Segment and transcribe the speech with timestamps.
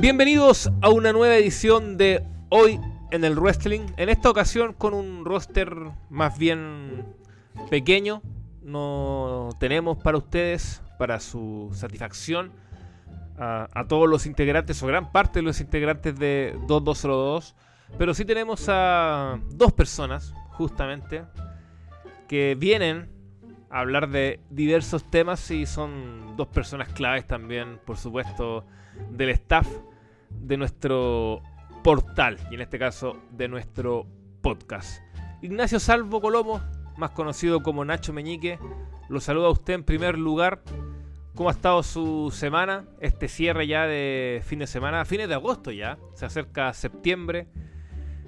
[0.00, 2.78] Bienvenidos a una nueva edición de Hoy
[3.10, 3.80] en el Wrestling.
[3.96, 5.74] En esta ocasión con un roster
[6.08, 7.04] más bien
[7.68, 8.22] pequeño.
[8.62, 12.52] No tenemos para ustedes, para su satisfacción,
[13.38, 17.56] a, todos los integrantes o gran parte de los integrantes de 2202.
[17.98, 21.24] Pero sí tenemos a dos personas, justamente,
[22.28, 23.10] que vienen
[23.68, 28.64] a hablar de diversos temas y son dos personas claves también, por supuesto,
[29.10, 29.66] del staff
[30.30, 31.42] de nuestro
[31.82, 34.06] portal y en este caso de nuestro
[34.40, 35.02] podcast.
[35.42, 36.60] Ignacio Salvo Colomo,
[36.96, 38.58] más conocido como Nacho Meñique,
[39.08, 40.62] lo saluda a usted en primer lugar.
[41.34, 42.84] ¿Cómo ha estado su semana?
[43.00, 47.46] Este cierre ya de fin de semana, fines de agosto ya, se acerca septiembre.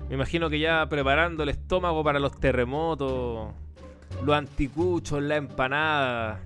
[0.08, 3.52] Me imagino que ya preparando el estómago para los terremotos,
[4.24, 6.40] los anticuchos, la empanada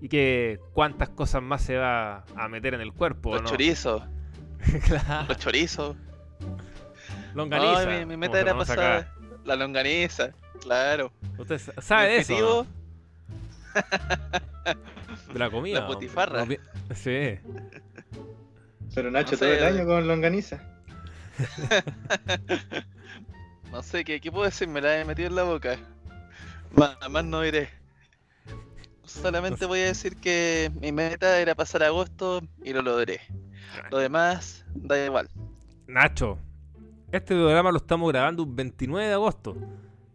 [0.00, 3.32] y que cuántas cosas más se va a meter en el cuerpo.
[3.32, 3.48] Los ¿no?
[3.48, 4.02] chorizos,
[4.84, 5.26] claro.
[5.28, 5.96] los chorizos.
[7.34, 7.88] Longaniza.
[7.90, 9.14] Ay, mi, meta era pasar acá.
[9.44, 11.12] la longaniza, claro.
[11.36, 12.38] ¿Usted sa- sabe de eso?
[12.38, 12.66] no?
[15.32, 15.88] De la comida.
[16.30, 16.60] La bien-
[16.94, 17.38] Sí.
[18.94, 20.62] Pero Nacho, No todo el año con longaniza.
[23.72, 24.68] No sé, ¿qué, qué puedo decir?
[24.68, 25.76] Me la he metido en la boca.
[26.76, 27.68] Más, más no diré.
[29.04, 33.20] Solamente voy a decir que mi meta era pasar agosto y lo logré.
[33.90, 35.28] Lo demás, da igual.
[35.86, 36.38] Nacho,
[37.12, 39.56] este programa lo estamos grabando un 29 de agosto.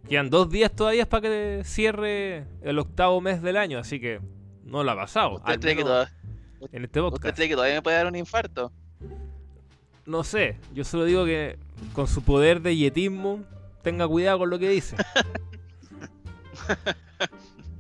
[0.07, 4.19] Quedan dos días todavía para que cierre el octavo mes del año, así que
[4.63, 5.35] no lo ha pasado.
[5.35, 6.11] ¿Usted cree, que menos toda-
[6.71, 7.35] en este ¿Usted podcast.
[7.35, 8.71] cree que todavía me puede dar un infarto?
[10.05, 11.59] No sé, yo solo digo que
[11.93, 13.43] con su poder de yetismo
[13.83, 14.95] tenga cuidado con lo que dice.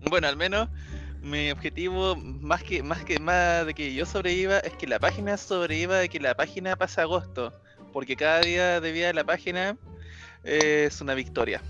[0.09, 0.69] Bueno, al menos
[1.21, 5.37] mi objetivo, más que más que más de que yo sobreviva, es que la página
[5.37, 7.53] sobreviva de que la página pase agosto.
[7.91, 9.75] Porque cada día de vida de la página
[10.43, 11.61] es una victoria.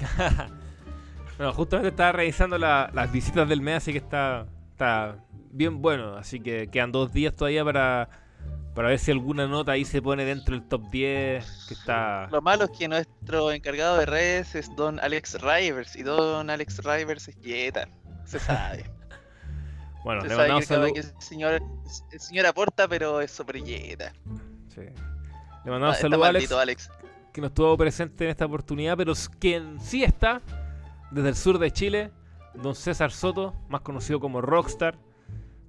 [1.38, 5.16] bueno, justamente estaba revisando la- las visitas del mes, así que está, está
[5.50, 6.16] bien bueno.
[6.16, 8.08] Así que quedan dos días todavía para,
[8.74, 11.64] para ver si alguna nota ahí se pone dentro del top 10.
[11.68, 12.28] Que está.
[12.30, 15.94] Lo malo es que nuestro encargado de redes es Don Alex Rivers.
[15.96, 17.86] Y Don Alex Rivers es quieta.
[18.24, 18.90] Se sabe.
[20.06, 20.92] Bueno, le mandamos saludos.
[20.94, 21.60] el señor,
[22.12, 24.12] el señor aporta, pero es quieta.
[24.72, 24.82] Sí.
[25.64, 26.90] Le mandamos Ah, saludos a Alex,
[27.32, 30.42] que no estuvo presente en esta oportunidad, pero quien sí está
[31.10, 32.12] desde el sur de Chile,
[32.54, 34.96] don César Soto, más conocido como Rockstar.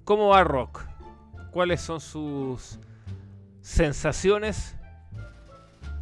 [0.04, 0.84] ¿Cómo va Rock?
[1.50, 2.78] ¿Cuáles son sus
[3.60, 4.76] sensaciones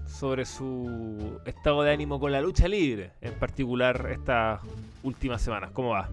[0.07, 4.61] sobre su estado de ánimo con la lucha libre, en particular estas
[5.03, 5.71] últimas semanas?
[5.73, 6.11] ¿Cómo va?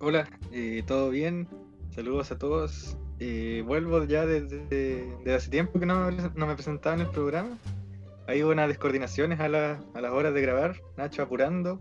[0.00, 1.48] Hola, eh, ¿todo bien?
[1.94, 2.96] Saludos a todos.
[3.18, 7.56] Eh, vuelvo ya desde, hace tiempo que no, no me presentaba en el programa.
[8.26, 11.80] Hay unas descoordinaciones a, la- a las horas de grabar, Nacho apurando.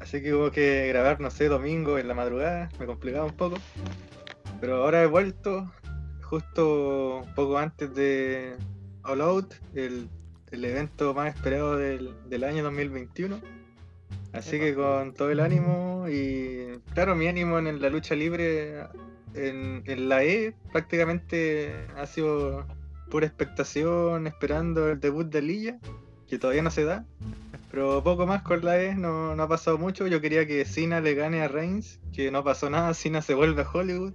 [0.00, 3.56] Así que hubo que grabar, no sé, domingo en la madrugada, me complicaba un poco.
[4.60, 5.70] Pero ahora he vuelto,
[6.22, 8.54] justo un poco antes de
[9.02, 10.08] All Out, el,
[10.50, 13.40] el evento más esperado del, del año 2021.
[14.32, 18.86] Así que con todo el ánimo y claro, mi ánimo en la lucha libre
[19.34, 22.64] en, en la E prácticamente ha sido
[23.10, 25.78] pura expectación, esperando el debut de Lilla,
[26.28, 27.04] que todavía no se da.
[27.70, 30.06] Pero poco más con la E, no, no ha pasado mucho.
[30.06, 33.62] Yo quería que Cena le gane a Reigns, que no pasó nada, Cena se vuelve
[33.62, 34.14] a Hollywood.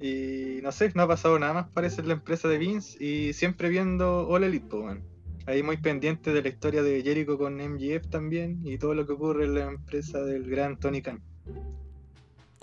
[0.00, 3.02] Y no sé, no ha pasado nada más, parece la empresa de Vince.
[3.02, 5.02] Y siempre viendo All Elite, man.
[5.46, 9.12] Ahí muy pendiente de la historia de Jericho con MGF también y todo lo que
[9.12, 11.20] ocurre en la empresa del gran Tony Khan.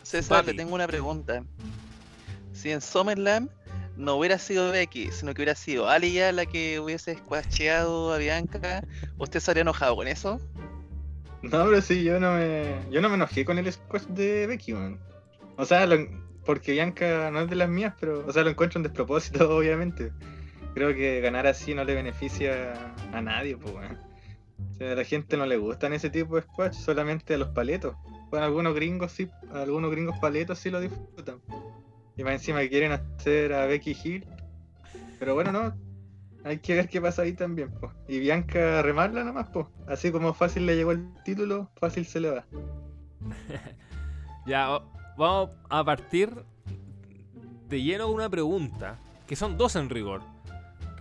[0.04, 1.44] César, le tengo una pregunta.
[2.54, 3.50] Si en SummerSlam
[3.98, 8.84] no hubiera sido Becky, sino que hubiera sido Alia la que hubiese squasheado a Bianca,
[9.20, 10.40] ¿usted se habría enojado con eso?
[11.44, 14.74] No, pero sí, yo no me, yo no me enojé con el squash de Becky,
[14.74, 15.00] man.
[15.58, 16.08] O sea, lo-
[16.46, 20.12] porque Bianca no es de las mías, pero, o sea, lo encuentro un despropósito, obviamente.
[20.74, 22.74] Creo que ganar así no le beneficia
[23.12, 23.98] a nadie, pues, weón.
[24.70, 27.50] O sea, a la gente no le gustan ese tipo de squash, solamente a los
[27.50, 27.96] paletos.
[28.30, 31.42] Bueno, algunos gringos sí, algunos gringos paletos sí lo disfrutan.
[32.16, 34.26] Y más encima quieren hacer a Becky Hill.
[35.20, 35.76] Pero bueno, no.
[36.44, 37.92] Hay que ver qué pasa ahí también, pues.
[38.08, 39.68] Y Bianca remarla nomás, pues.
[39.88, 42.46] Así como fácil le llegó el título, fácil se le va.
[44.48, 44.82] Ya,
[45.20, 46.34] vamos a partir
[47.70, 48.98] de lleno una pregunta,
[49.28, 50.24] que son dos en rigor.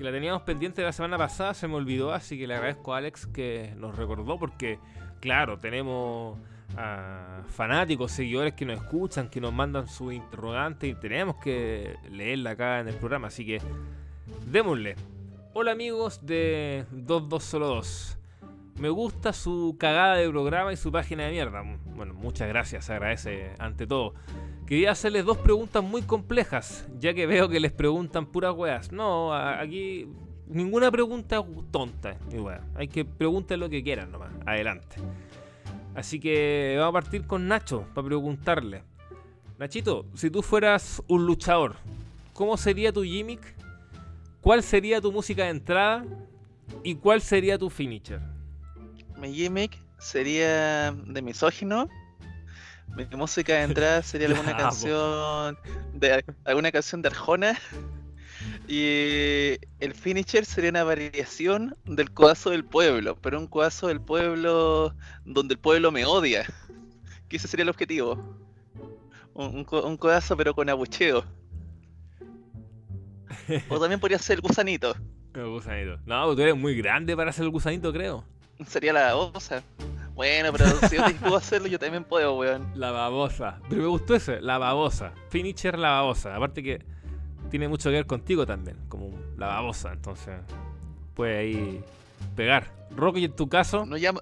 [0.01, 2.97] Que la teníamos pendiente la semana pasada, se me olvidó, así que le agradezco a
[2.97, 4.79] Alex que nos recordó, porque,
[5.21, 6.39] claro, tenemos
[6.75, 12.53] a fanáticos, seguidores que nos escuchan, que nos mandan sus interrogantes y tenemos que leerla
[12.53, 13.27] acá en el programa.
[13.29, 13.61] Así que
[14.47, 14.97] démosle.
[15.53, 18.17] Hola amigos de 2202.
[18.79, 21.63] Me gusta su cagada de programa y su página de mierda.
[21.95, 24.15] Bueno, muchas gracias, se agradece ante todo.
[24.71, 28.93] Quería hacerles dos preguntas muy complejas, ya que veo que les preguntan puras weas.
[28.93, 30.07] No, aquí
[30.47, 32.17] ninguna pregunta tonta,
[32.77, 34.31] Hay que preguntar lo que quieran nomás.
[34.47, 34.95] Adelante.
[35.97, 38.85] Así que vamos a partir con Nacho para preguntarle.
[39.59, 41.75] Nachito, si tú fueras un luchador,
[42.33, 43.57] ¿cómo sería tu gimmick?
[44.41, 46.05] ¿Cuál sería tu música de entrada?
[46.85, 48.21] ¿Y cuál sería tu finisher?
[49.19, 51.89] Mi gimmick sería de misógino.
[52.97, 55.59] Mi música de entrada sería alguna canción
[55.95, 57.59] de alguna canción de Arjona.
[58.67, 64.95] Y el finisher sería una variación del codazo del pueblo, pero un codazo del pueblo
[65.25, 66.47] donde el pueblo me odia.
[67.29, 68.39] Que ese sería el objetivo.
[69.35, 71.25] Un, un codazo pero con abucheo.
[73.69, 74.95] O también podría ser el gusanito.
[75.35, 75.97] El gusanito.
[76.07, 78.25] No, tú eres muy grande para ser el gusanito, creo.
[78.67, 79.63] Sería la babosa.
[80.21, 82.71] Bueno, pero si yo puedo hacerlo, yo también puedo, weón.
[82.75, 83.59] La babosa.
[83.71, 85.15] Pero me gustó ese, la babosa.
[85.31, 86.37] Finisher la babosa.
[86.37, 86.85] Aparte que
[87.49, 89.95] tiene mucho que ver contigo también, como la babosa.
[89.95, 90.35] Entonces,
[91.15, 91.85] puede ahí
[92.37, 92.67] pegar.
[92.91, 93.87] Rocky, en tu caso.
[93.87, 94.21] No llama.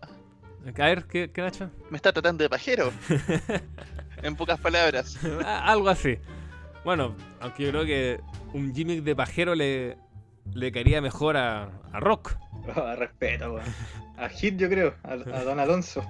[0.79, 1.69] A ver, ¿qué, qué Nacho?
[1.91, 2.93] Me está tratando de pajero.
[4.23, 5.19] en pocas palabras.
[5.45, 6.17] Algo así.
[6.85, 8.21] Bueno, aunque yo creo que
[8.53, 9.99] un gimmick de pajero le,
[10.55, 12.37] le caería mejor a, a Rock.
[12.77, 13.67] Oh, respeto, weón.
[14.17, 16.05] A Hit, yo creo, a, Don Alonso.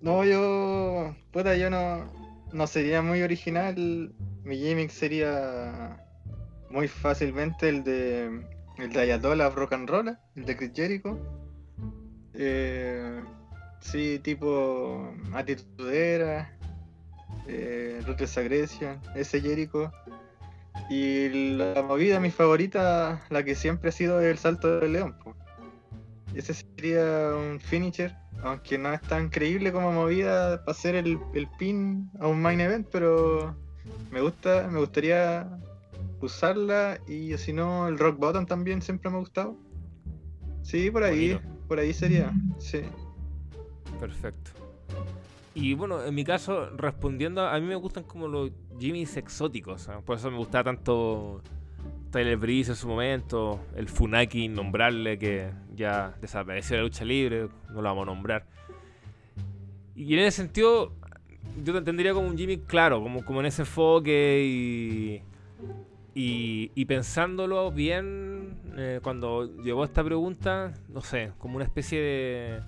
[0.00, 1.14] No, yo.
[1.32, 2.10] Puta, yo no.
[2.52, 4.12] No sería muy original.
[4.44, 6.04] Mi gimmick sería.
[6.70, 8.46] Muy fácilmente el de.
[8.78, 11.18] El de Ayatollah Rock and Roll, el de Chris Jericho.
[12.34, 13.20] Eh,
[13.80, 15.12] sí, tipo.
[15.34, 16.54] Atitudera.
[17.46, 19.92] Eh, Ruthless Aggression, ese Jericho.
[20.88, 25.16] Y la movida, mi favorita, la que siempre ha sido el salto del león.
[26.34, 31.18] Ese sería un finisher, aunque no es tan creíble como movida para hacer el,
[31.58, 33.56] pin a un main event, pero
[34.10, 35.48] me gusta, me gustaría
[36.20, 39.56] usarla y si no el rock bottom también siempre me ha gustado.
[40.62, 42.82] Sí, por ahí, por ahí sería, sí.
[44.00, 44.50] Perfecto.
[45.54, 49.88] Y bueno, en mi caso, respondiendo, a mí me gustan como los Jimmys exóticos.
[50.04, 51.42] Por eso me gustaba tanto
[52.10, 57.48] Tyler Breeze en su momento, el Funaki innombrable que ya desapareció de la lucha libre,
[57.68, 58.46] no lo vamos a nombrar.
[59.94, 60.92] Y en ese sentido,
[61.64, 65.22] yo te entendería como un Jimmy claro, como, en ese enfoque y,
[66.14, 72.60] y, pensándolo bien, eh, cuando llegó esta pregunta, no sé, como una especie de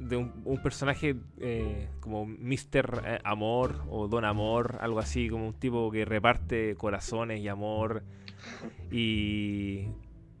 [0.00, 3.02] de un, personaje eh, como Mr.
[3.04, 8.02] Eh, Amor o Don Amor, algo así, como un tipo que reparte corazones y amor.
[8.90, 9.88] Y,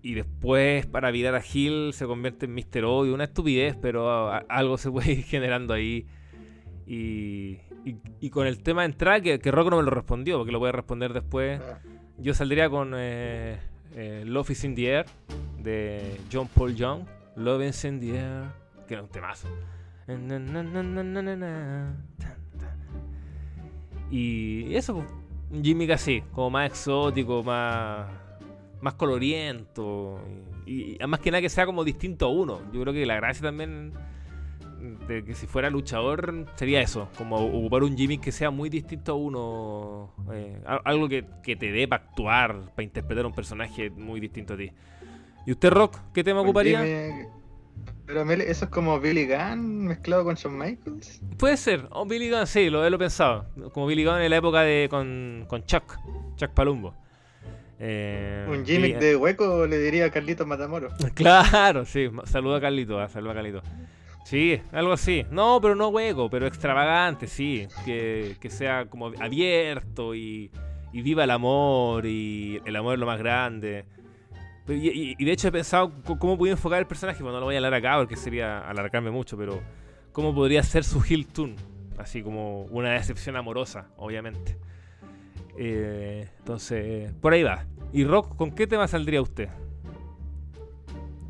[0.02, 2.84] y después, para virar a Gil, se convierte en Mr.
[2.84, 3.14] Odio.
[3.14, 6.06] Una estupidez, pero algo se puede ir generando ahí.
[6.86, 7.58] Y,
[8.20, 10.58] y, con el tema de entrada, que, que Rock no me lo respondió, porque lo
[10.58, 11.60] voy a responder después.
[12.18, 13.58] Yo saldría con eh,
[14.24, 15.06] Love is in the Air
[15.58, 17.04] de John Paul Young.
[17.36, 18.59] Love is in the Air
[18.90, 19.46] que era un temazo.
[24.10, 25.04] Y eso,
[25.48, 28.10] un gimmick así, como más exótico, más,
[28.80, 30.20] más coloriento.
[30.66, 32.60] Y, además que nada que sea como distinto a uno.
[32.72, 33.92] Yo creo que la gracia también
[35.06, 39.12] de que si fuera luchador sería eso, como ocupar un gimmick que sea muy distinto
[39.12, 40.12] a uno.
[40.32, 44.56] Eh, algo que, que te dé para actuar, para interpretar un personaje muy distinto a
[44.56, 44.72] ti.
[45.46, 46.82] ¿Y usted, Rock, qué tema ocuparía?
[48.12, 51.20] Pero eso es como Billy Gunn mezclado con Shawn Michaels.
[51.38, 53.46] Puede ser, o Billy Gunn, sí, lo he pensado.
[53.72, 55.96] Como Billy Gunn en la época de con, con Chuck,
[56.34, 56.92] Chuck Palumbo.
[57.78, 60.88] Eh, un gimmick de hueco le diría a Carlito Matamoro.
[61.14, 63.62] Claro, sí, saluda a Carlito, ah, saluda a Carlito.
[64.24, 65.24] Sí, algo así.
[65.30, 67.68] No, pero no hueco, pero extravagante, sí.
[67.84, 70.50] Que, que sea como abierto y,
[70.92, 73.84] y viva el amor y el amor es lo más grande.
[74.74, 77.58] Y, de hecho he pensado cómo podía enfocar el personaje, pero no lo voy a
[77.58, 79.60] hablar acá porque sería alargarme mucho, pero
[80.12, 81.56] cómo podría ser su heel tune,
[81.98, 84.56] así como una decepción amorosa, obviamente.
[85.56, 87.66] Eh, entonces, por ahí va.
[87.92, 89.48] ¿Y Rock, con qué tema saldría usted?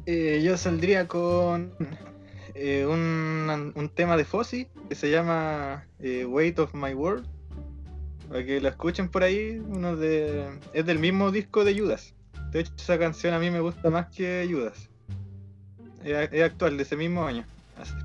[0.07, 1.73] Eh, yo saldría con
[2.55, 7.27] eh, un, un, tema de Fozzy que se llama Weight of My World.
[8.29, 12.15] Para que lo escuchen por ahí, uno de, es del mismo disco de Judas.
[12.53, 14.89] De hecho, esa canción a mí me gusta más que Judas.
[16.05, 17.45] Es, actual, de ese mismo año.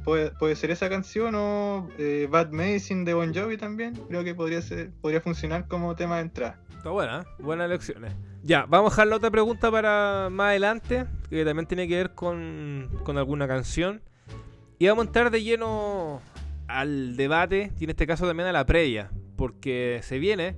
[0.04, 3.94] Puede ser esa canción o eh, Bad Medicine de Bon Jovi también.
[4.08, 6.60] Creo que podría ser, podría funcionar como tema de entrada.
[6.78, 7.26] Está buena, ¿eh?
[7.40, 8.14] buenas elecciones.
[8.44, 12.12] Ya, vamos a dejar la otra pregunta para más adelante, que también tiene que ver
[12.14, 14.02] con, con alguna canción.
[14.78, 16.22] Y vamos a entrar de lleno
[16.68, 20.56] al debate, y en este caso también a la previa, porque se viene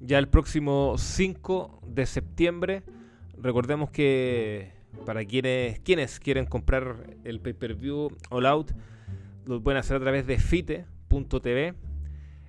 [0.00, 2.82] ya el próximo 5 de septiembre.
[3.42, 4.72] Recordemos que
[5.04, 8.72] para quienes, quienes quieren comprar el pay-per-view All Out,
[9.46, 11.74] lo pueden hacer a través de fite.tv.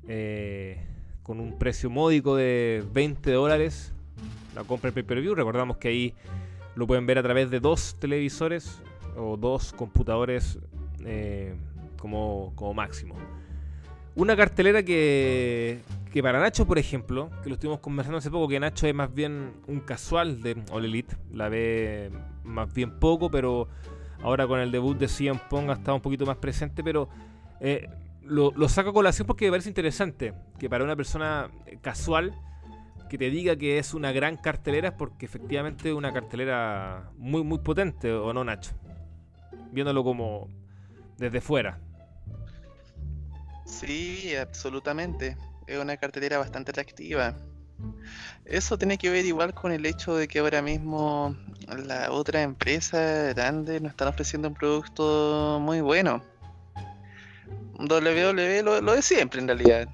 [0.07, 0.85] eh,
[1.23, 3.93] con un precio módico de 20 dólares
[4.55, 5.35] la compra del pay-per-view.
[5.35, 6.15] Recordamos que ahí
[6.75, 8.81] lo pueden ver a través de dos televisores
[9.15, 10.59] o dos computadores
[11.05, 11.55] eh,
[11.99, 13.15] como, como máximo.
[14.19, 15.79] Una cartelera que,
[16.11, 19.13] que para Nacho, por ejemplo, que lo estuvimos conversando hace poco, que Nacho es más
[19.13, 22.11] bien un casual de All Elite, la ve
[22.43, 23.69] más bien poco, pero
[24.21, 27.07] ahora con el debut de CM Pong ha estado un poquito más presente, pero
[27.61, 27.87] eh,
[28.21, 31.49] lo, lo saco a colación porque me parece interesante que para una persona
[31.79, 32.33] casual
[33.09, 37.41] que te diga que es una gran cartelera es porque efectivamente es una cartelera muy
[37.45, 38.73] muy potente, ¿o no, Nacho?
[39.71, 40.49] Viéndolo como
[41.17, 41.79] desde fuera.
[43.69, 45.37] Sí, absolutamente.
[45.67, 47.35] Es una cartelera bastante atractiva.
[48.45, 51.37] Eso tiene que ver igual con el hecho de que ahora mismo
[51.85, 52.97] la otra empresa
[53.33, 56.21] grande nos están ofreciendo un producto muy bueno.
[57.79, 59.87] WWE lo, lo siempre en realidad.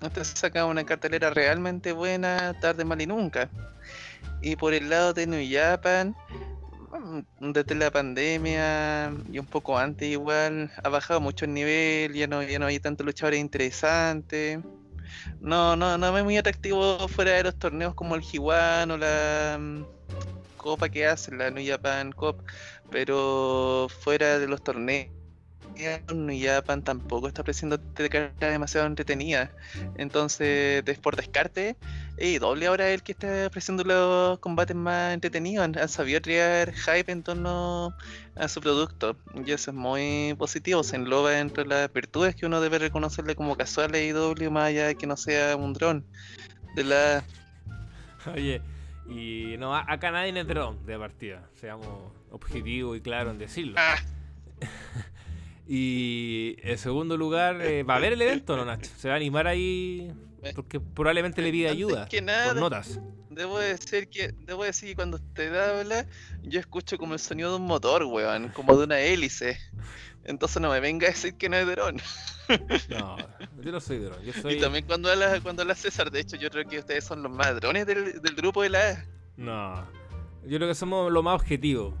[0.00, 3.50] Usted saca una cartelera realmente buena, tarde, mal y nunca.
[4.40, 5.40] Y por el lado de New
[7.40, 12.42] desde la pandemia y un poco antes igual, ha bajado mucho el nivel, ya no,
[12.42, 14.60] ya no hay tantos luchadores interesantes.
[15.40, 19.58] No, no, no es muy atractivo fuera de los torneos como el G1 o la
[19.58, 19.84] mm,
[20.56, 22.42] copa que hacen, la New Japan Cup,
[22.90, 25.08] pero fuera de los torneos,
[26.12, 29.50] New Japan tampoco está ofreciendo carreras demasiado entretenida.
[29.96, 31.76] Entonces, por descarte,
[32.40, 35.64] doble ahora es el que está ofreciendo los combates más entretenidos.
[35.64, 37.94] Han, han sabido crear hype en torno
[38.34, 39.16] a su producto.
[39.34, 40.82] Y eso es muy positivo.
[40.82, 44.64] Se engloba dentro de las virtudes que uno debe reconocerle como casual a IW, más
[44.64, 46.04] allá de que no sea un dron.
[46.74, 47.24] De la
[48.34, 48.60] Oye,
[49.08, 53.74] y no, acá nadie es dron de partida, seamos objetivos y claros en decirlo.
[53.76, 53.96] Ah.
[55.70, 58.90] Y en segundo lugar, eh, ¿va a haber el evento o no, Nacho?
[58.96, 60.10] ¿Se va a animar ahí?
[60.54, 63.00] Porque probablemente le Antes ayuda que nada, notas.
[63.30, 66.06] Debo decir que debo decir que cuando usted habla,
[66.42, 69.58] yo escucho como el sonido de un motor, weón, como de una hélice.
[70.24, 71.96] Entonces no me venga a decir que no es dron.
[72.88, 73.18] No,
[73.60, 74.54] yo no soy dron, yo soy...
[74.54, 77.30] Y también cuando habla, cuando habla César, de hecho yo creo que ustedes son los
[77.30, 79.04] más drones del, del grupo de la A.
[79.36, 79.86] No,
[80.46, 81.92] yo creo que somos lo más objetivos.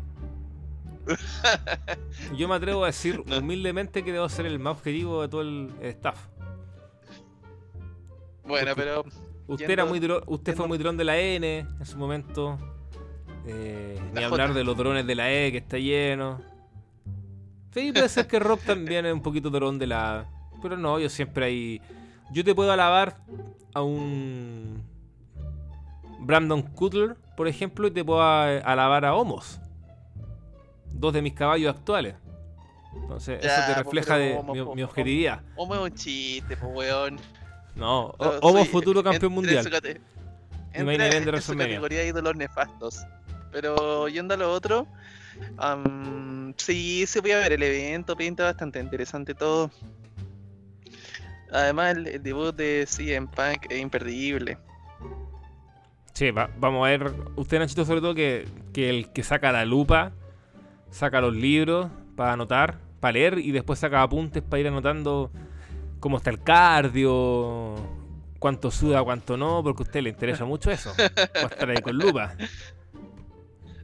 [2.36, 5.72] Yo me atrevo a decir humildemente que debo ser el más objetivo de todo el
[5.82, 6.18] staff.
[8.48, 9.04] Bueno, pero
[9.46, 12.58] Usted Yendo- era muy dro- usted fue muy dron de la N en su momento.
[13.46, 16.40] Eh, ni La hablar de los drones de la E que está lleno.
[17.72, 20.26] Sí, puede ser que Rob también es un poquito dron de la A.
[20.60, 21.80] Pero no, yo siempre hay.
[22.30, 23.16] Yo te puedo alabar
[23.72, 24.82] a un
[26.20, 29.60] Brandon Cutler, por ejemplo, y te puedo alabar a Homos.
[30.92, 32.16] Dos de mis caballos actuales.
[32.94, 35.40] Entonces, Ya, eso te po, refleja de mi, mi objetividad.
[35.56, 37.18] Homo es un chiste, pues weón.
[37.78, 38.14] No,
[38.64, 39.64] soy- futuro campeón entré en mundial.
[40.74, 43.02] su main event de en su categoría de ídolos nefastos.
[43.50, 44.86] Pero yendo a lo otro,
[45.56, 49.70] am, sí, se voy a ver el evento, pinta bastante interesante todo.
[51.50, 54.58] Además, el, el debut de CM Punk es imperdible.
[56.12, 57.12] Sí, va- vamos a ver.
[57.36, 60.12] Usted, Nachito, sobre todo, que, que el que saca la lupa,
[60.90, 65.30] saca los libros para anotar, para leer y después saca apuntes para ir anotando
[66.00, 67.74] cómo está el cardio,
[68.38, 70.92] cuánto suda, cuánto no, porque a usted le interesa mucho eso.
[70.98, 72.34] Va a estar ahí con lupa.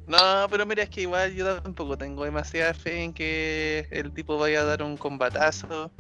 [0.07, 0.19] No,
[0.51, 4.61] pero mira, es que igual yo tampoco tengo demasiada fe en que el tipo vaya
[4.61, 5.91] a dar un combatazo.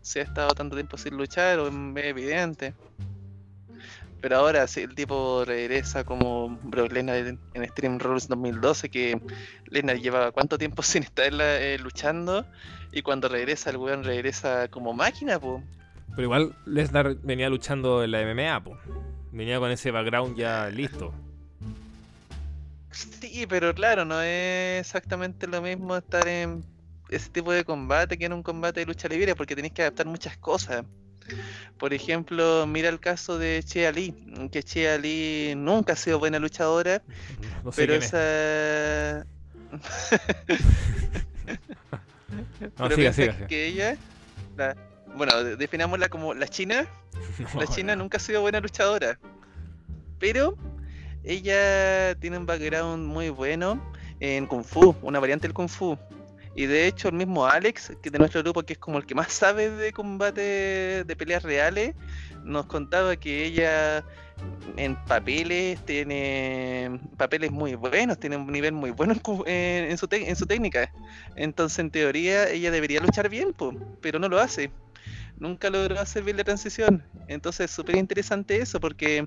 [0.00, 2.74] Si ha estado tanto tiempo sin luchar, o es evidente.
[4.20, 9.20] Pero ahora, si el tipo regresa como Brock Lesnar en, Stream Rules 2012, que
[9.66, 12.46] Lesnar llevaba cuánto tiempo sin estar eh, luchando,
[12.92, 15.62] y cuando regresa, el weón regresa como máquina, pues.
[16.10, 18.78] Pero igual Lesnar venía luchando en la MMA, po.
[19.32, 21.14] venía con ese background ya listo.
[22.90, 26.64] Sí, pero claro, no es exactamente lo mismo estar en
[27.08, 30.06] ese tipo de combate que en un combate de lucha libre, porque tenés que adaptar
[30.06, 30.84] muchas cosas.
[31.78, 34.12] Por ejemplo, mira el caso de Chea Lee,
[34.50, 37.02] que Chea Lee nunca ha sido buena luchadora,
[37.64, 39.26] No sé pero quién es.
[42.60, 43.46] No, Pero siga, siga, que, siga.
[43.48, 43.96] que ella,
[44.56, 44.76] la-
[45.16, 46.86] bueno, de- definámosla como la china.
[47.54, 48.04] No, La china no.
[48.04, 49.18] nunca ha sido buena luchadora.
[50.18, 50.56] Pero
[51.24, 55.98] ella tiene un background muy bueno en Kung Fu, una variante del Kung Fu.
[56.54, 59.14] Y de hecho el mismo Alex, que de nuestro grupo, que es como el que
[59.14, 61.94] más sabe de combate de peleas reales,
[62.44, 64.04] nos contaba que ella
[64.76, 70.08] en papeles tiene papeles muy buenos, tiene un nivel muy bueno en, cu- en- su,
[70.10, 70.90] en su técnica.
[71.36, 74.72] Entonces en teoría ella debería luchar bien, po, pero no lo hace.
[75.36, 77.04] Nunca logró hacer bien la transición.
[77.28, 79.26] Entonces es súper interesante eso porque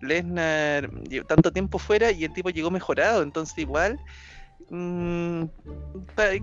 [0.00, 0.90] Lesnar
[1.26, 3.22] tanto tiempo fuera y el tipo llegó mejorado.
[3.22, 3.98] Entonces igual
[4.70, 5.44] mm,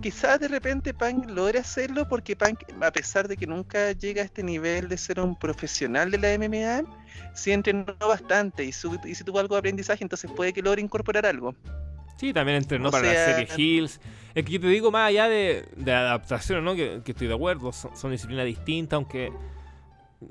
[0.01, 4.25] quizás de repente Punk logre hacerlo porque Punk, a pesar de que nunca llega a
[4.25, 6.83] este nivel de ser un profesional de la MMA,
[7.33, 10.81] sí entrenó bastante y, su- y sí tuvo algo de aprendizaje, entonces puede que logre
[10.81, 11.55] incorporar algo.
[12.17, 13.99] Sí, también entrenó O para la sea- serie Hills.
[14.35, 16.75] Es que yo te digo más allá de, de adaptaciones, ¿no?
[16.75, 19.31] Que, que estoy de acuerdo, son, son disciplinas distintas, aunque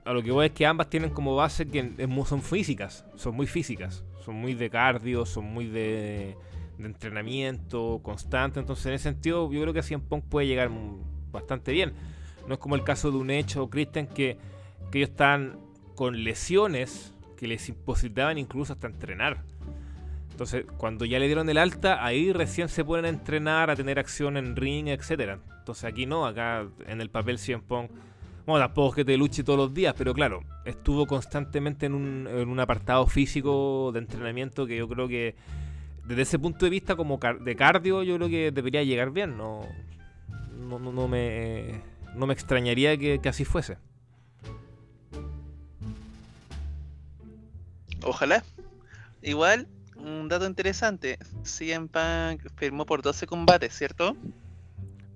[0.04, 1.92] a lo que voy es que ambas tienen como base que
[2.26, 6.36] son físicas, son muy físicas, son muy de cardio, son muy de,
[6.82, 10.70] de entrenamiento constante, entonces en ese sentido yo creo que CM Punk puede llegar
[11.32, 11.92] bastante bien.
[12.46, 14.38] No es como el caso de un hecho, Christian, que,
[14.92, 15.56] ellos están
[15.94, 19.44] con lesiones que les imposibilitaban incluso hasta entrenar.
[20.32, 24.36] Entonces, cuando ya le dieron el alta, ahí recién se pueden entrenar, a tener acción
[24.36, 25.38] en ring, etcétera.
[25.58, 27.90] Entonces aquí no, acá en el papel CM Punk,
[28.46, 32.26] bueno, tampoco es que te luche todos los días, pero claro, estuvo constantemente en un,
[32.26, 35.36] en un apartado físico de entrenamiento que yo creo que
[36.06, 39.36] desde ese punto de vista como car- de cardio, yo creo que debería llegar bien.
[39.36, 39.60] No,
[40.58, 41.80] no, no- no me,
[42.14, 43.78] no me extrañaría que, que así fuese.
[48.02, 48.42] Ojalá.
[49.22, 54.16] Igual, un dato interesante, CM Punk firmó por 12 combates, ¿cierto?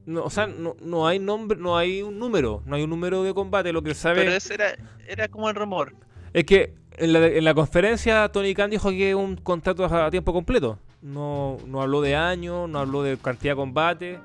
[0.06, 3.22] No, o sea, no, no hay nombre, no hay un número, no hay un número
[3.22, 3.72] de combate.
[3.72, 4.74] Lo que sabe Pero ese era,
[5.08, 5.94] era como el rumor.
[6.34, 10.10] Es que en la, en la conferencia Tony Khan dijo que es un contrato a
[10.10, 10.80] tiempo completo.
[11.00, 14.18] No, no habló de años, no habló de cantidad de combate.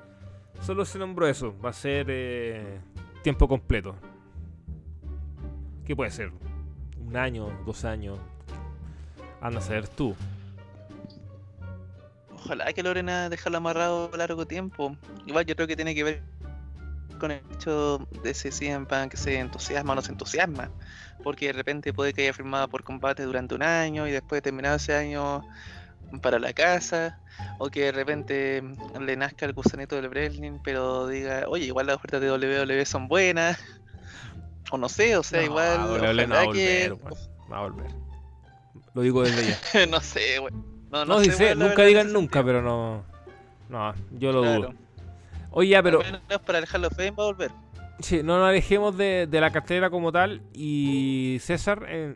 [0.61, 1.53] Solo se nombró eso.
[1.63, 2.79] Va a ser eh,
[3.21, 3.95] tiempo completo.
[5.85, 6.31] ¿Qué puede ser?
[7.07, 7.47] ¿Un año?
[7.65, 8.17] ¿Dos años?
[9.39, 10.15] Anda a saber tú.
[12.33, 14.95] Ojalá que logren a dejarlo amarrado largo tiempo.
[15.27, 16.23] Igual yo creo que tiene que ver
[17.19, 20.69] con el hecho de si CM Punk se entusiasma o no se entusiasma.
[21.23, 24.41] Porque de repente puede que haya firmado por combate durante un año y después de
[24.43, 25.41] terminado ese año
[26.21, 27.19] para la casa.
[27.57, 28.63] O que de repente
[28.99, 33.07] le nazca el gusanito del Breslin, pero diga, oye, igual las ofertas de WWE son
[33.07, 33.59] buenas.
[34.71, 35.79] O no sé, o sea, No, igual.
[36.01, 37.13] WWE no va a que- volver, weón.
[37.51, 37.91] Va a volver.
[38.93, 39.85] Lo digo desde ya.
[39.87, 40.53] no sé, güey.
[40.91, 43.03] No, No, sé, la nunca digan nunca, pero no.
[43.69, 44.59] No, yo lo Claro.
[44.61, 44.73] dudo.
[45.51, 46.01] Oye, ya, pero.
[46.01, 47.51] Al menos para el Hall of Fame va a volver.
[47.99, 50.41] Sí, no nos alejemos de, de la cartera como tal.
[50.53, 52.15] Y César, eh,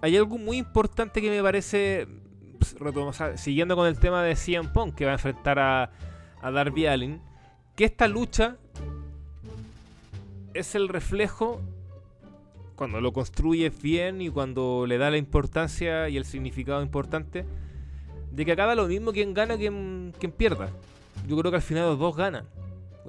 [0.00, 2.06] hay algo muy importante que me parece,
[2.58, 5.58] pues, retom- o sea, siguiendo con el tema de CM Punk, que va a enfrentar
[5.58, 5.90] a,
[6.40, 7.20] a Darby Allin,
[7.74, 8.56] que esta lucha
[10.54, 11.60] es el reflejo,
[12.76, 17.44] cuando lo construyes bien y cuando le da la importancia y el significado importante,
[18.30, 20.68] de que acaba lo mismo quien gana quien, quien pierda.
[21.26, 22.46] Yo creo que al final los dos ganan.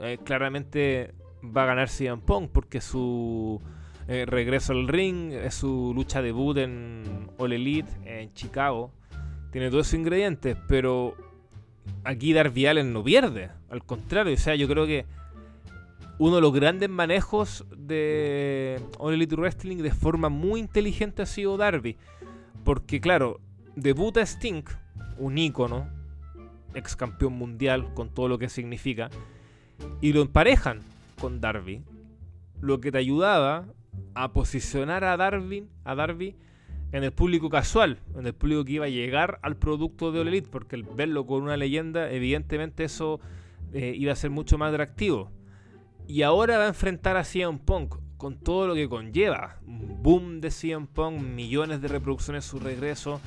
[0.02, 3.62] Eh, claramente va a ganar CM Punk porque su
[4.08, 8.92] eh, regreso al ring su lucha debut en All Elite en Chicago.
[9.52, 11.16] Tiene todos esos ingredientes, pero
[12.04, 13.50] aquí Darby Allin no pierde.
[13.70, 15.06] Al contrario, o sea, yo creo que
[16.20, 21.58] uno de los grandes manejos de All Elite Wrestling de forma muy inteligente ha sido
[21.58, 21.98] Darby.
[22.64, 23.40] Porque claro,
[23.76, 24.64] debuta Sting,
[25.18, 25.88] un ícono,
[26.78, 29.10] ex campeón mundial con todo lo que significa,
[30.02, 30.82] y lo emparejan
[31.20, 31.84] con Darby,
[32.62, 33.66] lo que te ayudaba
[34.14, 36.36] a posicionar a Darby, a Darby
[36.92, 40.28] en el público casual, en el público que iba a llegar al producto de All
[40.30, 43.20] Elite, porque el verlo con una leyenda, evidentemente eso
[43.74, 45.32] eh, iba a ser mucho más atractivo.
[46.08, 49.58] Y ahora va a enfrentar a CM Punk con todo lo que conlleva.
[49.66, 53.20] Boom de CM Punk, millones de reproducciones su regreso,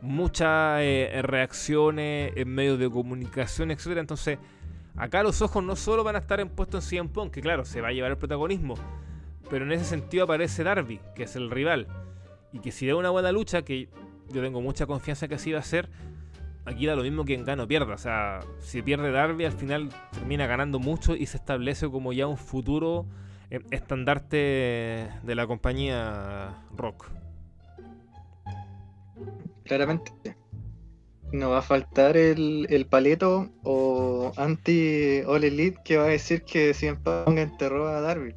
[0.00, 4.00] muchas eh, reacciones en medios de comunicación, etcétera.
[4.00, 4.38] Entonces,
[4.96, 7.64] acá los ojos no solo van a estar en puesto en CM Punk, que claro,
[7.64, 8.74] se va a llevar el protagonismo,
[9.50, 11.86] pero en ese sentido aparece Darby, que es el rival.
[12.52, 13.88] Y que si da una buena lucha, que
[14.30, 15.88] yo tengo mucha confianza que así va a ser,
[16.64, 17.94] aquí da lo mismo quien gana o pierda.
[17.94, 22.26] O sea, si pierde Darby, al final termina ganando mucho y se establece como ya
[22.26, 23.06] un futuro
[23.50, 27.10] eh, estandarte de la compañía Rock.
[29.66, 30.12] Claramente.
[31.32, 36.42] no va a faltar el, el paleto o anti All Elite que va a decir
[36.42, 38.34] que CM Punk enterró a Darby.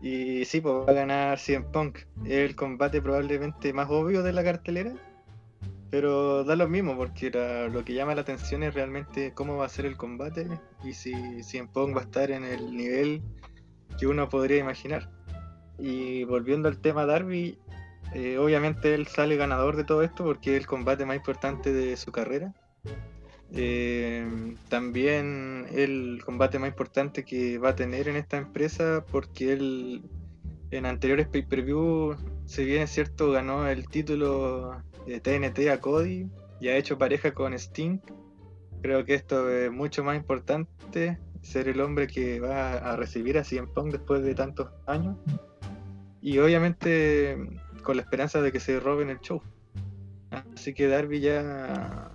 [0.00, 1.98] Y sí, pues va a ganar CM Punk.
[2.24, 4.94] Es el combate probablemente más obvio de la cartelera.
[5.90, 7.30] Pero da lo mismo, porque
[7.72, 10.48] lo que llama la atención es realmente cómo va a ser el combate
[10.84, 13.22] y si CM Punk va a estar en el nivel
[13.98, 15.08] que uno podría imaginar.
[15.78, 17.58] Y volviendo al tema Darby,
[18.14, 21.96] eh, obviamente él sale ganador de todo esto porque es el combate más importante de
[21.96, 22.54] su carrera.
[23.52, 30.02] Eh, también el combate más importante que va a tener en esta empresa porque él
[30.70, 36.28] en anteriores pay-per-view, si bien es cierto, ganó el título de TNT a Cody
[36.60, 37.98] y ha hecho pareja con Sting.
[38.82, 43.44] Creo que esto es mucho más importante, ser el hombre que va a recibir a
[43.44, 45.16] CM Punk después de tantos años.
[46.20, 47.38] Y obviamente
[47.86, 49.40] con la esperanza de que se roben el show.
[50.30, 52.10] Así que Darby ya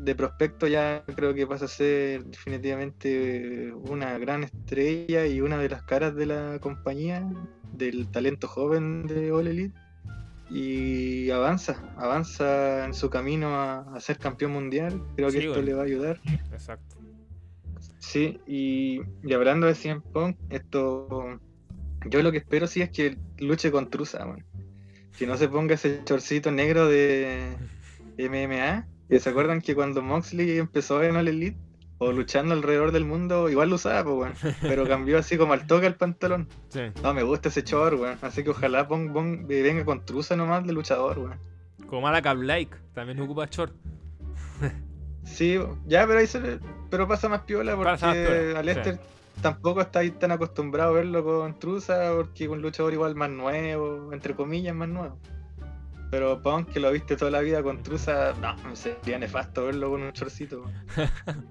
[0.00, 5.68] de prospecto ya creo que pasa a ser definitivamente una gran estrella y una de
[5.68, 7.24] las caras de la compañía,
[7.72, 9.78] del talento joven de All Elite.
[10.50, 15.02] Y avanza, avanza en su camino a, a ser campeón mundial.
[15.14, 15.66] Creo que esto bueno.
[15.66, 16.20] le va a ayudar.
[16.52, 16.96] Exacto.
[17.98, 21.40] Sí, y, y hablando de CM Punk, esto
[22.08, 24.44] yo lo que espero sí es que luche con Trusa, man.
[25.18, 27.56] Que no se ponga ese chorcito negro de
[28.18, 28.86] MMA.
[29.08, 31.56] ¿Y ¿Se acuerdan que cuando Moxley empezó en All Elite
[31.98, 34.54] o luchando alrededor del mundo, igual lo usaba, pues, weón.
[34.60, 36.48] Pero cambió así como al toque el pantalón.
[36.68, 36.80] Sí.
[37.02, 38.18] No, me gusta ese chor, weón.
[38.20, 41.38] Así que ojalá Punk, Punk venga con Trusa nomás de luchador, weón.
[41.86, 43.72] Como Malacab Like, también ocupa short.
[45.24, 48.98] Sí, ya, pero ahí se le- pero pasa más piola porque piola, a Lester
[49.42, 54.12] tampoco está ahí tan acostumbrado a verlo con Trusa porque un luchador igual más nuevo,
[54.12, 55.18] entre comillas más nuevo.
[56.10, 60.02] Pero Punk que lo viste toda la vida con Trusa, no, sería nefasto verlo con
[60.02, 60.64] un chorcito.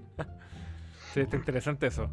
[1.12, 2.10] Sí, está interesante eso.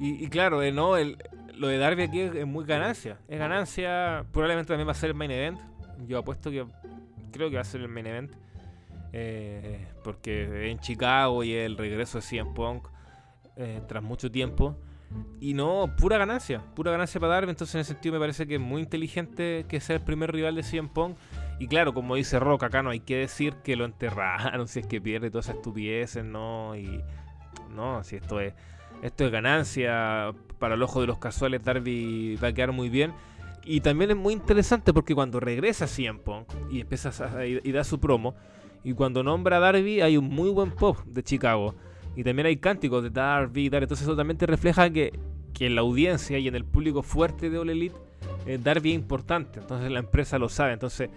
[0.00, 1.18] Y, claro, no, el,
[1.54, 3.18] lo de Darby aquí es, es muy ganancia.
[3.28, 5.60] Es ganancia, probablemente también va a ser el main event.
[6.08, 6.66] Yo apuesto que
[7.30, 8.32] creo que va a ser el main event.
[9.12, 12.88] eh, porque en Chicago y el regreso de CM Punk
[13.56, 14.76] eh, tras mucho tiempo.
[15.40, 17.50] Y no, pura ganancia, pura ganancia para Darby.
[17.50, 20.54] Entonces, en ese sentido, me parece que es muy inteligente que sea el primer rival
[20.54, 21.16] de CM Punk.
[21.58, 24.86] Y claro, como dice Rock, acá no hay que decir que lo enterraron, si es
[24.86, 26.76] que pierde todas esas estupideces, ¿no?
[26.76, 27.02] Y
[27.74, 28.54] no, si esto es
[29.02, 33.12] esto es ganancia para el ojo de los casuales, Darby va a quedar muy bien.
[33.64, 37.12] Y también es muy interesante porque cuando regresa CM Punk y empieza
[37.46, 38.34] y, y da su promo,
[38.82, 41.74] y cuando nombra a Darby hay un muy buen pop de Chicago.
[42.16, 43.84] Y también hay cánticos de Darby, Darby.
[43.84, 45.18] Entonces eso también te refleja que,
[45.54, 47.96] que en la audiencia y en el público fuerte de All Elite,
[48.46, 49.60] eh, Darby es importante.
[49.60, 50.72] Entonces la empresa lo sabe.
[50.72, 51.10] Entonces,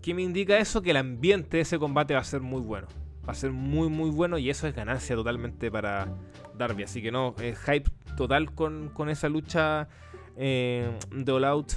[0.00, 0.82] ¿qué me indica eso?
[0.82, 2.86] Que el ambiente de ese combate va a ser muy bueno.
[3.26, 6.08] Va a ser muy, muy bueno y eso es ganancia totalmente para
[6.56, 6.84] Darby.
[6.84, 9.88] Así que no, es hype total con, con esa lucha
[10.36, 11.72] eh, de All Out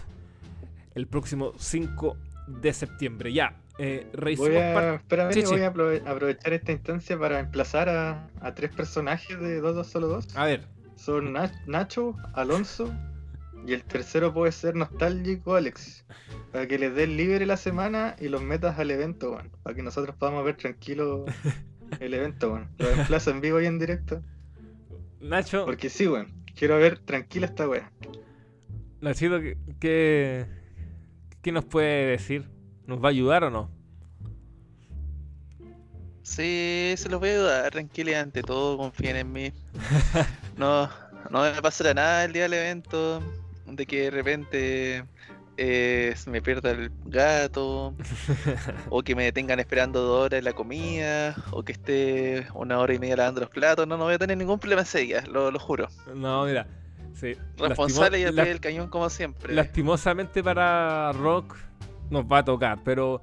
[0.96, 3.32] el próximo 5 de septiembre.
[3.32, 4.08] Ya, eh,
[4.38, 5.48] Voy a, espérame, Sí, sí.
[5.48, 10.08] voy a aprove- aprovechar esta instancia para emplazar a, a tres personajes de 2 solo
[10.08, 10.36] 2.
[10.38, 12.94] A ver, Son Nach- Nacho, Alonso
[13.68, 16.06] y el tercero puede ser Nostálgico Alex.
[16.52, 19.52] Para que les des libre la semana y los metas al evento, weón.
[19.64, 21.26] Para que nosotros podamos ver tranquilo
[22.00, 22.70] el evento, weón.
[22.78, 24.22] Lo emplazo en vivo y en directo.
[25.20, 26.28] Nacho, Porque sí, weón.
[26.56, 27.92] Quiero ver tranquila esta wea.
[29.02, 30.46] Nachito, ¿qué, qué,
[31.42, 32.48] qué nos puede decir?
[32.88, 33.70] ¿Nos va a ayudar o no?
[36.22, 39.54] Sí, se los voy a ayudar, tranquilidad ante todo, confíen en mí.
[40.58, 40.90] No,
[41.32, 43.22] no me pasará nada el día del evento,
[43.66, 45.04] de que de repente
[45.58, 47.94] eh, se me pierda el gato,
[48.90, 52.94] o que me detengan esperando dos horas en la comida, o que esté una hora
[52.94, 53.86] y media lavando los platos.
[53.86, 55.90] No, no voy a tener ningún problema ese día, lo, lo juro.
[56.16, 56.66] No, mira.
[57.16, 59.54] Sí, Responsable y al pie del cañón como siempre.
[59.54, 61.56] Lastimosamente para Rock
[62.10, 63.22] nos va a tocar, pero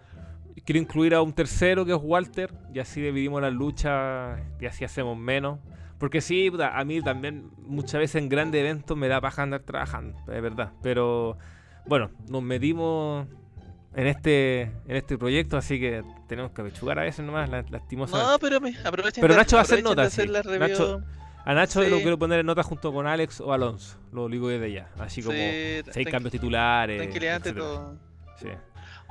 [0.65, 4.85] quiero incluir a un tercero que es Walter y así dividimos la lucha y así
[4.85, 5.59] hacemos menos.
[5.99, 10.19] Porque sí, a mí también muchas veces en grandes eventos me da paja andar trabajando,
[10.33, 10.73] es verdad.
[10.83, 11.39] Pero
[11.87, 13.27] bueno, nos metimos
[13.95, 18.33] en este en este proyecto, así que tenemos que apechugar a veces nomás, la- lastimosamente.
[18.33, 20.23] No, pero me aprovechen Pero Nacho va a hacer notas, sí.
[20.27, 21.05] Nacho-
[21.45, 21.91] A Nacho sí.
[21.91, 24.89] lo quiero poner en nota junto con Alex o Alonso, lo digo desde ya.
[24.99, 26.99] Así como Sí, seis cambios titulares.
[26.99, 27.97] Tranquilidad todo.
[28.41, 28.49] Sí.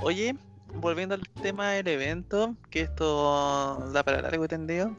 [0.02, 0.36] Oye,
[0.76, 4.96] volviendo al tema del evento, que esto da para largo y tendido.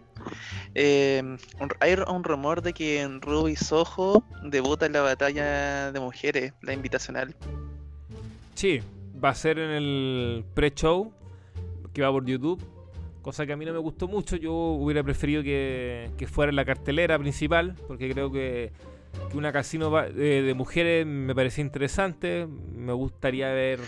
[0.75, 1.37] eh,
[1.81, 7.35] hay un rumor de que Ruby Soho debuta en la batalla de mujeres, la invitacional.
[8.55, 8.81] Sí,
[9.23, 11.13] va a ser en el pre-show
[11.93, 12.63] que va por YouTube.
[13.23, 14.37] cosa que a mí no me gustó mucho.
[14.37, 18.73] Yo hubiera preferido que, fuera en la cartelera principal, porque creo que,
[19.35, 22.47] una casino va- de, de mujeres me parecía interesante.
[22.75, 23.79] Me gustaría ver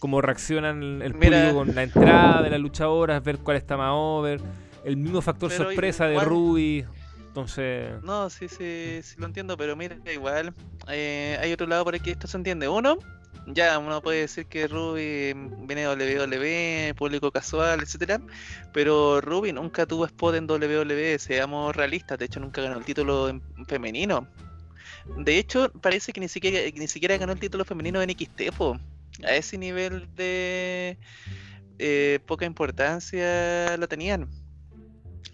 [0.00, 1.50] cómo reaccionan el Mira.
[1.50, 4.40] público con la entrada de las luchadoras, ver cuál está más over.
[4.84, 6.84] El mismo factor Pero sorpresa de Ruby.
[7.28, 10.52] Entonces, No, sí, sí, sí lo entiendo, pero mira, igual
[10.88, 12.68] eh, hay otro lado por aquí que esto se entiende.
[12.68, 12.98] Uno,
[13.46, 15.32] ya uno puede decir que Ruby
[15.66, 18.20] viene de WWE, público casual, etcétera,
[18.72, 23.28] pero Ruby nunca tuvo spot en WWE, seamos realistas, de hecho nunca ganó el título
[23.28, 24.26] en femenino.
[25.18, 28.78] De hecho, parece que ni siquiera, ni siquiera ganó el título femenino en XT, po.
[29.24, 30.98] A ese nivel de
[31.78, 34.28] eh, poca importancia la tenían.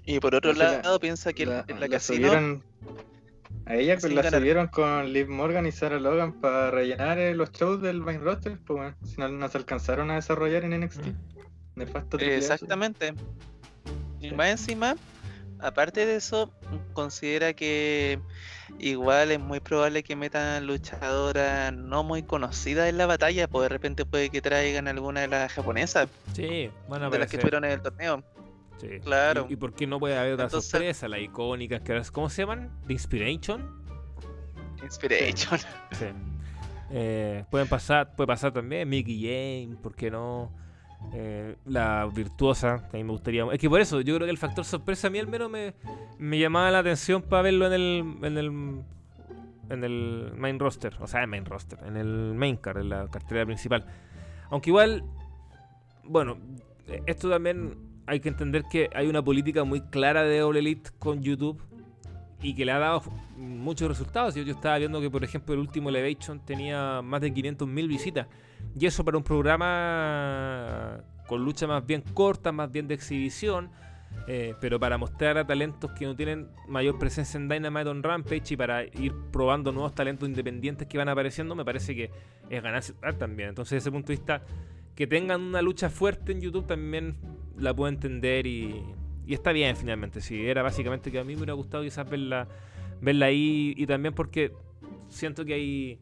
[0.04, 2.28] Y por otro la- lado, piensa que La, en la, la casino.
[2.28, 2.62] subieron-
[3.68, 4.40] a ella pues la ganar.
[4.40, 8.58] subieron con Liv Morgan y Sarah Logan para rellenar eh, los shows del main roster,
[8.64, 11.06] pues bueno, si no, no se alcanzaron a desarrollar en NXT.
[11.74, 12.52] Nefasto A, eso.
[12.54, 13.12] Exactamente.
[14.20, 14.94] Y más encima,
[15.60, 16.52] aparte de eso,
[16.92, 18.18] considera que
[18.78, 23.68] igual es muy probable que metan luchadoras no muy conocidas en la batalla, pues de
[23.68, 27.72] repente puede que traigan alguna de las japonesas, sí, a de las que estuvieron en
[27.72, 28.22] el torneo.
[28.78, 28.88] Sí.
[29.02, 29.46] Claro.
[29.48, 31.08] ¿Y, y por qué no puede haber otra Entonces- sorpresa?
[31.08, 32.70] Las icónicas, que ahora- ¿cómo se llaman?
[32.86, 33.82] ¿The Inspiration?
[34.82, 35.58] Inspiration.
[35.92, 36.06] Sí.
[36.90, 40.52] Eh, pueden pasar, puede pasar también Mickey James, ¿por qué no?
[41.14, 43.44] Eh, la virtuosa, que a mí me gustaría.
[43.52, 45.74] Es que por eso, yo creo que el factor sorpresa a mí al menos me,
[46.38, 48.82] llamaba la atención para verlo en el, en el
[49.68, 53.08] en el main roster, o sea, en main roster, en el main card, en la
[53.08, 53.84] cartera principal.
[54.50, 55.04] Aunque igual,
[56.04, 56.38] bueno,
[57.06, 61.22] esto también hay que entender que hay una política muy clara de All Elite con
[61.22, 61.60] YouTube
[62.40, 63.02] y que le ha dado
[63.36, 64.34] muchos resultados.
[64.34, 68.28] Yo, yo estaba viendo que, por ejemplo, el último Elevation tenía más de 500.000 visitas.
[68.78, 73.70] Y eso para un programa con lucha más bien corta, más bien de exhibición,
[74.28, 78.54] eh, pero para mostrar a talentos que no tienen mayor presencia en Dynamite on Rampage
[78.54, 82.10] y para ir probando nuevos talentos independientes que van apareciendo, me parece que
[82.50, 83.50] es total también.
[83.50, 84.42] Entonces, desde ese punto de vista,
[84.94, 87.16] que tengan una lucha fuerte en YouTube también
[87.56, 88.82] la puedo entender y,
[89.26, 90.20] y está bien finalmente.
[90.20, 92.48] Sí, era básicamente que a mí me hubiera gustado quizás verla,
[93.00, 94.52] verla ahí y también porque
[95.08, 96.00] siento que hay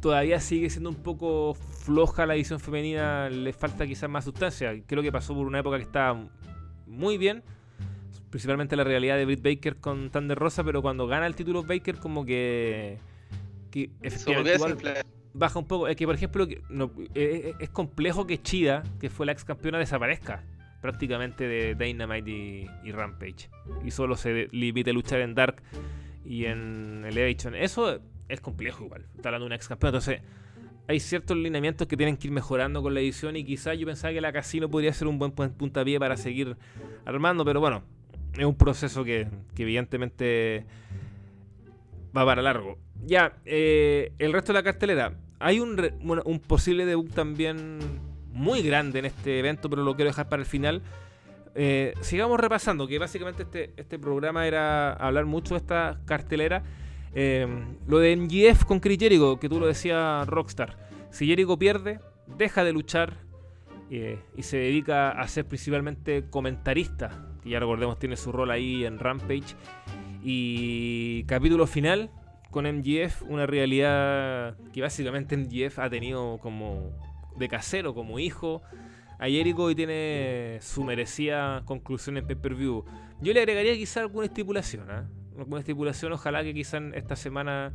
[0.00, 4.74] todavía sigue siendo un poco floja la edición femenina, le falta quizás más sustancia.
[4.86, 6.28] Creo que pasó por una época que estaba
[6.86, 7.42] muy bien,
[8.30, 11.96] principalmente la realidad de Britt Baker con Thunder Rosa, pero cuando gana el título Baker
[11.96, 12.98] como que,
[13.70, 15.02] que efectivamente
[15.34, 15.88] baja un poco.
[15.88, 19.44] Es que, por ejemplo, que no- eh, es complejo que Chida, que fue la ex
[19.44, 20.42] campeona, desaparezca
[20.80, 23.50] prácticamente de Dynamite y, y Rampage.
[23.84, 25.62] Y solo se limite a luchar en Dark
[26.24, 27.54] y en Elevation.
[27.54, 29.06] Eso es complejo igual.
[29.16, 29.98] Está hablando de una ex campeona.
[29.98, 30.22] Entonces,
[30.88, 33.36] hay ciertos lineamientos que tienen que ir mejorando con la edición.
[33.36, 36.56] Y quizás yo pensaba que la Casino podría ser un buen pu- puntapié para seguir
[37.04, 37.44] armando.
[37.44, 37.82] Pero bueno,
[38.38, 40.64] es un proceso que, que evidentemente
[42.16, 42.78] va para largo.
[43.04, 45.14] Ya, eh, el resto de la cartelera.
[45.38, 47.78] Hay un posible debut también
[48.32, 50.82] muy grande en este evento, pero lo quiero dejar para el final.
[51.54, 56.62] Eh, sigamos repasando, que básicamente este, este programa era hablar mucho de esta cartelera.
[57.14, 57.46] Eh,
[57.86, 60.76] lo de MGF con Chris Jericho, que tú lo decías, Rockstar.
[61.10, 62.00] Si Jericho pierde,
[62.38, 63.16] deja de luchar
[63.90, 68.84] eh, y se dedica a ser principalmente comentarista, que ya recordemos tiene su rol ahí
[68.84, 69.56] en Rampage.
[70.22, 72.10] Y capítulo final
[72.50, 76.92] con MGF, una realidad que básicamente MGF ha tenido como
[77.36, 78.62] de casero, como hijo
[79.18, 82.84] a Jericho y tiene su merecida conclusión en pay-per-view.
[83.20, 85.08] Yo le agregaría quizá alguna estipulación, ¿ah?
[85.38, 87.72] Alguna estipulación, ojalá que quizá esta semana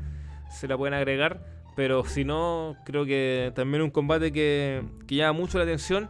[0.50, 1.41] se la puedan agregar,
[1.76, 6.10] pero si no, creo que también un combate que, que llama mucho la atención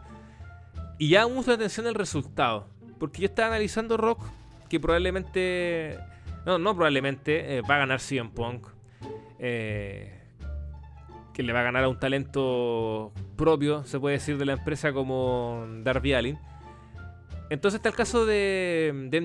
[0.98, 2.68] y llama mucho la atención el resultado.
[2.98, 4.24] Porque yo estaba analizando Rock,
[4.68, 5.98] que probablemente,
[6.44, 8.66] no, no probablemente, eh, va a ganar CM Punk.
[9.38, 10.12] Eh,
[11.36, 14.94] que le va a ganar a un talento propio, se puede decir, de la empresa
[14.94, 16.38] como Darby Allin.
[17.50, 19.18] Entonces está el caso de, de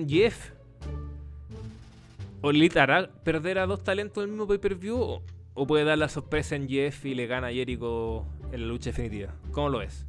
[2.42, 2.44] MGF.
[2.44, 4.96] ¿Olit hará perder a dos talentos en el mismo pay-per-view?
[4.96, 5.22] O,
[5.54, 8.90] o puede dar la sorpresa en MGF y le gana a Jericho en la lucha
[8.90, 9.34] definitiva?
[9.52, 10.06] ¿Cómo lo ves?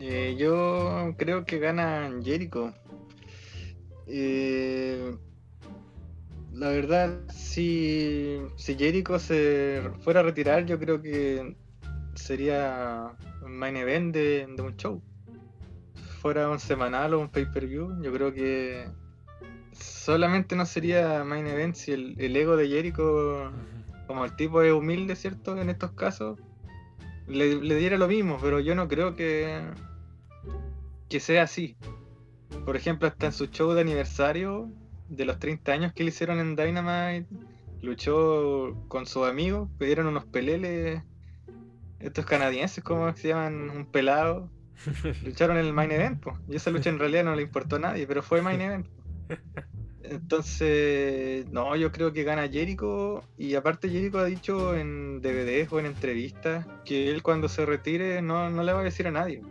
[0.00, 2.72] Eh, yo creo que gana Jericho.
[4.06, 5.16] Eh,
[6.52, 11.56] la verdad, si, si Jericho se fuera a retirar, yo creo que
[12.14, 13.12] sería
[13.44, 15.02] un main event de, de un show.
[16.20, 18.86] Fuera un semanal o un pay-per-view, yo creo que
[20.08, 23.52] solamente no sería main event si el, el ego de Jericho,
[24.06, 25.60] como el tipo es humilde, ¿cierto?
[25.60, 26.38] En estos casos,
[27.26, 29.60] le, le diera lo mismo, pero yo no creo que
[31.10, 31.76] que sea así.
[32.64, 34.70] Por ejemplo, hasta en su show de aniversario
[35.10, 37.26] de los 30 años que le hicieron en Dynamite,
[37.82, 41.02] luchó con sus amigos, pidieron unos peleles,
[42.00, 43.68] estos canadienses, ¿cómo se llaman?
[43.68, 44.48] Un pelado.
[45.22, 46.38] Lucharon en el main event, po.
[46.48, 48.86] y esa lucha en realidad no le importó a nadie, pero fue main event.
[50.10, 53.22] Entonces, no, yo creo que gana Jericho.
[53.36, 58.22] Y aparte, Jericho ha dicho en DVDs o en entrevistas que él cuando se retire
[58.22, 59.42] no, no le va a decir a nadie.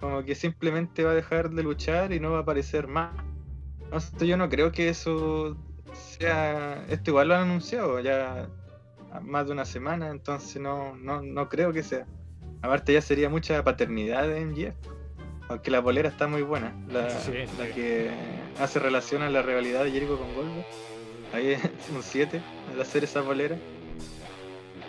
[0.00, 3.12] Como que simplemente va a dejar de luchar y no va a aparecer más.
[3.90, 5.56] No yo no creo que eso
[5.92, 6.84] sea.
[6.88, 8.48] Esto igual lo han anunciado ya
[9.22, 12.06] más de una semana, entonces no, no, no creo que sea.
[12.62, 14.97] Aparte, ya sería mucha paternidad en MJF.
[15.48, 16.74] Aunque la bolera está muy buena.
[16.88, 17.72] La, Sí, la sí.
[17.74, 18.10] que
[18.60, 20.66] hace relación a la rivalidad de Jericho con Goldberg.
[21.32, 21.60] Ahí es
[21.94, 22.40] un 7
[22.72, 23.56] al hacer esa bolera.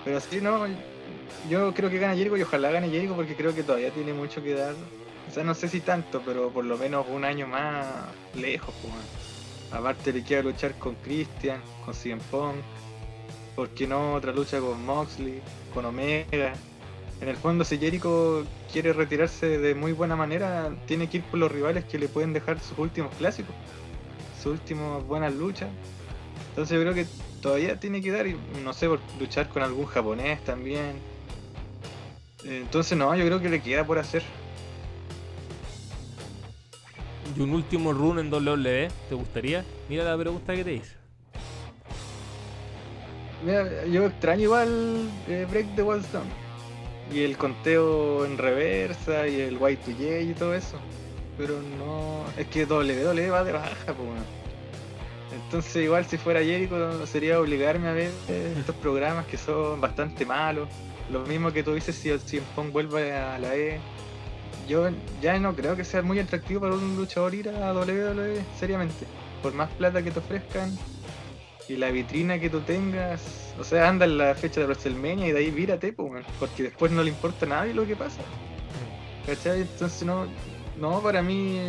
[0.04, 0.66] Pero sí, no.
[1.50, 4.44] Yo creo que gana Jericho y ojalá gane Jericho porque creo que todavía tiene mucho
[4.44, 4.74] que dar.
[5.30, 7.86] O sea, no sé si tanto, pero por lo menos un año más
[8.36, 8.74] lejos.
[8.82, 8.94] Pues.
[9.72, 12.56] Aparte le queda luchar con Christian, con CM Punk.
[13.56, 15.42] ¿Por qué no otra lucha con Moxley,
[15.74, 16.54] con Omega?
[17.22, 21.40] En el fondo, si Jericho quiere retirarse de muy buena manera, tiene que ir por
[21.40, 23.54] los rivales que le pueden dejar sus últimos clásicos,
[24.42, 25.70] sus últimas buenas luchas.
[26.50, 27.06] Entonces yo creo que
[27.42, 30.94] todavía tiene que dar, y no sé, por luchar con algún japonés también.
[32.46, 34.24] Entonces no, yo creo que le queda por hacer.
[37.36, 39.66] Y un último run en WWE, ¿te gustaría?
[39.90, 40.96] Mira la pregunta que te hice.
[43.46, 46.49] Mira, yo extraño igual eh, Break the Walls Down.
[47.12, 50.78] Y el conteo en reversa y el Y2J y todo eso.
[51.38, 52.24] Pero no.
[52.38, 54.22] Es que WWE va de baja, pues.
[55.32, 58.12] Entonces, igual si fuera Jericho, sería obligarme a ver
[58.58, 60.68] estos programas que son bastante malos.
[61.12, 63.80] Lo mismo que tú dices si el CM vuelve a la E.
[64.68, 64.90] Yo
[65.22, 69.08] ya no creo que sea muy atractivo para un luchador ir a WWE, seriamente.
[69.42, 70.78] Por más plata que te ofrezcan,
[71.70, 75.32] y la vitrina que tú tengas, o sea, anda en la fecha de WrestleMania y
[75.32, 78.22] de ahí vírate, weón, porque después no le importa a nadie lo que pasa.
[79.26, 79.62] ¿Cachai?
[79.62, 80.26] Entonces no,
[80.80, 81.60] no, para mí,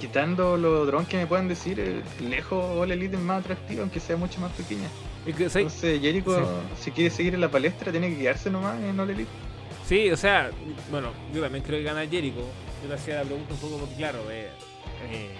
[0.00, 4.00] quitando los drones que me puedan decir, eh, lejos All Elite es más atractivo, aunque
[4.00, 4.88] sea mucho más pequeña.
[5.24, 5.44] Que.
[5.44, 6.38] Entonces Jericho,
[6.76, 6.84] Sí.
[6.84, 9.30] si quiere seguir en la palestra, tiene que quedarse nomás en All Elite.
[9.86, 10.50] Sí, o sea,
[10.90, 12.40] bueno, yo también creo que gana Jericho.
[12.82, 14.48] Yo te hacía la pregunta un poco porque, claro, eh,
[15.10, 15.30] eh,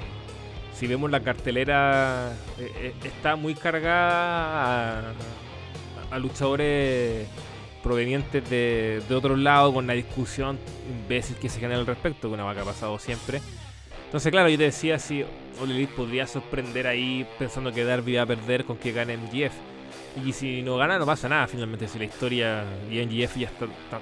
[0.78, 5.12] si vemos la cartelera, eh, eh, está muy cargada
[6.10, 7.26] a, luchadores
[7.82, 12.34] provenientes de, de otros lados con la discusión imbécil que se genera al respecto, que
[12.34, 13.40] una vaca ha pasado siempre.
[14.04, 15.24] Entonces, claro, yo te decía si
[15.62, 19.52] Elite podría sorprender ahí pensando que Darby va a perder con que gane MGF.
[20.24, 21.88] Y si no gana, no pasa nada finalmente.
[21.88, 23.50] Si la historia y NGF ya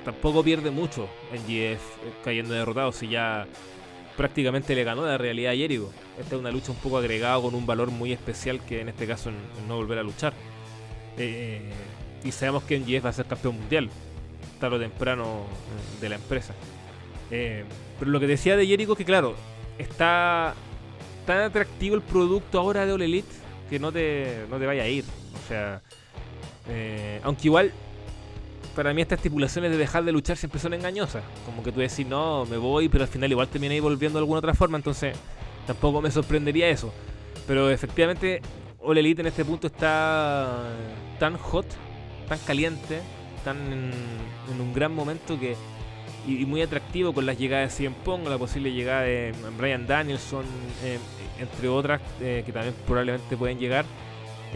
[0.05, 1.09] tampoco pierde mucho.
[1.33, 3.47] NGF eh, cayendo derrotado, si ya
[4.17, 5.93] prácticamente le ganó la realidad a Jericho.
[6.19, 9.07] Esta es una lucha un poco agregada con un valor muy especial que en este
[9.07, 9.31] caso
[9.69, 10.33] no volver a luchar.
[11.19, 11.71] Eh,
[12.25, 13.91] y sabemos que NGF va a ser campeón mundial,
[14.59, 16.55] tarde o temprano eh, de la empresa.
[17.31, 17.65] Eh,
[17.99, 19.35] pero lo que decía de Jericho es que, claro,
[19.79, 20.55] está
[21.27, 23.29] tan atractivo el producto ahora de All Elite
[23.69, 25.05] que no te, no te vaya a ir.
[25.05, 25.83] O sea,
[27.23, 27.73] aunque igual,
[28.77, 31.25] para mí estas estipulaciones de dejar de luchar siempre son engañosas.
[31.47, 34.39] Como que tú decís, no, me voy, pero al final igual terminé volviendo de alguna
[34.39, 35.17] otra forma, entonces
[35.67, 36.93] tampoco me sorprendería eso.
[37.47, 38.43] Pero efectivamente,
[38.81, 40.69] All Elite en este punto está
[41.19, 41.67] tan hot,
[42.29, 43.01] tan caliente,
[43.43, 45.57] tan en, un gran momento que
[46.29, 50.45] y, muy atractivo con las llegadas de CM Punk, la posible llegada de Brian Danielson,
[50.85, 50.99] eh,
[51.41, 53.87] entre otras eh, que también probablemente pueden llegar,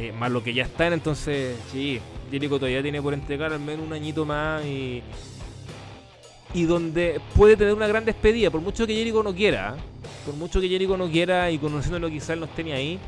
[0.01, 3.87] eh, más lo que ya están, entonces sí, Jericho todavía tiene por entregar al menos
[3.87, 5.03] un añito más y
[6.53, 9.77] y donde puede tener una gran despedida, por mucho que Jericho no quiera,
[10.27, 12.99] por mucho que Jericho no quiera y conociéndolo quizás no esté ni ahí,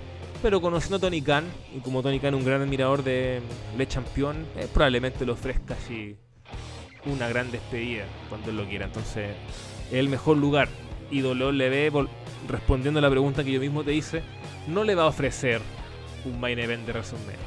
[0.42, 3.40] pero conociendo a Tony Khan, y como Tony Khan es un gran admirador de
[3.76, 6.16] Le Champion, eh, probablemente le ofrezca así
[7.06, 8.86] una gran despedida cuando él lo quiera.
[8.86, 9.30] Entonces,
[9.90, 10.68] es el mejor lugar.
[11.10, 12.08] Y WWE,
[12.48, 14.22] respondiendo a la pregunta que yo mismo te hice,
[14.66, 15.60] no le va a ofrecer
[16.24, 17.38] un main event de WrestleMania.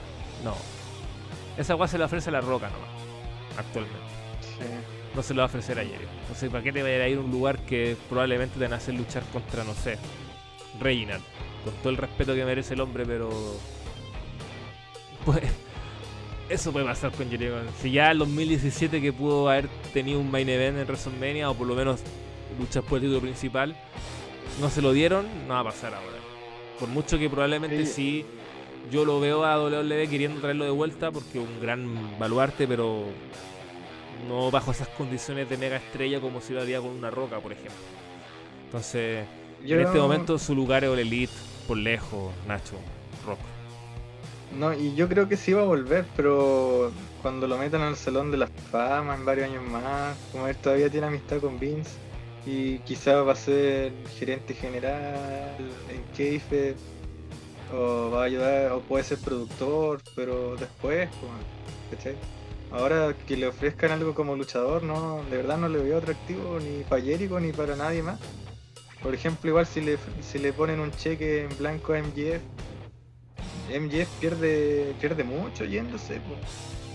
[0.43, 0.55] No.
[1.57, 2.89] Esa guay se la ofrece a la roca nomás,
[3.57, 3.97] actualmente.
[5.15, 6.09] No se lo va a ofrecer a Jericho.
[6.21, 8.78] Entonces, ¿para qué te va a ir a un lugar que probablemente te van a
[8.78, 9.97] hacer luchar contra, no sé,
[10.80, 11.23] Reginald?
[11.63, 13.30] Con todo el respeto que merece el hombre, pero.
[15.23, 15.43] Pues.
[16.47, 17.55] Eso puede pasar con Jericho.
[17.82, 21.65] Si ya en 2017 que pudo haber tenido un main event en WrestleMania, o por
[21.65, 22.01] lo menos
[22.59, 23.76] luchas por el título principal,
[24.61, 26.17] no se lo dieron, no va a pasar ahora.
[26.80, 27.93] Por mucho que probablemente Sí.
[27.93, 28.26] sí,
[28.91, 33.05] yo lo veo a WWE queriendo traerlo de vuelta, porque es un gran baluarte, pero
[34.27, 37.51] no bajo esas condiciones de mega estrella como si lo haría con una roca, por
[37.51, 37.73] ejemplo.
[38.65, 39.25] Entonces,
[39.65, 41.33] Yo- en este momento su lugar es el Elite,
[41.67, 42.75] por lejos, Nacho,
[43.25, 43.39] Rock.
[44.57, 48.31] No, y yo creo que sí va a volver, pero cuando lo metan al Salón
[48.31, 51.91] de la Fama en varios años más, como él todavía tiene amistad con Vince,
[52.45, 55.57] y quizás va a ser gerente general
[55.89, 56.75] en Keife,
[57.74, 61.32] o va a ayudar, o puede ser productor, pero después, pues,
[61.97, 62.16] ¿cachai?
[62.72, 66.84] Ahora que le ofrezcan algo como luchador, no, de verdad no le veo atractivo ni
[66.84, 68.20] para Jericho ni para nadie más.
[69.01, 72.41] Por ejemplo, igual si le, si le ponen un cheque en blanco a MJF,
[73.72, 76.36] MJF pierde, pierde mucho yéndose, po,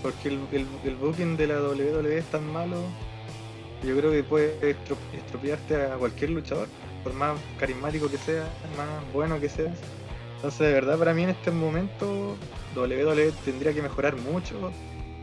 [0.01, 2.77] porque el, el, el booking de la WWE es tan malo,
[3.83, 6.67] yo creo que puede estro- estropearte a cualquier luchador,
[7.03, 8.43] por más carismático que sea,
[8.77, 9.73] más bueno que sea.
[10.41, 12.35] Entonces, de verdad, para mí en este momento,
[12.75, 14.71] WWE tendría que mejorar mucho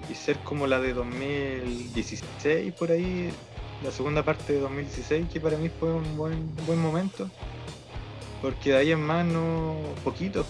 [0.09, 3.31] y ser como la de 2016 por ahí,
[3.83, 7.29] la segunda parte de 2016, que para mí fue un buen, buen momento,
[8.41, 10.47] porque de ahí en más no, poquito.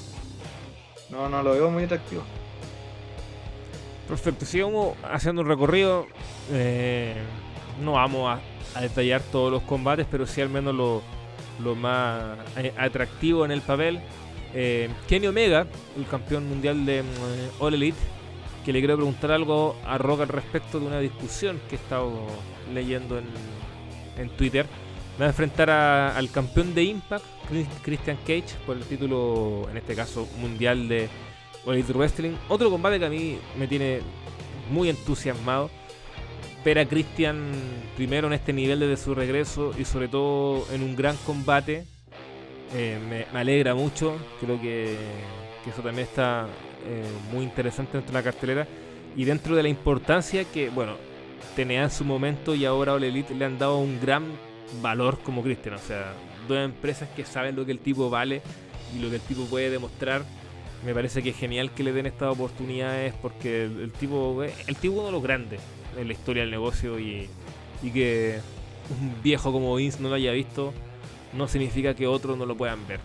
[1.08, 2.22] No, no lo veo muy atractivo.
[4.06, 6.06] Perfecto, sigamos haciendo un recorrido.
[6.52, 7.16] eh,
[7.80, 11.00] no vamos a, a detallar todos los combates, pero sí al menos lo,
[11.58, 14.02] lo más eh, atractivo en el papel.
[14.54, 17.06] Eh, Kenny Omega, el campeón mundial de mm,
[17.62, 17.98] All Elite,
[18.64, 22.12] que le quiero preguntar algo a Rock al respecto de una discusión que he estado
[22.72, 24.66] leyendo en, Twitter.
[25.20, 29.94] Va a enfrentar al campeón de Impact, Chris- Christian Cage, por el título, en este
[29.94, 31.08] caso, mundial de
[31.66, 32.32] All Elite Wrestling.
[32.48, 34.00] Otro combate que a mí me tiene
[34.70, 35.70] muy entusiasmado.
[36.64, 37.52] Ver a Christian
[37.96, 41.86] primero en este nivel desde su regreso y sobre todo en un gran combate.
[42.74, 44.16] Eh, me, me alegra mucho.
[44.40, 44.96] Creo que,
[45.64, 46.46] que eso también está
[46.86, 47.02] eh,
[47.32, 48.66] muy interesante dentro de la cartelera.
[49.16, 50.96] Y dentro de la importancia que, bueno,
[51.56, 54.24] tenía en su momento y ahora All Elite le han dado un gran
[54.82, 55.74] valor como Christian.
[55.74, 56.12] O sea,
[56.46, 58.42] dos empresas que saben lo que el tipo vale
[58.94, 60.22] y lo que el tipo puede demostrar.
[60.84, 64.76] Me parece que es genial que le den estas oportunidades porque el, el tipo el
[64.76, 65.60] tipo uno de los grandes
[65.98, 67.28] en la historia del negocio y,
[67.82, 68.38] y que
[68.90, 70.72] un viejo como Vince no lo haya visto
[71.32, 73.00] no significa que otros no lo puedan ver.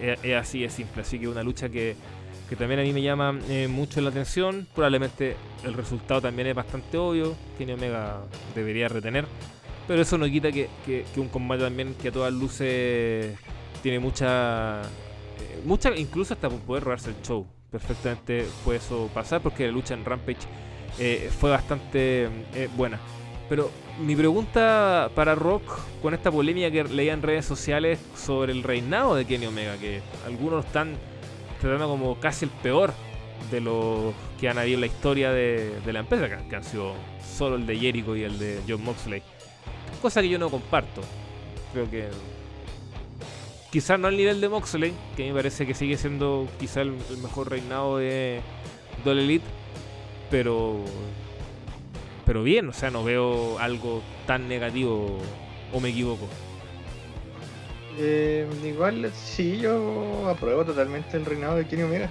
[0.00, 1.96] Es, es así de simple, así que una lucha que,
[2.48, 4.66] que también a mí me llama eh, mucho la atención.
[4.74, 7.34] Probablemente el resultado también es bastante obvio.
[7.58, 8.20] Kenny Omega
[8.54, 9.24] debería retener.
[9.88, 13.36] Pero eso no quita que, que- un combate también que a todas luces
[13.82, 14.82] tiene mucha.
[14.82, 17.46] eh, mucha incluso hasta poder robarse el show.
[17.70, 20.38] Perfectamente puede eso pasar porque la lucha en Rampage
[20.98, 22.28] eh, fue bastante
[22.76, 22.98] buena.
[23.48, 25.62] Pero mi pregunta para Rock
[26.02, 30.02] con esta polémica que leía en redes sociales sobre el reinado de Kenny Omega, que
[30.26, 30.96] algunos están
[31.60, 32.92] tratando como casi el peor
[33.50, 36.92] de los que han habido en la historia de, la empresa, que, han sido
[37.24, 39.22] solo el de Jericho y el de John Moxley.
[40.02, 41.00] Cosa que yo no comparto.
[41.72, 42.08] Creo que
[43.70, 46.92] quizás no al nivel de Moxley, que me parece que sigue siendo quizá el,
[47.22, 48.40] mejor reinado de
[49.04, 49.44] All Elite,
[50.30, 50.80] pero
[52.26, 55.18] pero bien, o sea, no veo algo tan negativo
[55.72, 56.26] o me equivoco.
[57.98, 62.10] Eh, igual, sí, yo apruebo totalmente el reinado de Kenny Omega.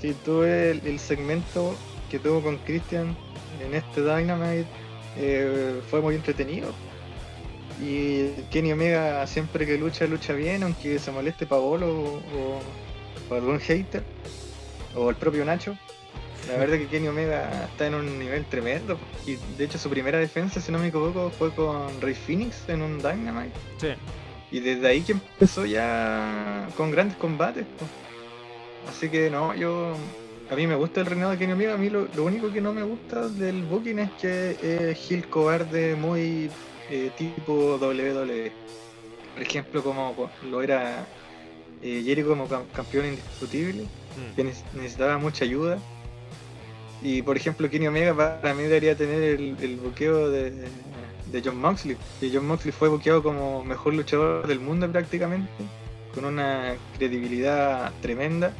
[0.00, 1.74] Si tuve el, el segmento
[2.10, 3.16] que tuvo con Christian
[3.66, 4.66] en este Dynamite,
[5.16, 6.72] eh, fue muy entretenido.
[7.82, 12.60] Y Kenny Omega siempre que lucha, lucha bien, aunque se moleste Paolo o-
[13.30, 14.02] o algún hater,
[14.94, 15.76] o el propio Nacho.
[16.48, 18.98] La verdad que Kenny Omega está en un nivel tremendo.
[19.26, 22.82] Y de hecho su primera defensa, si no me equivoco, fue con Rey Phoenix en
[22.82, 23.52] un Dynamite.
[23.78, 23.88] Sí.
[24.50, 27.66] Y desde ahí que empezó ya con grandes combates.
[28.88, 29.94] Así que no, yo.
[30.50, 31.74] A mí me gusta el reinado de Kenny Omega.
[31.74, 34.56] A mí lo, lo único que no me gusta del booking es que
[34.90, 36.50] es Gil cobarde muy
[36.90, 38.50] eh, tipo WWE.
[39.34, 41.04] Por ejemplo, como co- lo era
[41.82, 43.84] eh, Jericho como cam- campeón indiscutible,
[44.34, 44.46] que Mm.
[44.48, 45.78] neces- necesitaba mucha ayuda.
[47.02, 50.50] Y por ejemplo, Kenny Omega para mí debería tener el, el buqueo de,
[51.30, 51.96] de John Moxley.
[52.20, 55.48] Que John Moxley fue buqueado como mejor luchador del mundo prácticamente,
[56.14, 58.52] con una credibilidad tremenda.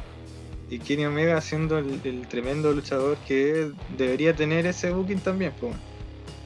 [0.69, 3.67] Y Kenny Omega siendo el, el tremendo luchador que es,
[3.97, 5.51] debería tener ese booking también.
[5.59, 5.73] pues.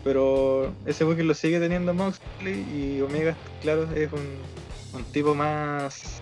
[0.04, 6.22] Pero ese booking lo sigue teniendo Moxley y Omega, claro, es un, un tipo más,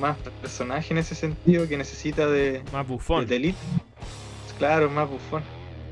[0.00, 3.26] más personaje en ese sentido que necesita de, Más bufón.
[3.26, 3.58] de Elite.
[4.58, 5.42] Claro, más bufón.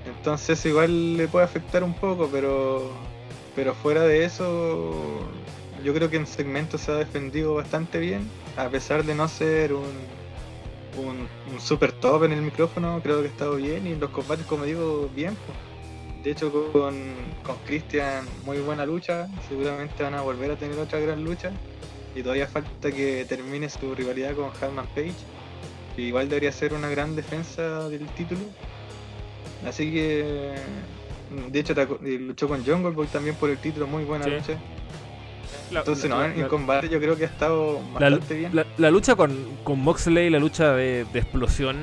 [0.06, 2.92] Entonces igual le puede afectar un poco, pero
[3.56, 4.94] pero fuera de eso,
[5.82, 9.72] yo creo que en segmento se ha defendido bastante bien, a pesar de no ser
[9.72, 9.86] un,
[10.98, 14.44] un, super top en el micrófono, creo que ha estado bien y en los combates,
[14.44, 15.34] como digo, bien.
[15.46, 16.22] pues.
[16.22, 16.94] de hecho con,
[17.42, 21.50] con Christian muy buena lucha, seguramente van a volver a tener otra gran lucha
[22.14, 25.14] y todavía falta que termine su rivalidad con Hangman Page,
[25.96, 28.40] que igual debería ser una gran defensa del título.
[29.66, 30.54] Así que,
[31.50, 34.58] de hecho, luchó con Jungle Boy también por el título, muy buena lucha.
[35.70, 38.52] Entonces, no, en combate yo creo que ha estado bastante bien.
[38.76, 39.34] La, lucha con,
[39.64, 41.76] con Moxley, la lucha de, explosión,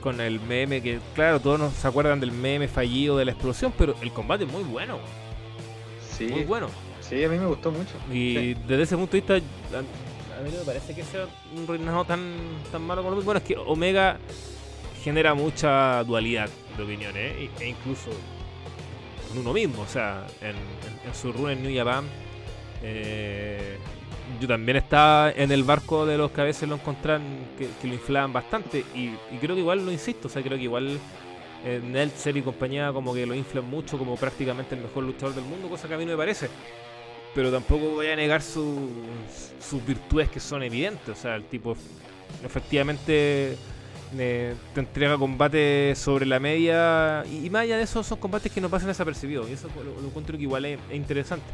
[0.00, 3.72] con el meme, que claro, todos nos se acuerdan del meme fallido de la explosión,
[3.76, 4.98] pero el combate es muy bueno.
[6.16, 6.26] Sí.
[6.26, 6.68] Muy bueno.
[7.00, 7.92] Sí, a mí me gustó mucho.
[8.10, 9.34] Y desde ese punto de vista,
[10.38, 11.26] a, mí no me parece que sea
[11.56, 12.34] un reinado tan,
[12.70, 14.18] tan malo como Bueno, es que Omega
[15.02, 17.50] genera mucha dualidad de opiniones, ¿eh?
[17.60, 18.10] e incluso
[19.28, 19.82] con uno mismo.
[19.82, 20.54] O sea, en,
[21.14, 22.04] su run en New Japan,
[22.82, 23.78] eh,
[24.40, 27.22] yo también estaba en el barco de los que a veces lo encontraban
[27.58, 28.84] que, lo inflaban bastante.
[28.94, 29.10] Y,
[29.40, 30.98] creo que igual lo insisto, o sea, creo que igual
[31.64, 35.44] en Neltzer y compañía como que lo inflan mucho como prácticamente el mejor luchador del
[35.44, 36.48] mundo, cosa que a mí no me parece
[37.34, 41.18] pero tampoco voy a negar sus virtudes que son evidentes.
[41.18, 41.76] O sea, el tipo
[42.44, 43.56] efectivamente
[44.18, 48.60] eh, te entrega combates sobre la media y, más allá de eso son combates que
[48.60, 51.46] no pasan desapercibidos y eso lo, encuentro que igual es, interesante.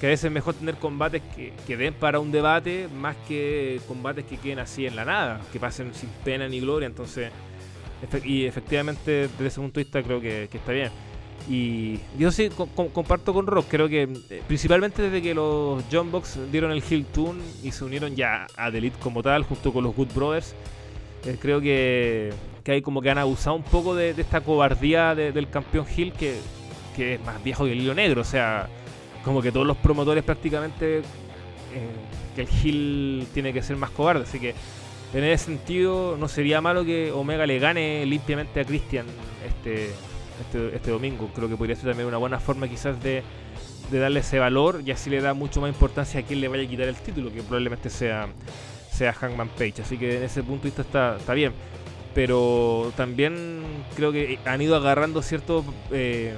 [0.00, 3.80] Que a veces es mejor tener combates que, que, den para un debate más que
[3.86, 6.86] combates que queden así en la nada, que pasen sin pena ni gloria.
[6.86, 7.30] Entonces,
[8.24, 10.90] y efectivamente desde ese punto de vista creo que está bien.
[11.48, 12.50] Y yo sí
[12.94, 17.04] comparto con Rock, creo que eh, principalmente desde que los John Box dieron el Hill
[17.06, 20.54] Tune y se unieron ya a The Elite como tal, junto con los Good Brothers,
[21.26, 22.32] eh, creo que,
[22.62, 26.36] que, hay como que han abusado un poco de, esta cobardía del campeón Hill que,
[26.94, 28.68] que, es más viejo que el hilo negro, o sea,
[29.24, 31.02] como que todos los promotores prácticamente eh,
[32.36, 34.54] que el Hill tiene que ser más cobarde, así que
[35.12, 39.06] en ese sentido no sería malo que Omega le gane limpiamente a Christian
[39.44, 39.90] este
[40.40, 41.30] este, este, domingo.
[41.34, 43.22] Creo que podría ser también una buena forma quizás de,
[43.90, 46.66] darle ese valor y así le da mucho más importancia a quien le vaya a
[46.66, 48.28] quitar el título, que probablemente sea,
[48.90, 49.82] sea Hangman Page.
[49.82, 51.52] Así que en ese punto de vista está, está bien.
[52.14, 53.62] Pero también
[53.96, 56.34] creo que han ido agarrando ciertos eh,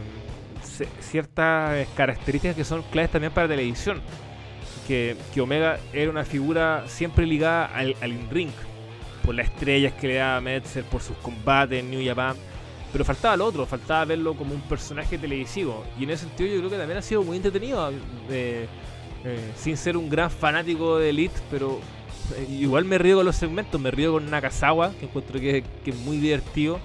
[1.00, 4.00] ciertas características que son claves también para televisión.
[4.86, 8.50] Que, Omega era una figura siempre ligada al, al in-ring,
[9.24, 12.36] por las estrellas que le daba Metzer, por sus combates en New Japan
[12.94, 15.82] pero faltaba lo otro, faltaba verlo como un personaje televisivo.
[15.98, 17.90] Y en ese sentido yo creo que también ha sido muy entretenido.
[18.30, 18.68] Eh,
[19.24, 21.80] eh, sin ser un gran fanático de Elite, pero
[22.36, 23.80] eh, igual me río con los segmentos.
[23.80, 26.78] Me río con Nakazawa, que encuentro que, es muy divertido.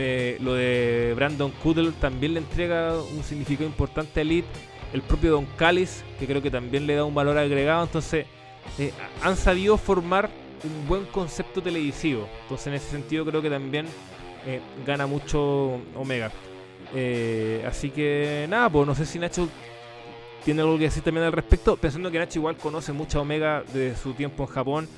[0.00, 4.48] lo de Brandon Kudel también le entrega un significado importante a Elite.
[4.94, 7.84] El propio Don Callis, que creo que también le da un valor agregado.
[7.84, 8.24] Entonces,
[9.22, 10.30] han sabido formar
[10.62, 12.26] un buen concepto televisivo.
[12.44, 13.86] Entonces, en ese sentido, creo que también
[14.46, 16.30] eh, gana mucho Omega.
[16.94, 19.48] Eh, así que nada, pues no sé si Nacho
[20.44, 23.64] tiene algo que decir también al respecto, pensando que Nacho igual conoce mucho a Omega
[23.72, 24.88] de su tiempo en Japón.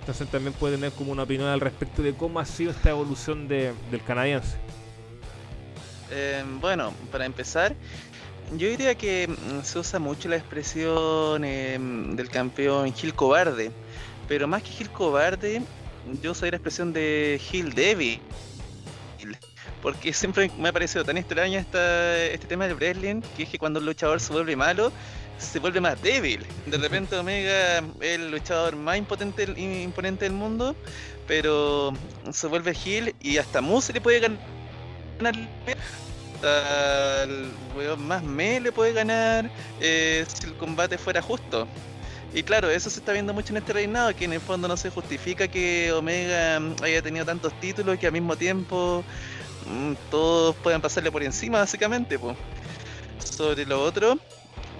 [0.00, 3.46] Entonces también puede tener como una opinión al respecto de cómo ha sido esta evolución
[3.46, 3.74] del
[4.06, 4.56] canadiense.
[6.10, 7.76] Eh, bueno, para empezar,
[8.56, 13.70] yo diría que mm, se usa mucho la expresión del campeón Gil Cobarde,
[14.26, 15.62] pero más que Gil Cobarde,
[16.20, 18.20] yo usaría la expresión de Gil Devil
[19.82, 23.58] porque siempre me ha parecido tan extraño esta, este tema del wrestling, que es que
[23.58, 24.92] cuando el luchador se vuelve malo,
[25.38, 26.44] se vuelve más débil.
[26.66, 30.76] De repente Omega es el luchador más impotente, imponente del mundo,
[31.26, 31.92] pero
[32.30, 35.34] se vuelve heel y hasta Moose le puede ganar.
[36.34, 39.50] Hasta el weón más me le puede ganar
[39.80, 41.66] eh, si el combate fuera justo.
[42.32, 44.76] Y claro, eso se está viendo mucho en este reinado, que en el fondo no
[44.76, 49.04] se justifica que Omega haya tenido tantos títulos que al mismo tiempo
[50.10, 52.18] todos pueden pasarle por encima, básicamente.
[52.18, 52.36] Pues.
[53.18, 54.18] Sobre lo otro,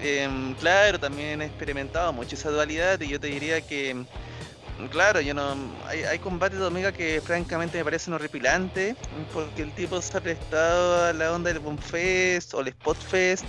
[0.01, 5.21] em, claro, también he experimentado mucho esa dualidad y yo te diría que, mm, claro,
[5.21, 5.55] yo no
[5.87, 8.97] hay, combates de Omega que francamente me parecen horripilantes
[9.33, 13.45] porque el tipo se ha prestado a la onda del Bonfest o el Spotfest,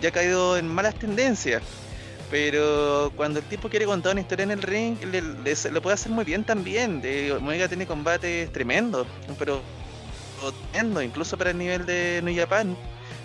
[0.00, 1.62] ya ha caído en malas tendencias.
[2.30, 4.98] Pero cuando el tipo quiere contar una historia en el ring,
[5.72, 7.02] lo puede hacer muy bien también.
[7.34, 9.06] Omega tiene combates tremendos,
[9.38, 9.62] pero
[11.02, 12.76] incluso para el nivel de New Japan.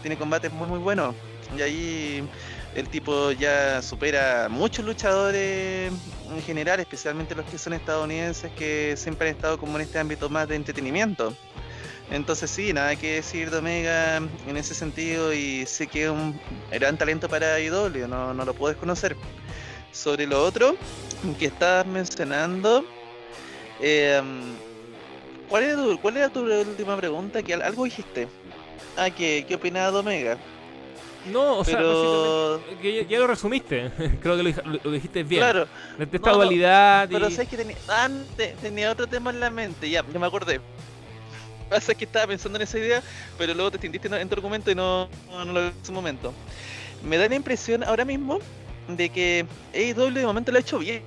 [0.01, 1.15] Tiene combates muy muy buenos.
[1.57, 2.27] Y ahí
[2.75, 5.91] el tipo ya supera muchos luchadores
[6.29, 10.29] en general, especialmente los que son estadounidenses, que siempre han estado como en este ámbito
[10.29, 11.35] más de entretenimiento.
[12.11, 16.39] Entonces sí, nada que decir de Omega en ese sentido y sé que es un
[16.71, 19.15] gran talento para IW, no, no lo puedo desconocer.
[19.91, 20.75] Sobre lo otro
[21.39, 22.83] que estabas mencionando,
[23.79, 24.21] eh,
[25.53, 27.43] ¿Cuál era, tu, ¿Cuál era tu última pregunta?
[27.43, 28.27] Que algo dijiste.
[28.97, 30.37] Ah, ¿qué, qué opinaba de Omega?
[31.31, 33.91] No, o sea, Pero- básicamente, que ya, ya lo resumiste.
[34.23, 35.43] Creo que lo, lo dijiste bien.
[35.43, 35.67] Claro,
[35.99, 37.13] De esta No, no, dualidad y...
[37.13, 40.25] pero sabes que tenía, ah, te- tenía otro tema en la mente, ya, ya me
[40.25, 40.59] acordé.
[41.69, 43.03] Pasa que estaba pensando en esa idea,
[43.37, 45.85] pero luego te extendiste en en tu argumento y no, no, no lo vi en
[45.85, 46.33] su momento.
[47.03, 48.39] Me da la impresión ahora mismo
[48.87, 49.45] de que
[49.75, 51.03] AEW de momento lo ha hecho bien.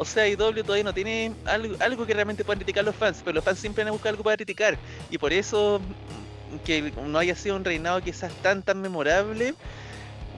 [0.00, 3.34] O sea, AEW todavía no tiene algo, algo que realmente puedan criticar los fans, pero
[3.34, 4.78] los fans siempre van a buscar algo para criticar.
[5.10, 5.78] Y por eso
[6.50, 9.54] mm, que no haya sido un reinado quizás tan tan memorable,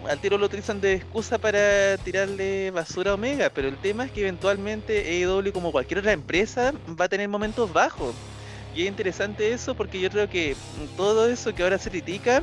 [0.09, 4.11] al tiro lo utilizan de excusa para tirarle basura a Omega, pero el tema es
[4.11, 8.17] que eventualmente AEW como cualquier otra empresa va a tener momentos bajos.
[8.75, 10.57] Y es interesante eso porque yo creo que
[10.97, 12.43] todo eso que ahora se critica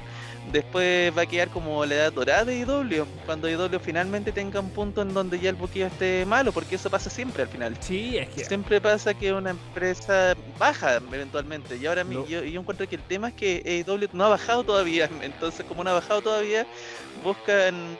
[0.52, 4.70] después va a quedar como la edad dorada de AEW, cuando AEW finalmente tenga un
[4.72, 7.78] punto en donde ya el buqueo esté malo, porque eso pasa siempre al final.
[7.82, 8.46] Sí, es que...
[8.46, 11.76] Siempre pasa que una empresa baja eventualmente.
[11.78, 14.30] Y ahora mi- Lo- yo, yo encuentro que el tema es que AEW no ha
[14.30, 15.10] bajado todavía.
[15.22, 16.66] Entonces, como no ha bajado todavía,
[17.24, 17.98] buscan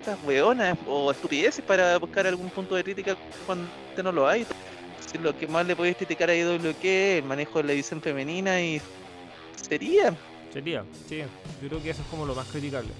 [0.00, 3.16] estas weonas o estupideces para buscar algún punto de crítica
[3.46, 3.68] cuando
[4.02, 4.46] no lo hay.
[5.10, 8.00] Si lo que más le podéis criticar a AEW que el manejo de la edición
[8.00, 8.80] femenina y
[9.68, 10.14] sería.
[10.52, 11.22] Sería, sí.
[11.62, 12.90] Yo creo que eso es como lo más criticable.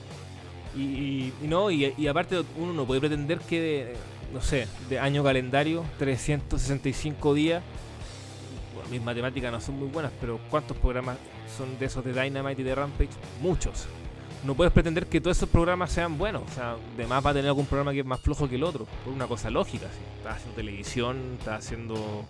[0.77, 3.97] Y, y- y no, y, aparte uno no puede pretender que de,
[4.33, 7.63] no sé, de año calendario, 365 días,
[8.75, 11.19] bueno, mis matemáticas no son muy buenas, pero ¿cuántos programas
[11.57, 13.11] son de esos de Dynamite y de Rampage?
[13.43, 13.87] Muchos.
[14.45, 16.43] No puedes pretender que todos esos programas sean buenos.
[16.51, 18.63] O sea, de más va a tener algún programa que es más flojo que el
[18.63, 18.87] otro.
[19.05, 19.87] Por una cosa lógica.
[19.87, 19.99] ¿sí?
[20.19, 22.25] Estás haciendo televisión, estás haciendo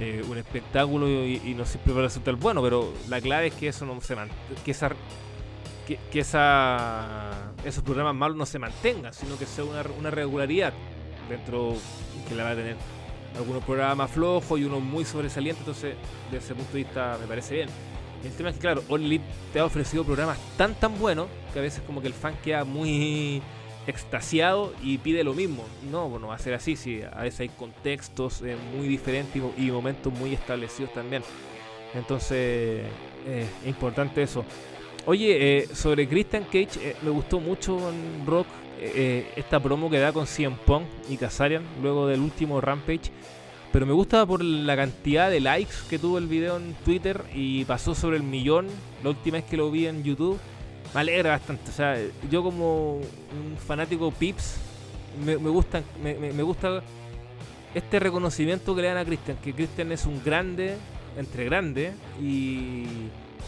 [0.00, 3.68] eh, un espectáculo y, no siempre va a resultar bueno, pero la clave es que
[3.68, 4.16] eso no se
[4.64, 4.90] que esa
[5.86, 10.72] que, esa esos programas malos no se mantengan, sino que sea una, una regularidad
[11.28, 11.74] dentro
[12.26, 12.76] que la va a tener
[13.36, 15.96] algunos programas flojos y unos muy sobresalientes, entonces
[16.30, 17.68] desde ese punto de vista me parece bien.
[18.24, 21.62] El tema es que claro, Elite te ha ofrecido programas tan tan buenos que a
[21.62, 23.42] veces como que el fan queda muy
[23.90, 25.64] extasiado y pide lo mismo.
[25.90, 29.40] No, bueno, va a ser así, si a veces hay contextos eh, muy diferentes y,
[29.40, 31.22] mo- y momentos muy establecidos también.
[31.94, 32.30] Entonces,
[33.26, 34.44] eh, es importante eso.
[35.06, 38.46] Oye, eh, sobre Christian Cage, me gustó mucho en Rock
[39.36, 43.10] esta promo que da con CM Punk y Kazarian luego del último Rampage.
[43.72, 47.64] Pero me gusta por la cantidad de likes que tuvo el video en Twitter y
[47.66, 48.66] pasó sobre el millón
[49.04, 50.38] la última vez que lo vi en YouTube.
[50.94, 51.70] Me alegra bastante.
[51.70, 51.96] O sea,
[52.30, 54.56] yo como un fanático Pips,
[55.24, 56.82] me, gusta, me, gusta
[57.74, 60.76] este reconocimiento que le dan a Christian, que Christian es un grande
[61.16, 62.84] entre grandes y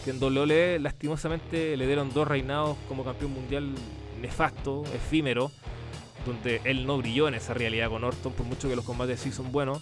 [0.03, 3.73] que en WWE lastimosamente le dieron dos reinados como campeón mundial
[4.21, 5.51] nefasto, efímero,
[6.25, 9.31] donde él no brilló en esa realidad con Orton, por mucho que los combates sí
[9.31, 9.81] son buenos,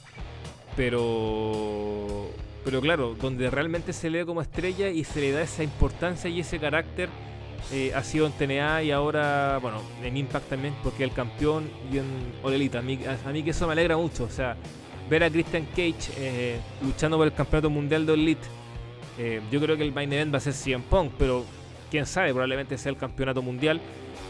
[0.75, 2.29] pero
[2.63, 6.41] pero claro, donde realmente se lee como estrella y se le da esa importancia y
[6.41, 7.09] ese carácter
[7.71, 11.97] eh, ha sido en TNA y ahora, bueno, en Impact también, porque el campeón y
[11.97, 12.05] en
[12.43, 12.77] All Elite.
[12.77, 14.57] A mí, a, a mí que eso me alegra mucho, o sea,
[15.09, 18.47] ver a Christian Cage eh, luchando por el campeonato mundial de Elite.
[19.17, 21.45] Eh, yo creo que el main event va a ser CM Punk, pero
[21.89, 23.79] quién sabe, probablemente sea el campeonato mundial.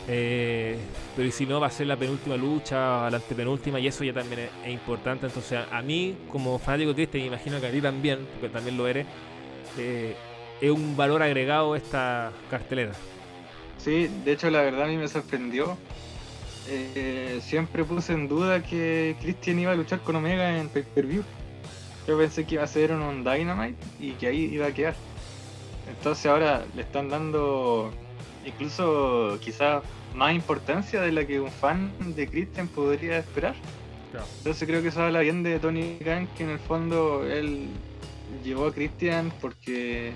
[0.07, 0.77] Eh,
[1.15, 4.13] pero y si no, va a ser la penúltima lucha, la antepenúltima, y eso ya
[4.13, 5.27] también es, es importante.
[5.27, 8.77] Entonces, a, a mí, como fanático Christian, y imagino que a ti también, porque también
[8.77, 9.05] lo eres,
[9.77, 10.15] eh,
[10.59, 12.93] es un valor agregado esta cartelera.
[13.83, 15.77] Sí, de hecho la verdad a mí me sorprendió.
[16.69, 21.23] Eh, siempre puse en duda que Christian iba a luchar con Omega en pay-per-view.
[22.07, 24.95] Yo pensé que iba a ser un, Dynamite y que ahí iba a quedar.
[25.89, 27.91] Entonces ahora le están dando
[28.45, 33.55] incluso quizás más importancia de la que un fan de Christian podría esperar.
[34.11, 34.27] Claro.
[34.37, 37.67] Entonces creo que eso habla bien de Tony Khan, que en el fondo él
[38.43, 40.11] llevó a Christian porque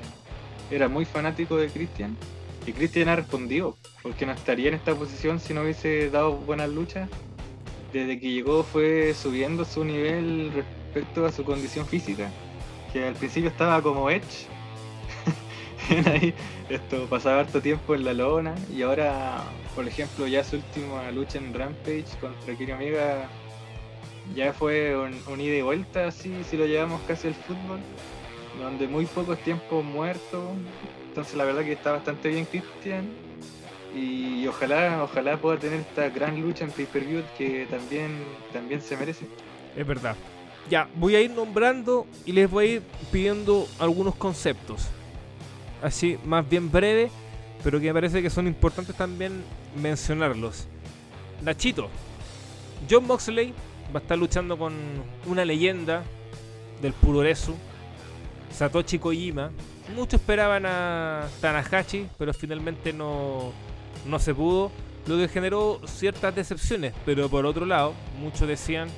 [0.70, 2.16] era muy fanático de Christian.
[2.66, 6.70] Y Christian ha respondido, porque no estaría en esta posición si no hubiese dado buenas
[6.70, 7.09] luchas.
[7.93, 12.30] Desde que llegó fue subiendo su nivel respecto a su condición física,
[12.91, 14.47] que al principio estaba como Edge.
[16.07, 16.34] Ahí
[16.70, 19.43] esto pasaba harto tiempo en la lona y ahora,
[19.76, 23.30] por ejemplo, ya su última lucha en Rampage contra Kenny Omega
[24.34, 27.80] ya fue un, un ida y vuelta, así si lo llevamos casi al fútbol,
[28.59, 30.41] donde muy pocos tiempos muertos.
[31.16, 33.07] Entonces la verdad que está bastante bien Christian
[33.95, 38.18] y ojalá, ojalá pueda tener esta gran lucha en pay-per-view que también,
[38.51, 39.26] también se merece.
[39.78, 40.18] Es verdad.
[40.70, 42.82] Ya, voy a ir nombrando y les voy a ir
[43.13, 44.88] pidiendo algunos conceptos.
[45.82, 47.09] Así, más bien breve,
[47.63, 49.41] pero que me parece que son importantes también
[49.82, 50.68] mencionarlos.
[51.41, 51.88] Nachito,
[52.89, 53.53] John Moxley
[53.95, 54.74] va a estar luchando con
[55.28, 56.03] una leyenda
[56.82, 57.55] del Puroresu,
[58.51, 59.51] Satoshi Kojima,
[59.94, 63.52] Muchos esperaban a Tanahashi, pero finalmente no,
[64.06, 64.72] no se pudo,
[65.06, 66.94] lo que generó ciertas decepciones.
[67.06, 68.90] Pero por otro lado, muchos decían,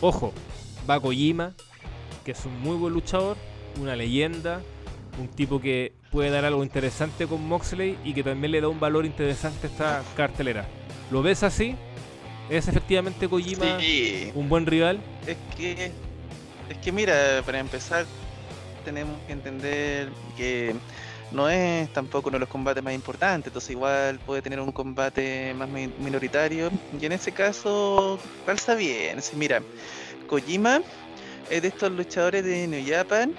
[0.00, 0.32] ojo,
[0.88, 1.52] va Kojima,
[2.24, 3.36] que es un muy buen luchador,
[3.80, 4.60] una leyenda,
[5.18, 8.80] un tipo que puede dar algo interesante con Moxley y que también le da un
[8.80, 10.66] valor interesante a esta cartelera.
[11.10, 11.76] ¿Lo ves así?
[12.48, 15.00] ¿Es efectivamente Kojima Sí, un buen rival?
[15.26, 15.92] es que,
[16.68, 18.06] es que mira, para empezar,
[18.80, 20.74] tenemos que entender que
[21.30, 25.54] no es tampoco uno de los combates más importantes, entonces igual puede tener un combate
[25.54, 29.20] más mi- minoritario, y en ese caso calza bien.
[29.34, 29.62] Mira,
[30.26, 30.80] Kojima
[31.48, 33.32] es de estos luchadores de New Japan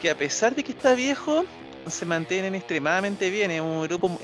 [0.00, 1.44] que a pesar de que está viejo,
[1.86, 4.18] se mantienen extremadamente bien, es un grupo,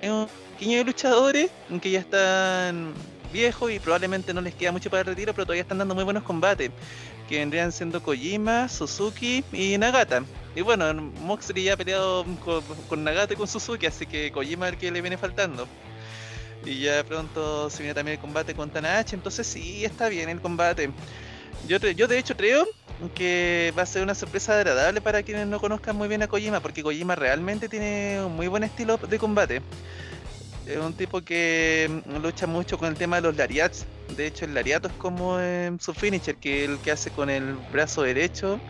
[0.00, 2.94] de luchadores que ya están
[3.32, 6.04] viejos y probablemente no les queda mucho para el retiro, pero todavía están dando muy
[6.04, 6.70] buenos combates,
[7.28, 10.24] que vendrían siendo Kojima, Suzuki y Nagata.
[10.56, 14.66] Y bueno, Moxley ya ha peleado con, con Nagata y con Suzuki, así que Kojima
[14.66, 15.68] es el que le viene faltando.
[16.64, 20.40] Y ya pronto se viene también el combate con Tanahashi, entonces sí, está bien el
[20.40, 20.90] combate.
[21.66, 22.66] Yo, yo de hecho creo
[23.14, 26.60] que va a ser una sorpresa agradable para quienes no conozcan muy bien a Kojima,
[26.60, 29.62] porque Kojima realmente tiene un muy buen estilo de combate.
[30.68, 33.86] Es un tipo que mm, lucha mucho con el tema de los lariats.
[34.16, 37.54] De hecho, el lariato es como eh, su finisher, que el que hace con el
[37.72, 38.60] brazo derecho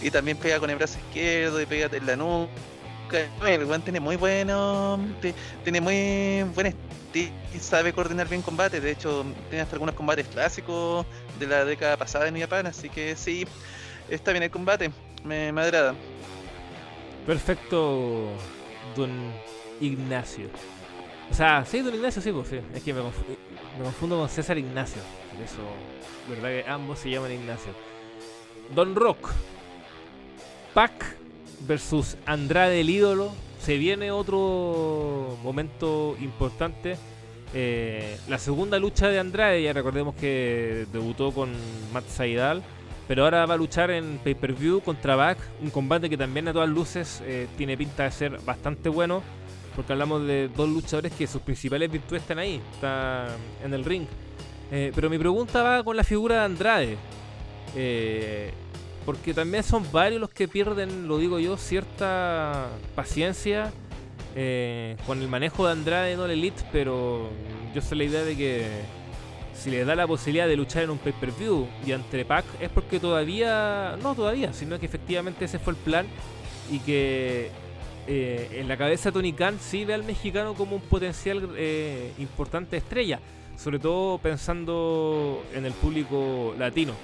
[0.00, 2.50] y también pega con el brazo izquierdo y pega en la nuca.
[3.46, 8.82] El weón tiene muy bueno, ti- tiene muy buen estilo y sabe coordinar bien combates.
[8.82, 11.04] De hecho, tiene hasta algunos combates clásicos
[11.38, 13.46] de la década pasada en Japón, así que sí,
[14.08, 14.90] está bien el combate,
[15.24, 15.70] me, me.
[17.26, 18.30] Perfecto,
[18.96, 19.10] don
[19.78, 20.48] Ignacio.
[21.30, 22.58] O sea, sí, don Ignacio, sí, pues sí.
[22.74, 23.24] Es que me, confu-
[23.78, 25.00] me confundo con César Ignacio.
[25.32, 25.58] Por eso,
[26.28, 27.72] verdad que ambos se llaman Ignacio.
[28.74, 29.30] Don Rock.
[30.74, 31.16] Pac
[31.66, 33.32] versus Andrade el ídolo.
[33.60, 36.96] Se viene otro momento importante.
[37.54, 41.52] Eh, la segunda lucha de Andrade, ya recordemos que debutó con
[41.92, 42.62] Matt Saidal.
[43.08, 46.68] Pero ahora va a luchar en pay-per-view contra Back, un combate que también a todas
[46.68, 49.22] luces eh, tiene pinta de ser bastante bueno,
[49.74, 53.28] porque hablamos de dos luchadores que sus principales virtudes están ahí, están
[53.64, 54.06] en el ring.
[54.70, 56.96] Eh, pero mi pregunta va con la figura de Andrade,
[57.76, 58.52] eh,
[59.04, 63.72] porque también son varios los que pierden, lo digo yo, cierta paciencia
[64.34, 67.28] eh, con el manejo de Andrade en All Elite, pero
[67.74, 68.66] yo sé la idea de que
[69.54, 72.98] si les da la posibilidad de luchar en un pay-per-view y ante Pac es porque
[72.98, 76.06] todavía, no todavía, sino que efectivamente ese fue el plan
[76.70, 77.50] y que
[78.06, 82.76] eh, en la cabeza Tony Khan sí ve al mexicano como un potencial eh, importante
[82.76, 83.20] estrella,
[83.56, 86.94] sobre todo pensando en el público latino.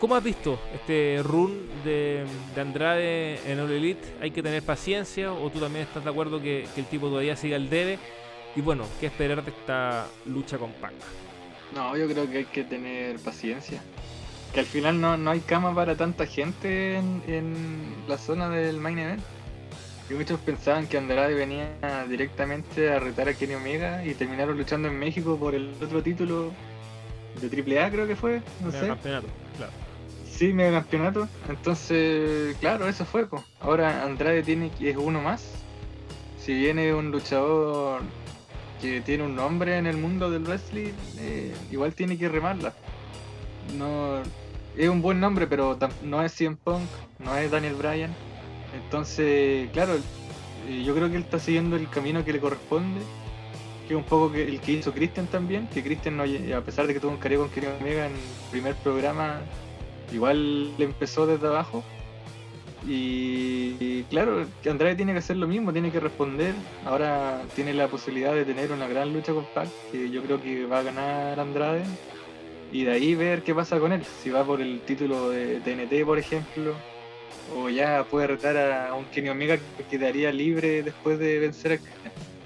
[0.00, 4.06] ¿Cómo has visto este run de, de Andrade en All Elite?
[4.20, 7.56] ¿Hay que tener paciencia o tú también estás de acuerdo que, el tipo todavía siga
[7.56, 7.98] el debe?
[8.56, 10.92] Y bueno, ¿qué esperar de esta lucha con Pac?
[11.74, 13.80] No, yo creo que hay que tener paciencia.
[14.52, 17.54] Que al final no, no hay cama para tanta gente en, en
[18.06, 19.22] la zona del main event.
[20.08, 21.68] Y muchos pensaban que Andrade venía
[22.08, 26.52] directamente a retar a Kenny Omega y terminaron luchando en México por el otro título
[27.40, 28.86] de AAA creo que fue, no Mega sé.
[28.88, 29.26] campeonato,
[29.56, 29.72] claro.
[30.30, 31.28] Sí, mega campeonato.
[31.48, 33.26] Entonces, claro, eso fue.
[33.26, 33.42] po.
[33.60, 35.50] Ahora Andrade tiene es uno más.
[36.38, 38.02] Si viene un luchador
[38.80, 42.74] que tiene un nombre en el mundo del wrestling, eh, igual tiene que remarla.
[43.76, 44.22] No
[44.76, 46.84] es un buen nombre, pero no es CM Punk,
[47.18, 48.14] no es Daniel Bryan.
[48.84, 49.94] Entonces, claro,
[50.68, 53.00] eh, yo creo que él está siguiendo el camino que le corresponde.
[53.86, 56.94] Que es un poco el que hizo Christian también, que Christian no, a pesar de
[56.94, 59.40] que tuvo un careo con Kenny Omega en el primer programa,
[60.12, 61.84] igual le empezó desde abajo.
[62.84, 66.52] Y, y claro, Andrade tiene que hacer lo mismo, tiene que responder.
[66.84, 70.66] Ahora tiene la posibilidad de tener una gran lucha con Pac, que yo creo que
[70.66, 71.84] va a ganar Andrade.
[72.72, 74.02] Y de ahí ver qué pasa con él.
[74.22, 76.74] Si va por el título de TNT, por ejemplo,
[77.54, 81.78] o ya puede retar a un Kenny Omega que quedaría libre después de vencer a.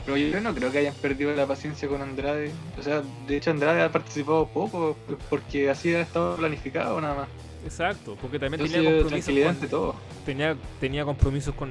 [0.04, 2.50] Pero yo no creo que hayan perdido la paciencia con Andrade.
[2.78, 4.96] O sea, de hecho Andrade ha participado poco
[5.28, 7.28] porque así ha estado planificado nada más.
[7.64, 9.94] Exacto, porque también Entonces, tenía compromisos, tranquilidad con, ante todo.
[10.24, 11.70] tenía, tenía compromisos con,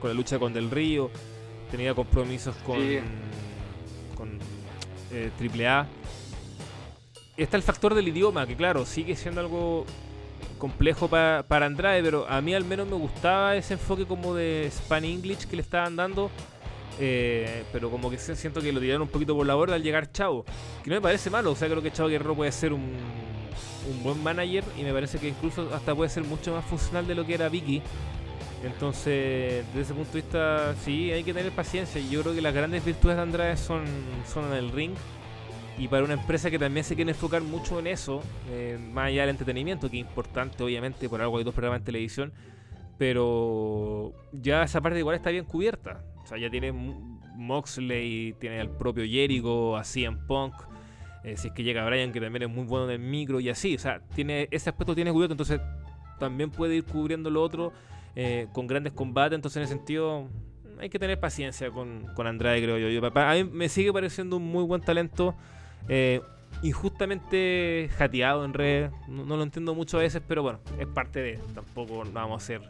[0.00, 1.10] con la lucha con Del Río,
[1.70, 2.98] tenía compromisos con, Sí.
[4.14, 4.38] con
[5.12, 5.86] eh, AAA.
[7.36, 9.84] Está el factor del idioma, que claro, sigue siendo algo
[10.58, 14.68] complejo pa- para Andrade, pero a mí al menos me gustaba ese enfoque como de
[14.70, 16.30] Span English que le estaban dando.
[16.98, 20.10] eh, pero como que siento que lo tiraron un poquito por la borda al llegar
[20.12, 20.44] Chavo.
[20.82, 22.80] Que no me parece malo, o sea, creo que Chavo Guerrero puede ser un,
[23.90, 27.14] un buen manager y me parece que incluso hasta puede ser mucho más funcional de
[27.14, 27.82] lo que era Vicky.
[28.64, 32.00] Entonces, desde ese punto de vista, sí, hay que tener paciencia.
[32.00, 33.84] Yo creo que las grandes virtudes de Andrade son,
[34.26, 34.94] son en el ring.
[35.78, 39.22] Y para una empresa que también se quiere enfocar mucho en eso, eh, más allá
[39.22, 42.32] del entretenimiento, que es importante, obviamente, por algo hay dos programas en televisión,
[42.96, 46.02] pero ya esa parte igual está bien cubierta.
[46.22, 50.54] O sea, ya tiene Moxley, tiene al propio Jericho, a CM Punk,
[51.24, 53.50] eh, si es que llega Brian, que también es muy bueno en el micro, y
[53.50, 53.74] así.
[53.74, 55.60] O sea, tiene ese aspecto tiene cubierto, entonces
[56.18, 57.72] también puede ir cubriendo lo otro
[58.14, 59.36] eh, con grandes combates.
[59.36, 60.28] Entonces, en ese sentido,
[60.78, 62.88] hay que tener paciencia con, con Andrade, creo yo.
[62.88, 63.20] yo.
[63.20, 65.34] A mí me sigue pareciendo un muy buen talento.
[65.88, 66.20] Eh,
[66.62, 68.92] injustamente jateado en redes.
[69.08, 71.38] No, lo entiendo mucho a veces, pero bueno, es parte de.
[71.54, 72.62] Tampoco vamos a hacer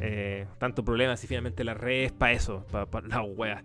[0.00, 3.62] eh, tanto problema si finalmente la red es para eso, para la wea.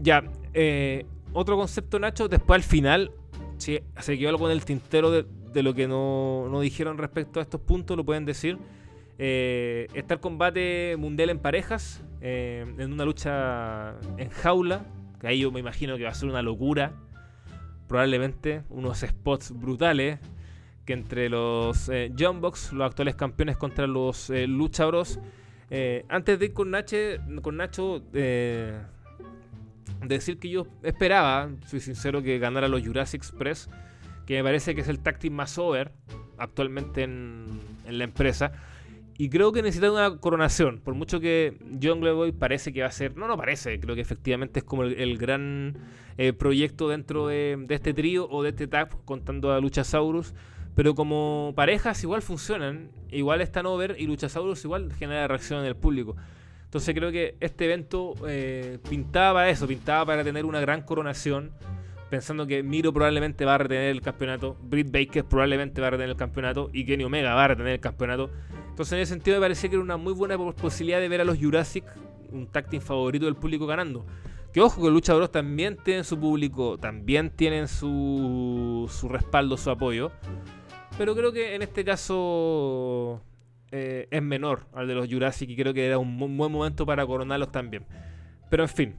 [0.00, 3.12] Ya, eh, otro concepto, Nacho, después al final,
[3.58, 7.42] si se quedó algo en el tintero de, lo que no, no, dijeron respecto a
[7.42, 8.58] estos puntos, lo pueden decir.
[9.16, 14.86] Eh, está el combate mundial en parejas, en una lucha en jaula,
[15.20, 16.94] que ahí yo me imagino que va a ser una locura
[17.88, 20.18] probablemente unos spots brutales
[20.84, 25.18] que entre los eh, los actuales campeones contra los eh, Lucha Bros.
[25.70, 26.72] Eh, antes de ir con,
[27.42, 28.78] con Nacho, eh,
[30.02, 33.70] decir que yo esperaba, soy sincero, que ganara los Jurassic Express,
[34.26, 35.92] que me parece que es el táctil más over
[36.38, 38.52] actualmente en, en la empresa.
[39.16, 40.80] Y creo que necesita una coronación.
[40.80, 43.16] Por mucho que John Boy parece que va a ser.
[43.16, 43.78] No, no parece.
[43.78, 45.78] Creo que efectivamente es como el, gran
[46.18, 50.34] eh, proyecto dentro de, este trío o de este tag, contando a Luchasaurus.
[50.74, 52.90] Pero como parejas igual funcionan.
[53.10, 56.16] Igual están over y Luchasaurus igual genera reacción en el público.
[56.64, 59.68] Entonces creo que este evento eh, pintaba eso.
[59.68, 61.52] Pintaba para tener una gran coronación
[62.14, 66.10] pensando que Miro probablemente va a retener el campeonato, Britt Baker probablemente va a retener
[66.10, 68.30] el campeonato y Kenny Omega va a retener el campeonato.
[68.68, 71.24] Entonces en ese sentido me parecía que era una muy buena posibilidad de ver a
[71.24, 71.82] los Jurassic,
[72.30, 74.06] un tag favorito del público ganando.
[74.52, 79.70] Que ojo que Lucha Bros también tienen su público, también tienen su, su respaldo, su
[79.70, 80.12] apoyo.
[80.96, 83.20] Pero creo que en este caso
[83.72, 87.04] eh, es menor al de los Jurassic y creo que era un buen momento para
[87.04, 87.84] coronarlos también.
[88.48, 88.94] Pero en fin,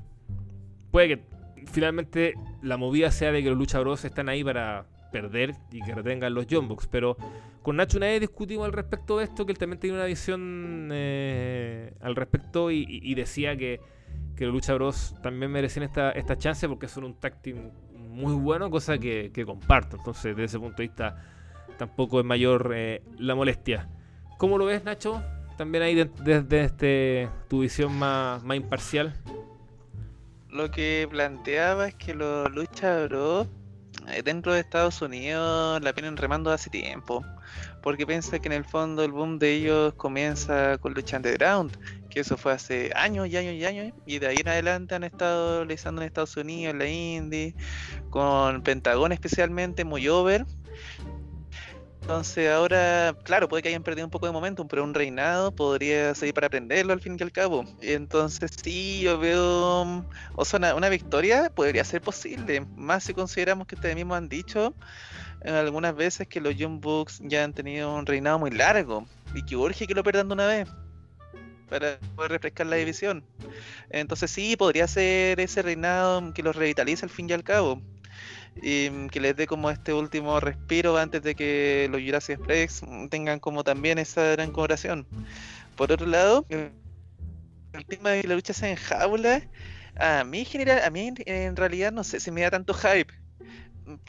[0.91, 1.34] puede que
[1.75, 5.93] finalmente la movida sea de que los Lucha Bros están ahí para perder y que
[5.93, 6.87] retengan los Jumbox.
[6.87, 7.17] Pero
[7.61, 10.89] con Nacho una vez discutimos al respecto de esto, que él también tiene una visión
[10.93, 13.81] eh, al respecto y, decía que,
[14.37, 17.57] los Lucha Bros también merecen esta, esta chance porque son un táctil
[17.93, 19.97] muy bueno, cosa que, comparto.
[19.97, 21.21] Entonces, desde ese punto de vista,
[21.77, 23.89] tampoco es mayor eh, la molestia.
[24.37, 25.21] ¿Cómo lo ves, Nacho?
[25.57, 29.13] También ahí desde este, tu visión más, más imparcial
[30.55, 33.47] lo que planteaba es que los Lucha Bros
[34.07, 37.23] eh, dentro de Estados Unidos la vienen remando hace tiempo.
[37.81, 41.77] Porque piensa que en el fondo el boom de ellos comienza con Lucha Underground,
[42.09, 45.03] que eso fue hace años y años y años, y de ahí en adelante han
[45.03, 47.55] estado realizando en Estados Unidos, en la Indie,
[48.09, 50.45] con Pentagón especialmente, muy over,
[52.05, 56.13] entonces ahora, claro, puede que hayan perdido un poco de momentum, pero un reinado podría
[56.13, 57.65] seguir para aprenderlo al fin y al cabo.
[57.81, 63.73] Entonces sí, yo veo, o sea, una, victoria podría ser posible, más si consideramos que
[63.73, 64.75] ustedes mismos han dicho
[65.41, 69.43] en algunas veces que los Young Bucks ya han tenido un reinado muy largo y
[69.43, 70.69] que urge que lo perdan de una vez
[71.71, 73.25] para poder refrescar la división.
[73.89, 77.81] Entonces sí, podría ser ese reinado que los revitalice al fin y al cabo
[78.61, 82.81] y mm, que les dé como este último respiro antes de que los Jurassic Express
[83.09, 85.05] tengan como también esa gran colaboración.
[85.75, 89.41] Por otro lado, el tema de la lucha sea en jaula,
[89.97, 93.13] a mí general, a mí en realidad no sé si me da tanto hype.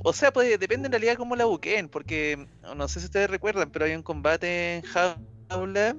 [0.04, 3.70] O sea, pues depende en realidad cómo la buqueen, porque no sé si ustedes recuerdan,
[3.70, 5.96] pero hay un combate en jaula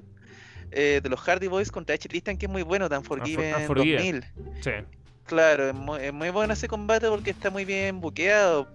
[0.70, 2.08] eh, de los Hardy Boys contra H.
[2.08, 4.24] Tristan que es muy bueno, tan Forgiven 2000.
[4.62, 4.70] Sí.
[5.28, 5.68] Claro,
[5.98, 8.66] es muy, bueno ese combate porque está muy bien buqueado.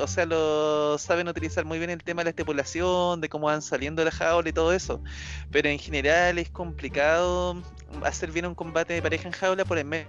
[0.00, 3.60] O sea, lo saben utilizar muy bien el tema de la estipulación, de cómo van
[3.60, 5.02] saliendo la jaula y todo eso.
[5.50, 7.62] Pero en general es complicado
[8.04, 10.08] hacer bien un combate de pareja en jaula por el medio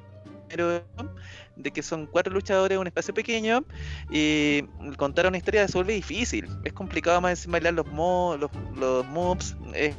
[1.57, 3.65] de que son cuatro luchadores en un espacio pequeño
[4.09, 4.63] y
[4.95, 6.47] contar una historia se vuelve difícil.
[6.63, 7.87] Es complicado más encima bailar los,
[8.39, 9.95] los, los moves, es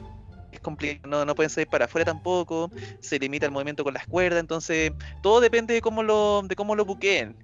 [0.52, 2.70] es complicado, no, pueden salir para afuera tampoco,
[3.00, 4.92] se limita el movimiento con las cuerdas, entonces
[5.22, 7.36] todo depende de cómo lo, de cómo lo buqueen.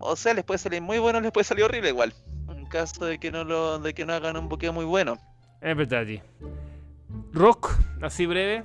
[0.00, 2.14] O sea, les puede salir muy bueno, les puede salir horrible igual.
[2.48, 5.18] En caso de que no lo, de que no hagan un buqueo muy bueno.
[5.60, 6.20] Es verdad, sí.
[7.32, 8.64] Rock, así breve.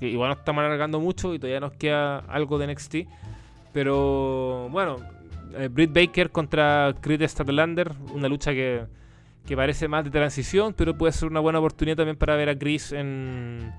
[0.00, 2.96] Igual nos estamos alargando mucho y todavía nos queda algo de NXT.
[3.72, 4.96] Pero bueno,
[5.54, 8.86] eh, Britt Baker contra Creed Statlander, una lucha que
[9.46, 12.58] que parece más de transición, pero puede ser una buena oportunidad también para ver a
[12.58, 13.72] Chris en,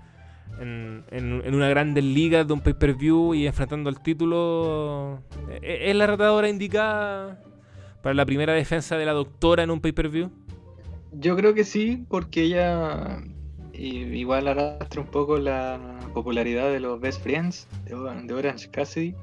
[0.60, 5.22] en, una grande liga de un pay-per-view y enfrentando el título,
[5.62, 7.42] ¿e- ¿es la retadora indicada
[8.02, 10.30] para la primera defensa de la doctora en un pay-per-view?
[11.14, 13.22] Yo creo que sí, porque ella
[13.74, 15.80] eh, igual arrastra un poco la
[16.14, 19.16] popularidad de los Best Friends de, Orange Cassidy.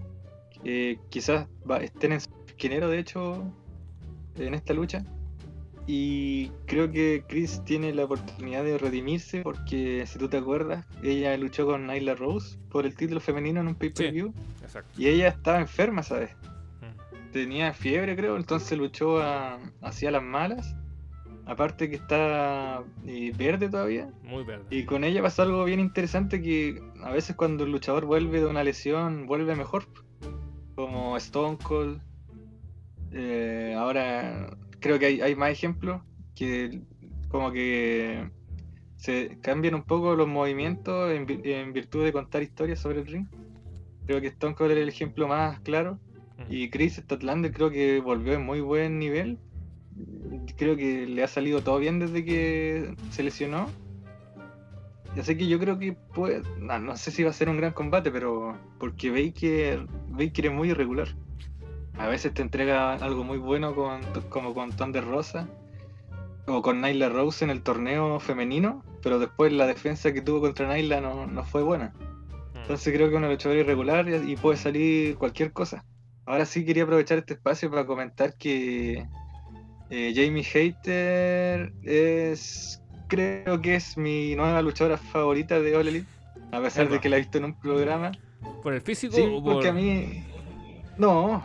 [0.63, 1.47] que quizás
[1.81, 3.43] estén en su esquinero, de hecho,
[4.37, 5.05] en esta lucha.
[5.91, 11.35] Y creo que Chris tiene la oportunidad de redimirse porque, si tú te acuerdas, ella
[11.39, 14.35] luchó con Nyla Rose por el título femenino en un pay-per-view.
[14.63, 14.91] Exacto.
[15.01, 16.37] Y ella estaba enferma, ¿sabes?
[17.33, 20.77] Tenía fiebre, creo, entonces luchó a- hacia las malas.
[21.47, 24.11] Aparte que está eh, verde todavía.
[24.23, 24.67] Muy verde.
[24.69, 28.47] Y con ella pasó algo bien interesante que a veces cuando el luchador vuelve de
[28.47, 29.87] una lesión, vuelve mejor.
[30.75, 32.03] Como Stone Cold.
[33.13, 34.51] Eh, ahora
[34.81, 36.03] creo que hay, hay más ejemplos
[36.35, 36.83] que
[37.29, 38.31] como que
[38.97, 43.07] se cambian un poco los movimientos en, vi- en virtud de contar historias sobre el
[43.07, 43.27] ring.
[44.07, 45.99] Creo que Stone Cold es el ejemplo más claro.
[46.49, 49.39] Y Chris Statlander creo que volvió en muy buen nivel.
[50.57, 53.69] Creo que le ha salido todo bien desde que se lesionó.
[55.19, 56.43] Así que yo creo que puede.
[56.61, 58.57] No, no sé si va a ser un gran combate, pero.
[58.79, 61.09] Porque Baker, Baker es muy irregular.
[61.99, 65.49] A veces te entrega algo muy bueno con, como con Thunder Rosa.
[66.47, 68.83] O con Nyla Rose en el torneo femenino.
[69.03, 71.93] Pero después la defensa que tuvo contra Nyla no, no fue buena.
[72.55, 75.85] Entonces creo que es una luchadora irregular y puede salir cualquier cosa.
[76.27, 79.07] Ahora sí quería aprovechar este espacio para comentar que
[79.89, 86.07] eh, Jamie Hater es creo que es mi nueva luchadora favorita de All Elite,
[86.53, 86.95] a pesar Epa.
[86.97, 88.13] de que la he visto en un programa.
[88.63, 89.55] ¿Por el físico Sí, o por.?
[89.55, 90.25] porque a mí
[90.99, 91.43] no,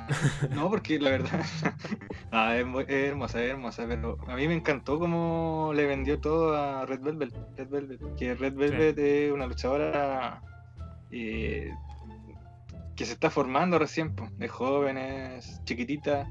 [0.56, 1.42] no porque la verdad
[2.32, 6.20] ah, es, muy- es hermosa, es hermosa, pero a mí me encantó cómo le vendió
[6.20, 10.42] todo a Red Velvet, Red Velvet, que Red Velvet es una luchadora
[11.12, 11.72] eh,
[12.96, 16.28] que se está formando recién, po, es joven, es chiquitita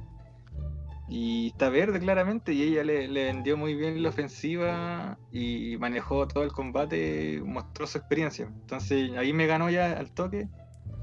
[1.09, 6.27] y está verde claramente y ella le, le vendió muy bien la ofensiva y manejó
[6.27, 8.47] todo el combate, mostró su experiencia.
[8.47, 10.49] Entonces ahí me ganó ya al toque,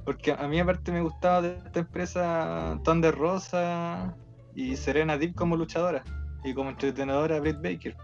[0.09, 4.15] porque a mí aparte me gustaba de esta empresa Thunder Rosa
[4.55, 6.03] y Serena Deep como luchadora
[6.43, 7.95] y como entretenedora Britt Baker.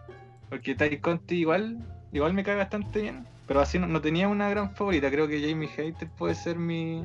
[0.48, 1.80] Porque Ty Conti igual,
[2.12, 5.10] igual me cae bastante bien, pero así no, no tenía una gran favorita.
[5.10, 7.02] Creo que Jamie Hater puede ser mi,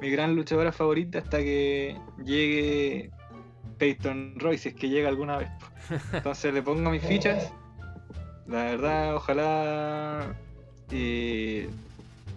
[0.00, 3.10] mi gran luchadora favorita hasta que llegue
[3.76, 5.50] Peyton Roy, si es que llega alguna vez.
[6.14, 7.52] Entonces le pongo mis fichas.
[8.46, 10.34] La verdad, ojalá
[10.90, 11.68] eh,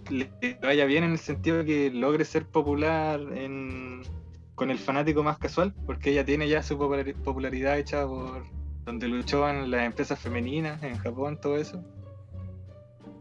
[0.10, 0.30] le
[0.62, 4.02] vaya bien en el sentido de que logre ser popular en-
[4.56, 8.44] con el fanático más casual, porque ella tiene ya su populari- popularidad hecha por
[8.86, 11.84] donde luchó en las empresas femeninas, en Japón, todo eso.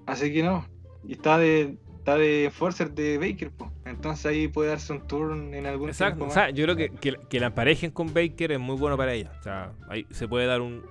[0.06, 0.66] Así que no,
[1.06, 3.68] y está de está de enforcer de Baker, po.
[3.84, 6.24] entonces ahí puede darse un turn en algún Exacto.
[6.26, 9.12] O sea, yo creo que, que, que la emparejen con Baker es muy bueno para
[9.12, 9.32] ella.
[9.40, 10.84] O sea, ahí se puede dar un,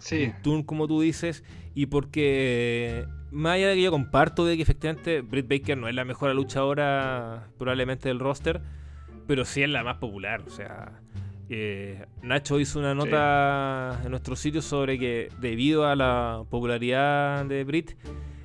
[0.00, 3.06] Sí, un turn, como tú dices, y porque
[3.36, 6.34] más allá de que yo comparto de que efectivamente Britt Baker no es la mejor
[6.34, 8.62] luchadora probablemente del roster,
[9.26, 10.42] pero sí es la más popular.
[10.46, 11.00] O sea,
[11.50, 17.62] eh, Nacho hizo una nota en nuestro sitio sobre que debido a la popularidad de
[17.64, 17.92] Britt,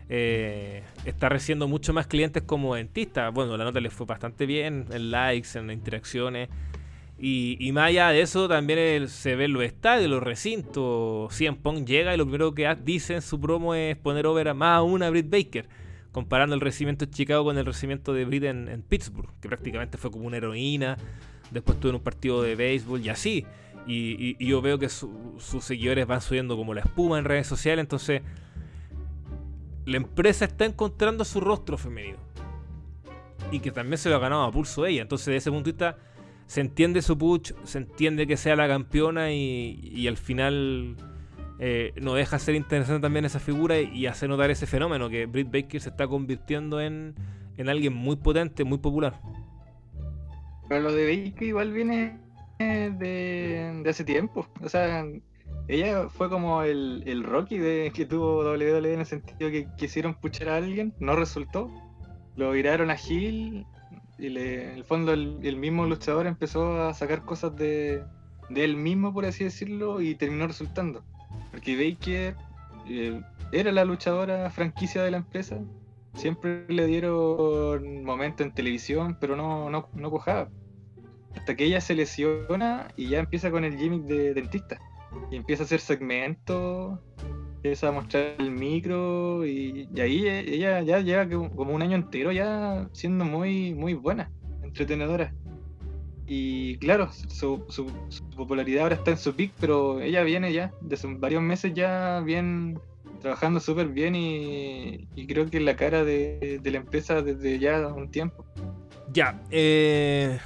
[0.09, 3.29] eh, está recibiendo mucho más clientes como dentista.
[3.29, 6.49] Bueno, la nota le fue bastante bien en likes, en interacciones.
[7.23, 11.31] Y, más allá de eso, también el- se ve en los estadios, los recintos.
[11.31, 14.79] CM Punk llega y lo primero que dice en su promo es poner over más
[14.79, 15.69] a Britt Baker,
[16.11, 20.09] comparando el recibimiento en Chicago con el recibimiento de Britt en, Pittsburgh, que prácticamente fue
[20.09, 20.97] como una heroína.
[21.51, 23.45] Después tuvo un partido de béisbol y así.
[23.85, 27.83] Y, yo veo que su- sus seguidores van subiendo como la espuma en redes sociales,
[27.83, 28.23] entonces
[29.85, 32.17] la empresa está encontrando su rostro femenino.
[33.51, 35.03] Y que también se lo ha ganado a pulso ella.
[35.03, 35.97] Entonces, de ese punto de vista,
[36.51, 40.97] se entiende su push, se entiende que sea la campeona y, al final
[41.59, 45.27] eh, no deja ser interesante también esa figura y, y hace notar ese fenómeno que
[45.27, 47.15] Britt Baker se está convirtiendo en,
[47.55, 49.21] en alguien muy potente, muy popular.
[50.67, 52.19] Pero lo de Baker igual viene
[52.59, 54.45] eh, de, de hace tiempo.
[54.61, 55.05] O sea,
[55.69, 60.15] ella fue como el, el Rocky de, que tuvo WWE en el sentido que quisieron
[60.15, 61.71] puchar a alguien, no resultó.
[62.35, 63.65] Lo viraron a Hill
[64.21, 68.03] y le, en el fondo el, mismo luchador empezó a sacar cosas de,
[68.55, 71.03] él mismo, por así decirlo, y terminó resultando.
[71.49, 72.35] Porque Baker
[72.87, 75.59] eh, era la luchadora franquicia de la empresa.
[76.13, 80.49] Siempre le dieron momento en televisión, pero no, no, no cojaba
[81.35, 84.79] hasta que ella se lesiona y ya empieza con el gimmick de dentista.
[85.29, 86.99] Y empieza a hacer segmentos
[87.61, 92.31] empieza a mostrar el micro y, ahí e- ella ya lleva como un año entero
[92.31, 94.31] ya siendo muy, muy buena,
[94.63, 95.31] entretenedora.
[96.25, 97.91] Y claro, su, su-
[98.35, 102.79] popularidad ahora está en su pic, pero ella viene ya, desde varios meses ya bien,
[103.21, 107.85] trabajando súper bien y, creo que es la cara de, de la empresa desde ya
[107.89, 108.43] un tiempo.
[109.13, 110.39] Ya, eh,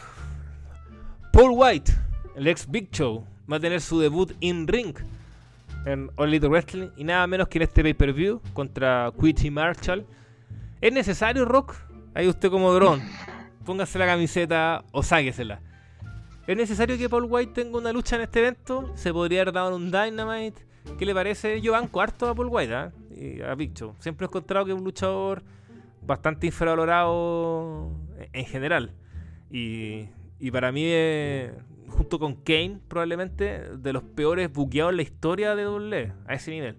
[1.31, 1.93] Paul White,
[2.35, 4.93] el ex Big Show, va a tener su debut in ring
[5.85, 10.05] en All Elite Wrestling y nada menos que en este pay-per-view contra Quitty Marshall.
[10.81, 11.75] ¿Es necesario, Rock?
[12.13, 13.01] Ahí usted como dron,
[13.65, 15.61] póngase la camiseta o sáquesela.
[16.47, 18.91] ¿Es necesario que Paul White tenga una lucha en este evento?
[18.95, 20.61] ¿Se podría haber dado un Dynamite?
[20.97, 21.59] ¿Qué le parece?
[21.59, 22.91] Yo banco harto a Paul White ¿ah?
[23.15, 23.95] y a Big Show.
[23.99, 25.43] Siempre he encontrado que es un luchador
[26.03, 27.89] bastante infravalorado
[28.31, 28.91] en general.
[29.49, 30.05] Y,
[30.39, 31.51] y para mí, eh,
[31.87, 36.51] junto con Kane, probablemente de los peores buqueados en la historia de WWE, a ese
[36.51, 36.77] nivel.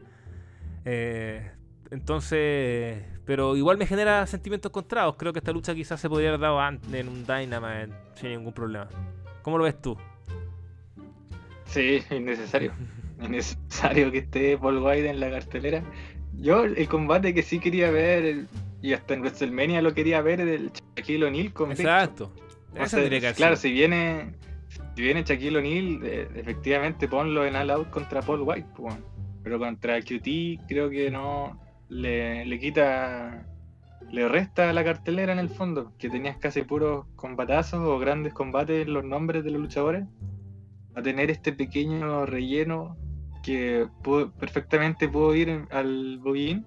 [0.85, 1.51] Eh,
[1.91, 5.17] entonces, pero igual me genera sentimientos encontrados.
[5.17, 8.53] Creo que esta lucha quizás se podría haber dado antes en un Dynamite sin ningún
[8.53, 8.89] problema.
[9.43, 9.97] ¿Cómo lo ves tú?
[11.67, 12.73] Sí, es necesario.
[13.19, 15.83] Es necesario que esté Paul White en la cartelera.
[16.39, 18.49] Yo el combate que sí quería ver, el-
[18.83, 21.71] y hasta en WrestleMania lo quería ver, es el Shaquille O'Neal con.
[21.73, 22.31] Exacto.
[22.79, 24.35] O sea, claro, si viene,
[24.95, 28.99] si viene Shaquille O'Neal, eh, efectivamente ponlo en All Out contra Paul White, bueno.
[29.43, 31.59] pero contra QT creo que no
[31.89, 33.47] le, le quita,
[34.11, 38.87] le resta la cartelera en el fondo, que tenías casi puros combatazos o grandes combates
[38.87, 40.05] en los nombres de los luchadores,
[40.95, 42.97] a tener este pequeño relleno
[43.43, 46.65] que pudo- perfectamente pudo ir al Boguín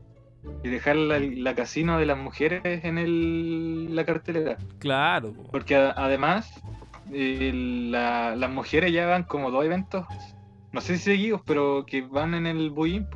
[0.64, 4.58] y dejar la, la casino de las mujeres en el, la cartelera.
[4.78, 5.34] Claro.
[5.34, 5.44] po.
[5.52, 6.62] Porque a- además,
[7.14, 10.06] eh, la- las mujeres ya van como dos eventos,
[10.72, 13.08] no sé si seguidos, pero que van en el Buin.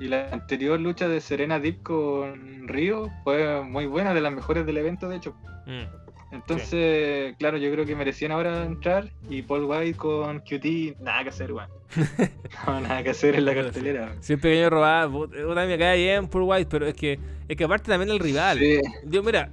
[0.00, 4.66] Y la anterior lucha de Serena Deep con Río fue muy buena, de las mejores
[4.66, 5.34] del evento, de hecho.
[5.66, 6.34] Mm.
[6.34, 9.12] Entonces, claro, yo creo que merecían ahora entrar.
[9.28, 11.68] Y Paul White con QT, nada que hacer, weón.
[12.66, 14.14] no, nada que hacer en la cartelera.
[14.20, 17.64] Siempre que yo robaba, puta, me cae bien Paul White, pero es que, es que
[17.64, 18.58] aparte también el rival.
[18.58, 19.50] Sí, Yo, mira.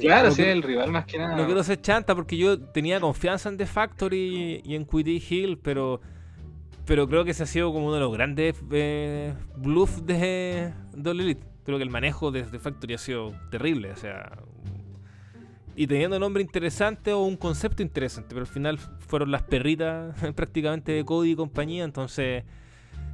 [0.00, 1.36] Claro, no sí, quiero- el rival más que nada.
[1.36, 5.58] No quiero ser chanta porque yo tenía confianza en The Factory y en QT Hill,
[5.62, 6.00] pero
[6.84, 11.22] pero creo que ese ha sido como uno de los grandes eh, bluffs de Double
[11.22, 11.46] Elite.
[11.64, 14.32] Creo que el manejo de The Factory ha sido terrible, o sea,
[15.76, 20.14] y teniendo un nombre interesante o un concepto interesante, pero al final fueron las perritas
[20.34, 22.42] prácticamente de Cody y compañía, entonces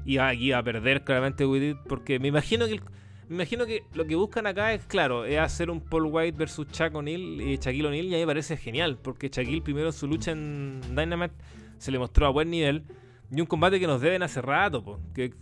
[0.06, 2.82] iba, iba a perder claramente With It, porque me imagino que el-
[3.28, 6.66] me imagino que lo que buscan acá es, claro, es hacer un Paul White versus
[6.68, 9.92] Chuck O'Neill y Shaquille O'Neal y a mí me parece genial, porque Shaquille primero en
[9.92, 11.34] su lucha en Dynamite
[11.78, 12.84] se le mostró a buen nivel
[13.30, 15.32] y un combate que nos deben hace rato, po, que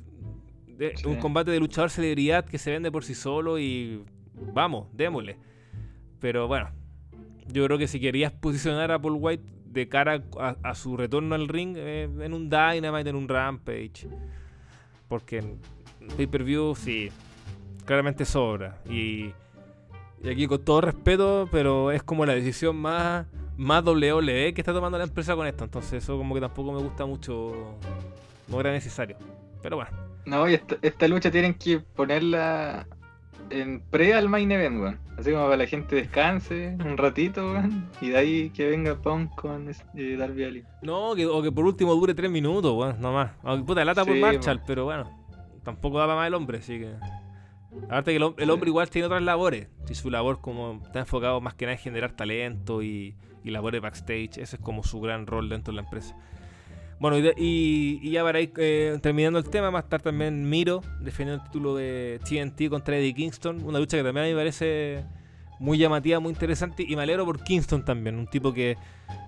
[0.66, 1.07] de- Sí.
[1.07, 4.03] un combate de luchador celebridad que se vende por sí solo y
[4.53, 5.37] vamos, démosle.
[6.20, 6.70] Pero bueno,
[7.53, 11.34] yo creo que si querías posicionar a Paul White de cara a, a su retorno
[11.34, 14.09] al ring eh, en un Dynamite, en un Rampage,
[15.09, 15.59] porque en
[16.16, 17.11] pay-per-view sí,
[17.87, 18.78] claramente sobra.
[18.89, 19.32] Y,
[20.22, 23.26] y aquí con todo respeto, pero es como la decisión más,
[23.57, 25.64] más WWE que está tomando la empresa con esto.
[25.64, 27.76] Entonces eso como que tampoco me gusta mucho,
[28.49, 29.16] no era necesario.
[29.62, 29.91] Pero bueno,
[30.26, 32.87] No, y esta, esta lucha tienen que ponerla
[33.51, 35.01] en pre al main event, weón.
[35.16, 37.91] Así como para que la gente descanse un ratito, weón.
[38.01, 40.64] Y de ahí que venga Punk con eh, Darby Allin.
[40.82, 43.32] no, que, o que por último dure tres minutos, bueno, no más.
[43.43, 45.11] Aunque puta lata por Marshall, pero bueno,
[45.65, 46.93] tampoco da para más el hombre, así que...
[47.85, 49.69] Aparte que el, hom- el hombre igual tiene otras labores.
[49.85, 53.81] Si su labor como está enfocado más que nada en generar talento y, y labores
[53.81, 56.16] backstage, ese es como su gran rol dentro de la empresa.
[56.98, 60.01] Bueno, y, de- y- y ya para ir eh, terminando el tema, va a estar
[60.01, 63.62] también Miro defendiendo el título de TNT contra Eddie Kingston.
[63.65, 65.05] Una lucha que también a mí me parece
[65.59, 66.85] muy llamativa, muy interesante.
[66.89, 68.78] Y me alegro por Kingston también, un tipo que,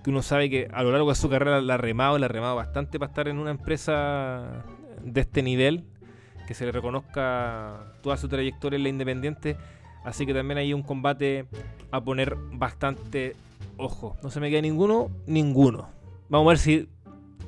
[0.02, 2.28] que uno sabe que a lo largo de su carrera la ha remado, la ha
[2.28, 4.64] remado bastante para estar en una empresa
[5.04, 5.84] de este nivel,
[6.48, 9.58] que se le reconozca toda su trayectoria en la independiente.
[10.02, 11.44] Así que también hay un combate
[11.90, 13.36] a poner bastante
[13.76, 14.16] ojo.
[14.22, 15.90] No se me queda ninguno, ninguno.
[16.30, 16.88] Vamos a ver si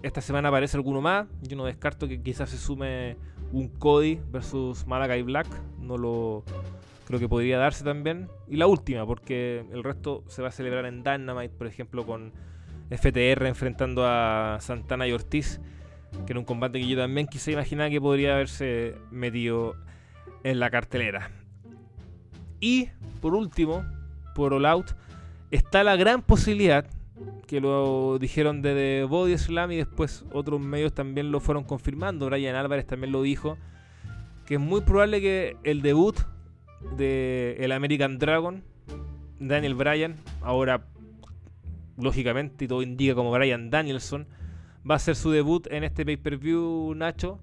[0.02, 1.27] esta semana aparece alguno más.
[1.40, 3.16] Yo no descarto que quizás se sume
[3.52, 5.48] un Cody versus Malakai Black.
[5.78, 6.44] No lo
[7.06, 8.28] creo que podría darse también.
[8.48, 12.35] Y la última, porque el resto se va a celebrar en Dynamite, por ejemplo, con
[12.90, 15.59] FTR enfrentando a Santana y Ortiz.
[16.27, 19.77] Que era un combate que yo también quise imaginar que podría haberse metido
[20.45, 21.31] en la cartelera.
[22.61, 22.89] Y
[23.20, 23.85] por último,
[24.35, 24.93] por All Out,
[25.51, 26.87] está la gran posibilidad
[27.47, 32.27] que lo dijeron de The Body Slam y después otros medios también lo fueron confirmando.
[32.27, 33.59] Brian Álvarez también lo dijo.
[34.47, 36.16] que es muy probable que el debut
[36.97, 38.62] de el American Dragon,
[39.39, 40.87] Daniel Bryan, ahora
[41.97, 44.27] lógicamente y todo indica como Bryan Danielson,
[44.89, 47.40] va a ser su debut en este pay-per-view Nacho,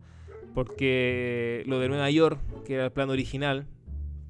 [0.54, 3.68] porque lo de Nueva York, que era el plan original,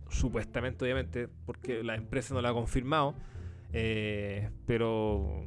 [0.10, 3.16] supuestamente obviamente, porque la empresa no lo ha confirmado,
[3.74, 5.46] eh, pero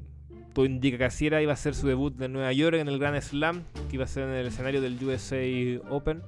[0.53, 2.99] todo indica que así era, iba a ser su debut en Nueva York en el
[2.99, 5.41] Grand Slam, que iba a ser en el escenario del USA
[5.91, 6.23] Open,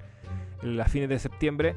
[0.62, 1.76] en las fines de septiembre.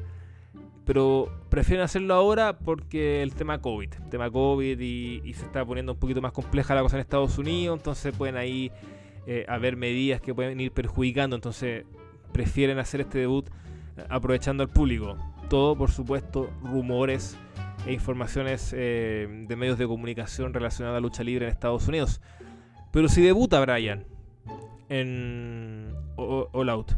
[0.84, 5.92] Pero prefieren hacerlo ahora porque el tema COVID, el tema COVID y, se está poniendo
[5.92, 8.70] un poquito más compleja la cosa en Estados Unidos, entonces pueden ahí
[9.28, 11.84] eh, haber medidas que pueden ir perjudicando, entonces
[12.32, 13.48] prefieren hacer este debut
[13.96, 15.16] eh, aprovechando al público.
[15.50, 17.36] Todo, por supuesto, rumores
[17.86, 22.20] e informaciones eh, de medios de comunicación relacionadas a lucha libre en Estados Unidos.
[22.92, 24.04] Pero si debuta Brian
[24.88, 26.92] en All Out,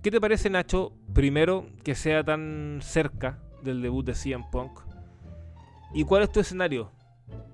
[0.00, 0.92] ¿qué te parece, Nacho?
[1.12, 4.78] Primero, que sea tan cerca del debut de CM Punk.
[5.92, 6.92] ¿Y cuál es tu escenario?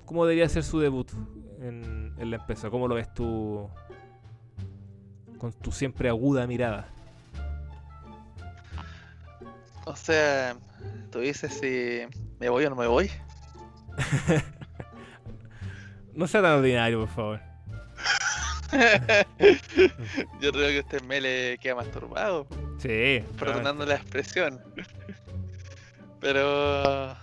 [0.04, 1.10] ¿Cómo debería ser su debut
[1.62, 2.68] en, en la empresa?
[2.68, 3.70] ¿Cómo lo ves tú
[5.40, 6.86] con tu siempre aguda mirada?
[9.86, 10.54] O sea,
[11.10, 12.02] tú dices si
[12.38, 13.10] me voy o no me voy.
[16.14, 17.40] no sea tan ordinario, por favor.
[20.40, 22.46] Yo creo que a usted me le queda masturbado.
[22.78, 23.24] Sí.
[23.38, 24.60] Perdonando la expresión.
[26.20, 27.16] Pero.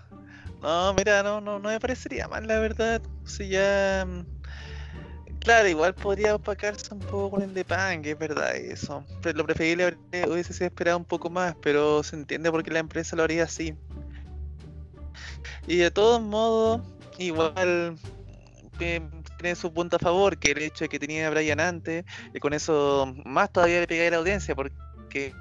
[0.61, 3.02] No, mira, no, no, no me parecería mal, la verdad.
[3.23, 4.06] Si ya.
[5.48, 9.06] Claro, igual podría opacarse un poco con el de Pan, que es verdad eso.
[9.34, 9.95] Lo preferible
[10.30, 13.45] hubiese sido esperar un poco más, pero se entiende por qué la empresa lo haría
[13.45, 13.74] así.
[15.65, 16.82] Y de todos modos,
[17.18, 17.98] igual
[18.78, 22.03] tiene su punto a favor, que el hecho de que tenía a Brian antes,
[22.34, 25.34] y con eso más todavía le pegaría a la audiencia, porque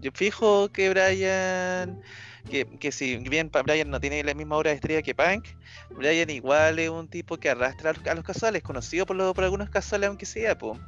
[0.00, 2.02] yo fijo que Brian
[2.50, 5.46] que, que si bien Brian no tiene la misma obra de estrella que Punk,
[5.90, 10.08] Brian igual es un tipo que arrastra a los, casuales, conocido por, por algunos casuales
[10.08, 10.78] aunque sea, pues.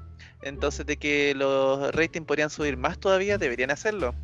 [0.43, 4.15] Entonces de que los ratings podrían subir más todavía, deberían hacerlo.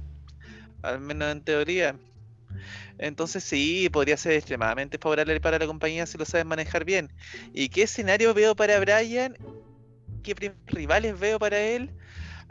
[0.83, 1.97] Al menos en teoría.
[2.99, 7.13] Entonces sí, podría ser extremadamente favorable para la compañía si lo saben manejar bien.
[7.53, 9.37] ¿Y qué escenario veo para Brian?
[10.23, 11.91] ¿Qué rivales veo para él?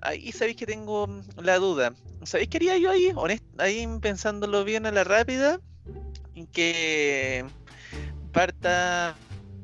[0.01, 1.93] Ahí sabéis que tengo mm, la duda.
[2.23, 3.13] ¿Sabéis qué haría yo ahí?
[3.57, 5.59] ahí pensándolo bien a la rápida,
[6.51, 7.45] que
[8.31, 9.15] parta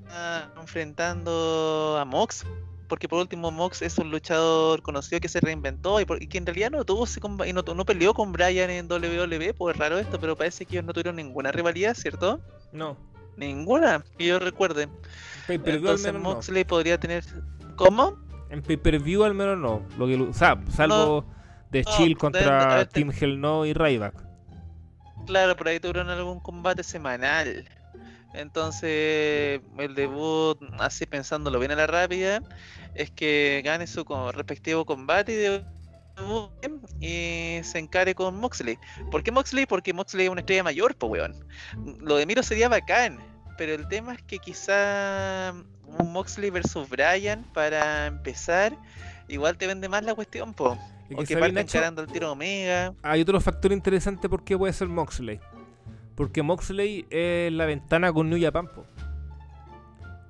[0.10, 2.46] ah, enfrentando a Mox,
[2.88, 6.72] porque por último Mox es un luchador conocido que se reinventó y, que en realidad
[6.72, 7.06] no tuvo
[7.46, 10.86] y no, no, peleó con Brian en WWE, pues raro esto, pero parece que ellos
[10.86, 12.40] no tuvieron ninguna rivalidad, ¿cierto?
[12.72, 12.98] No.
[13.36, 14.90] Ninguna, que yo recuerde.
[15.48, 17.24] Entonces Moxley podría tener...
[17.76, 18.18] ¿Cómo?
[18.50, 19.82] En pay-per-view al menos no.
[19.98, 21.26] Lo que, o sea, salvo
[21.72, 24.26] de Chill contra Team Hell No y Ryback.
[25.26, 27.68] Claro, por ahí tuvieron algún combate semanal.
[28.34, 32.42] Entonces, el debut, así pensándolo bien a la rápida,
[32.96, 35.64] es que gane su respectivo combate
[37.02, 38.78] y, y se encare con Moxley.
[39.12, 39.66] ¿Por qué Moxley?
[39.66, 41.36] Porque Moxley es una estrella mayor, pues weón.
[42.00, 43.20] Lo de Miro sería bacán,
[43.58, 45.54] pero el tema es que quizá
[46.06, 48.78] Moxley versus Bryan para empezar,
[49.28, 50.78] igual te vende más la cuestión, po.
[51.16, 52.94] O que parten encarando el tiro Omega.
[53.02, 55.40] Hay otro factor interesante por qué puede ser Moxley.
[56.16, 58.86] Porque Moxley es la ventana con New Japan, po.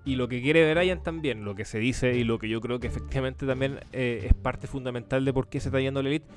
[0.05, 2.79] Y lo que quiere Bryan también, lo que se dice y lo que yo creo
[2.79, 6.27] que efectivamente también eh, es parte fundamental de por qué se está yendo la Elite,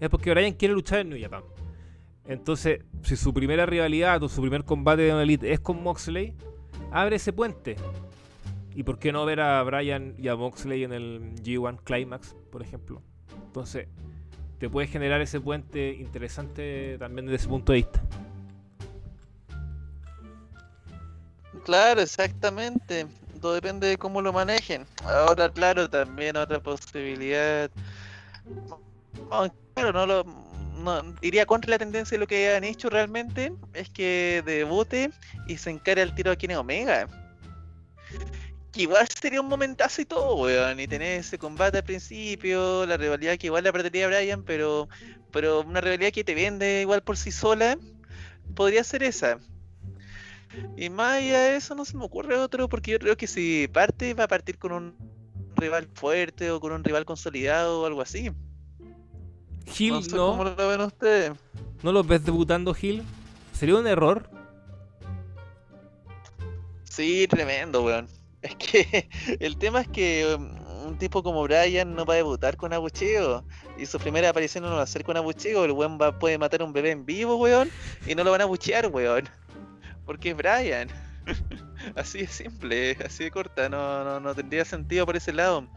[0.00, 1.42] es porque Bryan quiere luchar en New Japan.
[2.24, 6.34] Entonces, si su primera rivalidad o su primer combate de una Elite es con Moxley,
[6.90, 7.76] abre ese puente.
[8.74, 12.62] ¿Y por qué no ver a Bryan y a Moxley en el G1 Climax, por
[12.62, 13.02] ejemplo?
[13.46, 13.88] Entonces,
[14.58, 18.00] te puede generar ese puente interesante también desde ese punto de vista.
[21.64, 23.06] Claro, exactamente.
[23.40, 24.86] Todo depende de cómo lo manejen.
[25.04, 27.70] Ahora, claro, también otra posibilidad.
[29.74, 30.24] Claro, no lo.
[30.82, 33.52] No, iría contra la tendencia de lo que han hecho realmente.
[33.74, 35.10] Es que debute
[35.46, 37.08] y se encare al tiro aquí en Omega
[38.72, 42.96] que igual sería un momentazo y todo, weón, y tener ese combate al principio, la
[42.96, 44.88] rivalidad que igual le apretaría a Brian, pero,
[45.32, 47.76] pero una rivalidad que te vende igual por sí sola,
[48.54, 49.38] podría ser esa.
[50.76, 53.68] Y más allá de eso no se me ocurre otro, porque yo creo que si
[53.68, 54.94] parte, va a partir con un
[55.56, 58.30] rival fuerte o con un rival consolidado o algo así.
[59.66, 61.32] Gil, no, ¿Cómo lo ven ustedes?
[61.82, 63.02] ¿No lo ves debutando Gil?
[63.52, 64.28] ¿Sería un error?
[66.84, 68.19] Sí, tremendo, weón.
[68.42, 69.08] Es que
[69.40, 70.36] el tema es que
[70.86, 73.44] un tipo como Brian no va a debutar con abucheo.
[73.78, 75.64] Y su primera aparición no va a ser con abucheo.
[75.64, 77.70] El weón va, puede matar a un bebé en vivo, weón.
[78.06, 79.28] Y no lo van a abuchear, weón.
[80.06, 80.88] Porque es Brian.
[81.96, 83.68] así de simple, así de corta.
[83.68, 85.68] No, no, no tendría sentido por ese lado.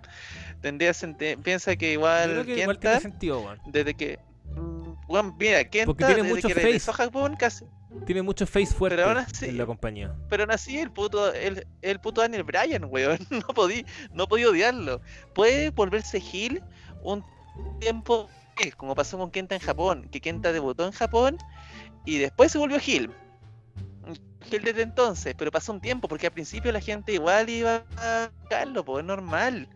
[0.62, 1.42] Tendría sentido.
[1.42, 2.46] Piensa que igual.
[2.46, 3.60] que igual tiene sentido, weón.
[3.68, 4.20] desde que.
[4.56, 7.38] mm, Weón, mira, Kenta, Porque tiene desde mucho que face.
[7.38, 7.66] casi.
[8.06, 10.14] Tiene mucho face fuerte Pero aún así- en la compañía.
[10.30, 13.20] Pero aún así, el puto, el, el puto Daniel Bryan, weón.
[13.30, 15.02] No podí, no podía odiarlo.
[15.34, 16.64] Puede volverse heel
[17.04, 17.24] un
[17.80, 18.30] tiempo,
[18.78, 21.38] como pasó con Kenta en Japón, que Kenta debutó en Japón
[22.06, 23.12] y después se volvió heel.
[24.52, 28.30] Heel desde entonces, pero pasó un tiempo, porque al principio la gente igual iba a
[28.50, 29.70] cagarlo, pues es normal.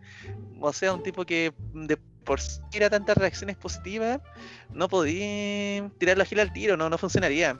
[0.60, 4.20] O sea, un tipo que de por sí era tantas reacciones positivas,
[4.70, 7.58] no podía tirarlo a heel al tiro, no, no funcionaría.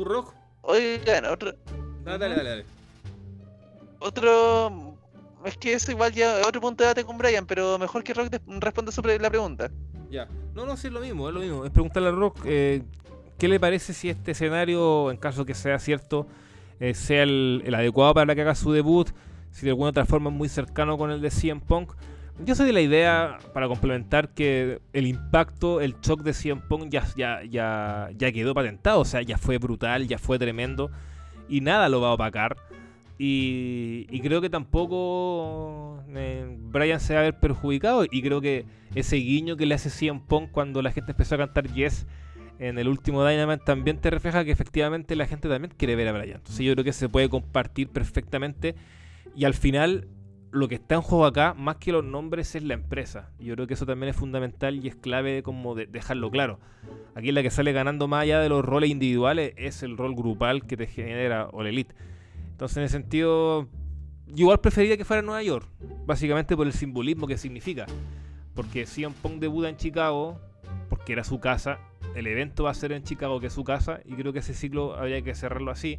[0.00, 0.32] ¿Tu rock?
[0.62, 1.52] Oigan, otro,
[2.04, 2.48] Dale, dale, dale.
[2.48, 2.64] dale.
[3.98, 4.96] Otro.
[5.44, 8.34] Es que eso igual ya otro punto de debate con Brian, pero mejor que Rock
[8.46, 9.70] responda sobre la pregunta.
[10.10, 10.26] Ya.
[10.54, 11.66] No, no, sí, es lo mismo, es lo mismo.
[11.66, 12.82] Es preguntarle a Rock eh,
[13.36, 16.26] qué le parece si este escenario, en caso que sea cierto,
[16.78, 19.10] eh, sea el, el adecuado para que haga su debut,
[19.50, 21.92] si de alguna otra forma es muy cercano con el de CM Punk.
[22.44, 26.88] Yo soy de la idea, para complementar, que el impacto, el shock de CM Punk
[26.88, 30.90] ya, ya, ya, ya quedó patentado, o sea, ya fue brutal, ya fue tremendo,
[31.48, 32.56] y nada lo va a opacar.
[33.18, 38.06] Y, y creo que tampoco eh, Brian se va a ver perjudicado.
[38.10, 38.64] Y creo que
[38.94, 42.06] ese guiño que le hace CM Punk cuando la gente empezó a cantar Yes
[42.60, 46.12] en el último Dynamite también te refleja que efectivamente la gente también quiere ver a
[46.12, 46.36] Brian.
[46.36, 48.74] Entonces yo creo que se puede compartir perfectamente.
[49.34, 50.08] Y al final,
[50.52, 53.30] lo que está en juego acá, más que los nombres, es la empresa.
[53.38, 56.58] Yo creo que eso también es fundamental y es clave como de dejarlo claro.
[57.14, 60.66] Aquí la que sale ganando más allá de los roles individuales es el rol grupal
[60.66, 61.94] que te genera All Elite.
[62.52, 63.68] Entonces, en ese sentido,
[64.26, 65.66] yo igual preferiría que fuera en Nueva York,
[66.06, 67.86] básicamente por el simbolismo que significa.
[68.54, 70.40] Porque CM Punk debuta en Chicago,
[70.88, 71.78] porque era su casa,
[72.14, 74.54] el evento va a ser en Chicago, que es su casa, y creo que ese
[74.54, 75.98] ciclo habría que cerrarlo así.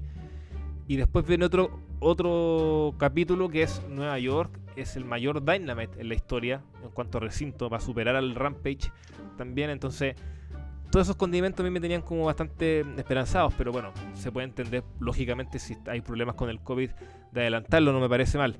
[0.91, 6.09] Y después viene otro, otro capítulo que es Nueva York, es el mayor Dynamite en
[6.09, 8.91] la historia en cuanto a recinto, va a superar al Rampage
[9.37, 10.17] también, entonces
[10.91, 14.83] todos esos condimentos a mí me tenían como bastante esperanzados, pero bueno, se puede entender
[14.99, 16.89] lógicamente si hay problemas con el COVID
[17.31, 18.59] de adelantarlo, no me parece mal.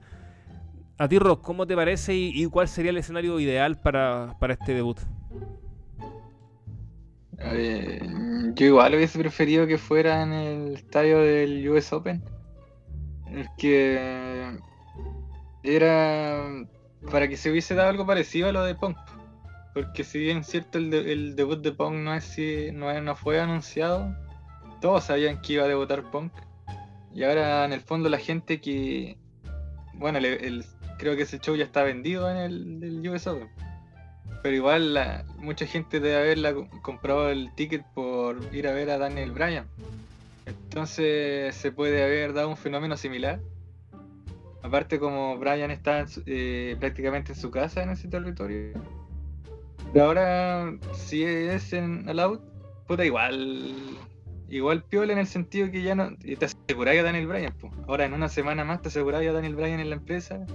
[0.98, 4.53] A ti, Rock, ¿cómo te parece y, y cuál sería el escenario ideal para, para
[4.53, 5.02] este debut?
[7.46, 8.00] Eh,
[8.56, 12.24] yo igual hubiese preferido que fuera en el estadio del US Open.
[13.28, 14.58] El que
[15.64, 16.44] era
[17.12, 18.98] para que se hubiese dado algo parecido a lo de Punk.
[19.74, 23.16] Porque si bien cierto el, de- el debut de Punk no, es, si- no, no
[23.16, 24.14] fue anunciado,
[24.82, 26.32] todos sabían que iba a debutar Punk.
[27.14, 29.18] Y ahora en el fondo la gente que...
[29.94, 30.66] Bueno, el- el-
[30.98, 33.50] creo que ese show ya está vendido en el del US Open.
[34.44, 38.90] Pero igual la- mucha gente debe haberla co- comprado el ticket por ir a ver
[38.90, 39.68] a Daniel Bryan.
[40.46, 43.40] Entonces se puede haber dado un fenómeno similar.
[44.64, 48.74] Aparte como Bryan está eh, prácticamente en su casa en ese territorio.
[49.94, 52.42] Pero ahora si es en All Out,
[52.88, 53.76] puta igual.
[54.50, 56.16] Igual piola en el sentido que ya no.
[56.18, 57.70] Te aseguráis a Daniel Bryan, po.
[57.88, 60.46] Ahora en una semana más te aseguráis a Daniel Bryan en la empresa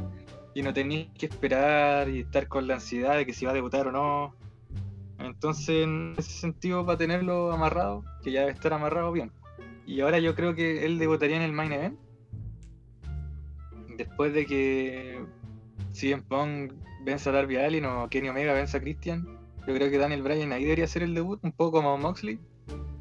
[0.57, 3.55] y no tenéis que esperar y estar con la ansiedad de que si va a
[3.55, 4.35] debutar o no.
[5.19, 9.31] Entonces, en ese sentido, para tenerlo amarrado, que ya debe estar amarrado bien.
[9.87, 11.99] Y ahora yo creo que él debutaría en el main event.
[13.99, 15.21] Después de que
[15.93, 16.73] CM Punk
[17.05, 19.29] vence a Darby Allin o Kenny Omega vence a Christian,
[19.67, 22.41] yo creo que Daniel Bryan ahí debería hacer el debut, un poco como Moxley,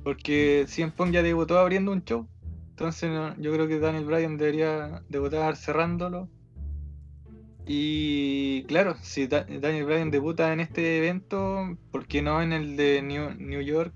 [0.04, 2.28] porque CM Punk ya debutó abriendo un show.
[2.72, 6.28] Entonces, yo creo que Daniel Bryan debería debutar cerrándolo
[7.66, 12.78] y claro, si Da- Daniel Bryan debuta en este evento, ¿por qué no en el
[12.78, 13.94] de New, New York?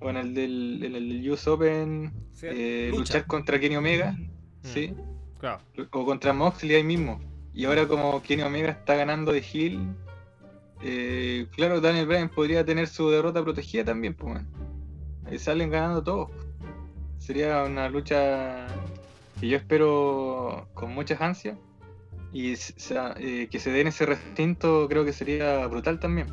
[0.00, 2.98] O en el del, en el US Open, eh, lucha.
[3.00, 4.28] luchar contra Kenny Omega, Mm.
[4.62, 4.94] ¿sí?
[5.40, 5.60] Claro.
[5.92, 7.20] O contra Moxley ahí mismo.
[7.54, 9.80] Y ahora como Kenny Omega está ganando de Hill,
[10.82, 14.42] eh, claro, Daniel Bryan podría tener su derrota protegida también, pues.
[15.24, 16.30] Ahí salen ganando todos.
[17.18, 18.66] Sería una lucha
[19.40, 21.56] que yo espero con muchas ansias.
[22.36, 26.26] Y sea, eh, que se dé en ese recinto creo que sería brutal también.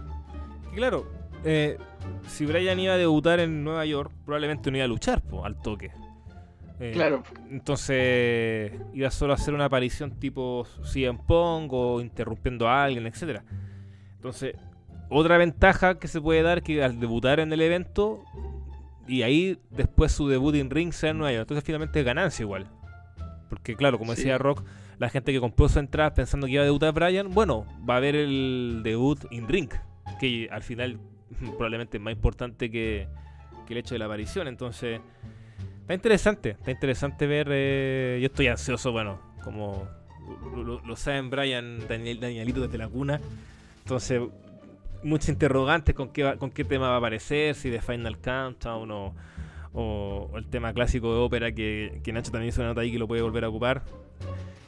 [0.76, 1.10] Claro,
[1.46, 1.78] eh,
[2.28, 5.56] si Brian iba a debutar en Nueva York, probablemente no iba a luchar po, al
[5.62, 5.92] toque.
[6.80, 12.84] Eh, Claro, Entonces iba solo a hacer una aparición tipo CM Punk o interrumpiendo a
[12.84, 13.44] alguien, etcétera.
[14.16, 14.56] Entonces,
[15.10, 18.20] otra ventaja que se puede dar que al debutar en el evento
[19.08, 21.44] y ahí después su debut en ring sea en Nueva York.
[21.44, 22.68] Entonces finalmente es ganancia igual.
[23.50, 24.22] Porque claro, como Sí.
[24.22, 24.64] decía Rock,
[25.00, 28.00] la gente que compró su entrada pensando que iba a debutar Brian, bueno, va a
[28.00, 29.70] ver el debut in ring,
[30.20, 31.00] que al final
[31.58, 33.08] probablemente es más importante que,
[33.68, 34.48] que el hecho de la aparición.
[34.48, 35.02] Entonces,
[35.82, 37.48] está interesante, está interesante ver.
[37.52, 39.88] eh, yo estoy ansioso, bueno, como
[40.56, 43.20] lo, lo- saben Brian, Daniel, Danielito desde la cuna.
[43.80, 44.22] Entonces,
[45.04, 48.90] muchos interrogantes con qué, va- con qué tema va a aparecer, si de Final Countdown
[48.92, 49.14] o,
[49.74, 52.92] o- o el tema clásico de ópera que, que Nacho también hizo una nota ahí
[52.92, 53.82] que lo puede volver a ocupar.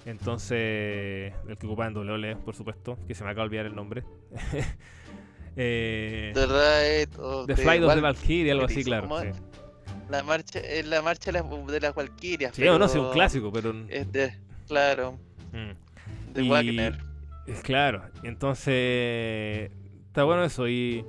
[0.06, 3.76] Entonces, el que ocupaba en WWE, por supuesto, que se me acaba de olvidar el
[3.76, 4.04] nombre.
[5.56, 9.08] eh, The Ride of The the Flight of the Val- Valkyrie, algo así, claro.
[9.08, 9.28] ¿cómo sí.
[9.28, 9.42] es?
[10.10, 12.56] La marcha, es la marcha de las, Valquirias.
[12.56, 13.74] Sí, o no, sí, un clásico, pero.
[13.90, 14.38] Es de,
[14.68, 15.18] claro,
[15.52, 16.34] mm.
[16.34, 16.98] de Y- Wagner.
[17.48, 19.72] Es claro, entonces
[20.08, 21.06] está bueno eso y,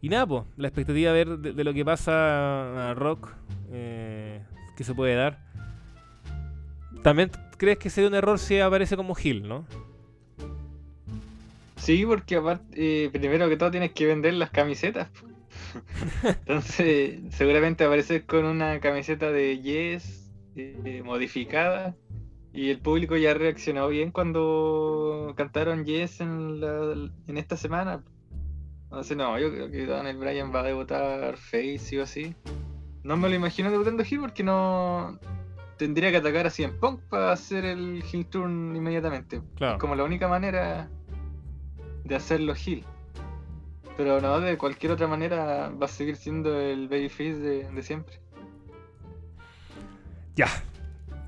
[0.00, 3.32] y nada, pues, la expectativa de ver de, de lo que pasa a Rock,
[3.72, 4.40] eh,
[4.76, 5.40] que se puede dar.
[7.02, 9.66] También crees que sería un error si aparece como Hill, ¿no?
[11.76, 12.64] Sí, porque aparte,
[13.04, 15.10] eh, primero que todo tienes que vender las camisetas.
[16.24, 21.94] Entonces, seguramente aparecer con una camiseta de Yes eh, modificada.
[22.52, 28.02] Y el público ya reaccionó bien cuando cantaron Yes en, la- en esta semana.
[28.84, 32.34] Entonces, no, yo creo que Daniel Bryan va a debutar Face sí o sí.
[33.04, 35.18] No me lo imagino debutando Hill porque no
[35.80, 39.40] tendría que atacar a CM Punk para hacer el Hill Turn inmediatamente.
[39.56, 39.74] Claro.
[39.74, 40.90] Es como la única manera
[42.04, 42.84] de hacerlo heel.
[43.96, 48.20] Pero no, de cualquier otra manera va a seguir siendo el babyface de, de siempre.
[50.36, 50.48] Ya.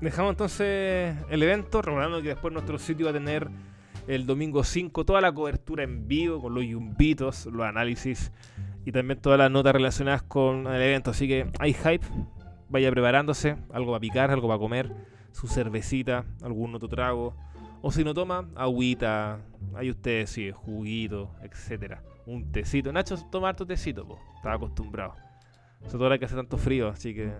[0.01, 3.49] Dejamos entonces el evento, recordando que después nuestro sitio va a tener
[4.07, 8.31] el domingo 5 toda la cobertura en vivo con los yumbitos, los análisis
[8.85, 11.09] y también todas las notas relacionadas con el evento.
[11.09, 12.05] Así que hay hype,
[12.69, 14.91] vaya preparándose, algo para picar, algo para comer,
[15.31, 17.35] su cervecita, algún otro trago.
[17.81, 19.39] O si no toma, agüita,
[19.75, 22.01] ahí ustedes sí, juguito, etcétera.
[22.25, 22.93] Un tecito.
[22.93, 24.19] Nacho toma harto tecito, po.
[24.37, 25.15] estaba acostumbrado.
[25.81, 27.33] Sobre todo ahora que hace tanto frío, así que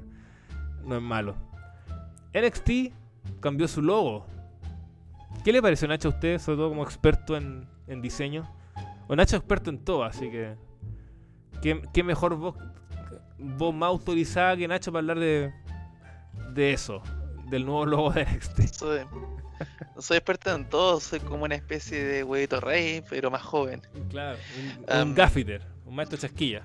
[0.83, 1.35] no es malo.
[2.33, 2.93] NXT
[3.39, 4.25] cambió su logo.
[5.45, 8.49] ¿Qué le pareció Nacho a usted, sobre todo como experto en, en diseño?
[9.07, 10.55] O Nacho experto en todo, así que.
[11.61, 12.55] ¿Qué, qué mejor voz,
[13.37, 15.53] voz más autorizada que Nacho para hablar de,
[16.53, 17.01] de eso?
[17.49, 18.61] Del nuevo logo de NXT.
[18.73, 19.01] Soy,
[19.95, 23.81] no soy experto en todo, soy como una especie de huevito rey, pero más joven.
[24.09, 25.09] Claro, un, Am.
[25.09, 26.63] un gaffiter, un maestro chasquilla.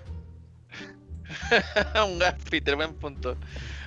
[2.07, 3.37] un gaffiter, buen punto.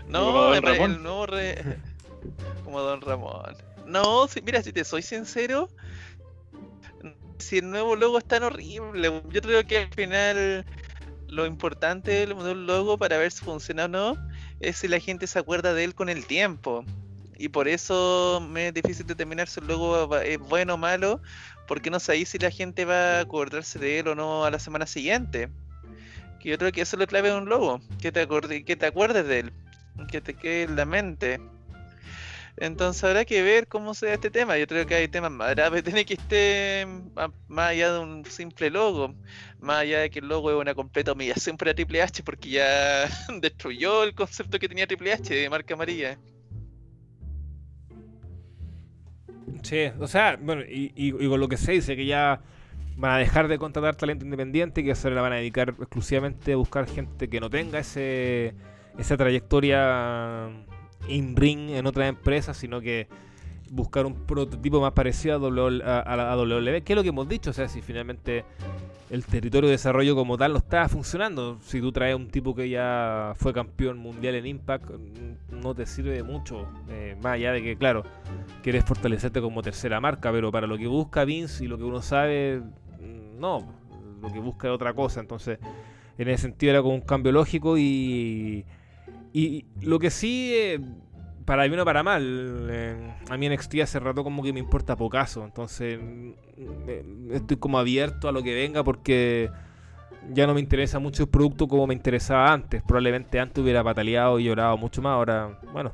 [0.08, 1.78] No, el nuevo re...
[2.64, 3.56] como Don Ramón.
[3.88, 5.70] No, si- mira, si te soy sincero,
[7.40, 10.66] si el nuevo logo es tan horrible, yo creo que al final
[11.32, 14.18] lo importante del del logo para ver si funciona o no
[14.60, 16.86] es si la gente se acuerda de él con el tiempo.
[17.38, 21.22] Y por eso me es difícil determinar si el logo es bueno o malo,
[21.68, 24.60] porque no ahí si la gente va a acordarse de él o no a la
[24.60, 25.50] semana siguiente.
[26.40, 28.76] Que yo creo que eso es lo clave de un logo, que te, acorde- que
[28.76, 29.54] te acuerdes de él,
[30.10, 31.40] que te quede en la mente.
[32.58, 34.58] Entonces habrá que ver cómo sea este tema.
[34.58, 35.84] Yo creo que hay temas más graves.
[35.84, 39.16] Tiene que esté ma- más allá de un simple logo.
[39.60, 43.08] Más allá de que el logo es una completa humillación para Triple H porque ya
[43.42, 46.18] destruyó el concepto que tenía Triple H de marca amarilla.
[49.64, 52.42] Sí, o sea, bueno, y, y- y con lo que se dice, que ya
[52.98, 56.54] van a dejar de contratar talento independiente y que se la van a dedicar exclusivamente
[56.54, 58.54] a buscar gente que no tenga ese
[58.98, 60.50] esa trayectoria
[61.08, 63.08] in-ring en otras empresas, sino que
[63.72, 67.10] buscar un prototipo más parecido a, WL a, a a WWE, que es lo que
[67.10, 68.44] hemos dicho, o sea, si finalmente
[69.10, 72.70] el territorio de desarrollo como tal no está funcionando, si tú traes un tipo que
[72.70, 74.92] ya fue campeón mundial en Impact,
[75.52, 78.04] no te sirve de mucho, eh, más allá de que, claro,
[78.64, 82.02] quieres fortalecerte como tercera marca, pero para lo que busca Vince y lo que uno
[82.02, 82.62] sabe,
[83.38, 83.74] no,
[84.22, 85.20] lo que busca es otra cosa.
[85.20, 85.60] Entonces,
[86.18, 88.66] en ese sentido era como un cambio lógico y
[89.82, 90.80] lo que sí, eh,
[91.46, 94.96] para bien o para mal, eh, a mí NXT hace rato como que me importa
[94.96, 96.32] pocaso, entonces mm,
[96.88, 99.50] eh, estoy como abierto a lo que venga porque
[100.30, 102.84] ya no me interesa mucho el producto como me interesaba antes.
[102.84, 105.94] Probablemente antes hubiera pataleado y llorado mucho más, ahora, bueno,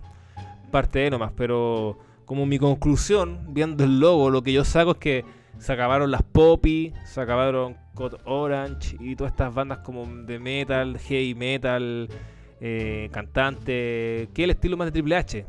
[0.72, 4.98] parte de nomás, pero como mi conclusión, viendo el logo, lo que yo saco es
[4.98, 5.26] que
[5.60, 11.00] se acabaron las Poppy, se acabaron Code Orange y todas estas bandas como de metal,
[11.00, 12.10] heavy metal,
[12.62, 15.46] eh, cantante, que el estilo más de Triple H.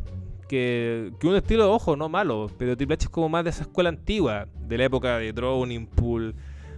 [0.49, 3.63] Que, que un estilo, ojo, no malo, pero Triple H es como más de esa
[3.63, 6.35] escuela antigua, de la época de Drowning Pool.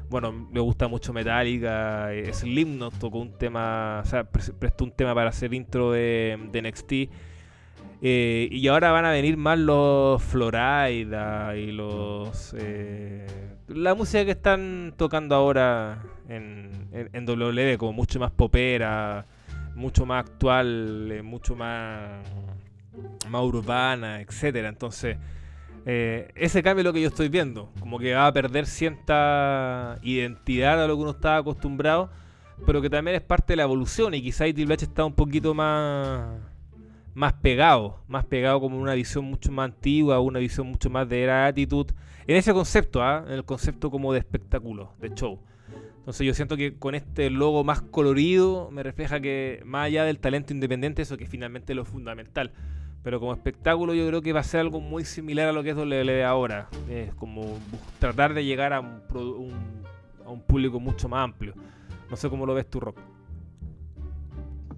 [0.08, 4.90] Bueno, me gusta mucho Metallica, eh, Slipknot tocó un tema, o sea, pre- prestó un
[4.90, 6.92] tema para hacer intro de, de NXT.
[8.02, 10.90] Eh, y ahora van a venir más los Florida
[11.54, 12.54] y los.
[12.58, 13.26] eh,
[13.68, 19.26] la música que están tocando ahora en, en, en WWE, como mucho más popera,
[19.80, 22.22] mucho más actual, eh, mucho más,
[23.28, 24.68] más urbana, etcétera.
[24.68, 25.16] Entonces,
[25.86, 27.70] eh, ese cambio es lo que yo estoy viendo.
[27.80, 32.10] Como que va a perder cierta identidad a lo que uno estaba acostumbrado,
[32.66, 34.14] pero que también es parte de la evolución.
[34.14, 36.38] Y quizá H está un poquito más
[37.14, 41.22] más pegado, más pegado como una visión mucho más antigua, una visión mucho más de
[41.22, 41.92] era attitude,
[42.26, 43.24] en ese concepto, ¿ah?
[43.26, 45.40] en el concepto como de espectáculo, de show.
[46.00, 50.18] Entonces yo siento que con este logo más colorido me refleja que más allá del
[50.18, 52.52] talento independiente, eso que finalmente es lo fundamental.
[53.02, 55.70] Pero como espectáculo yo creo que va a ser algo muy similar a lo que
[55.70, 56.68] es WWE ahora.
[56.88, 57.58] Es como
[57.98, 59.02] tratar de llegar a un,
[60.46, 61.54] público mucho más amplio.
[62.10, 62.98] No sé cómo lo ves tú, Rock.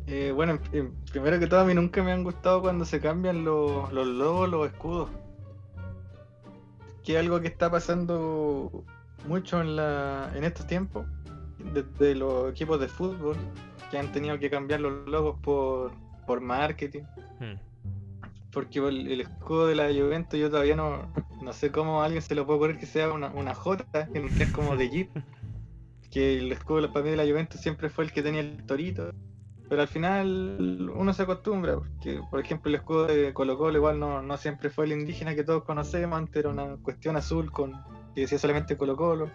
[0.07, 3.01] Eh, bueno, en- en- primero que todo, a mí nunca me han gustado cuando se
[3.01, 5.11] cambian los, logos, los escudos.
[7.03, 8.85] Que algo que está pasando
[9.27, 11.07] mucho en, la, en estos tiempos,
[11.73, 13.36] desde los equipos de fútbol,
[13.90, 15.93] que han tenido que cambiar los logos por,
[16.27, 17.03] por marketing.
[17.40, 17.59] Hmm.
[18.51, 21.11] Porque el, el escudo de la Juventus yo todavía no,
[21.43, 24.43] no sé cómo a alguien se le puede ocurrir que sea una, una J, que
[24.43, 25.11] es como de Jeep.
[26.11, 29.15] Que el escudo para mí de la Juventus siempre fue el que tenía el torito.
[29.66, 33.99] Pero al final uno se acostumbra, porque por ejemplo el escudo de Colo Colo igual
[33.99, 37.73] no, no siempre fue el indígena que todos conocemos, antes era una cuestión azul con
[38.14, 39.30] que decía solamente Colo Colo.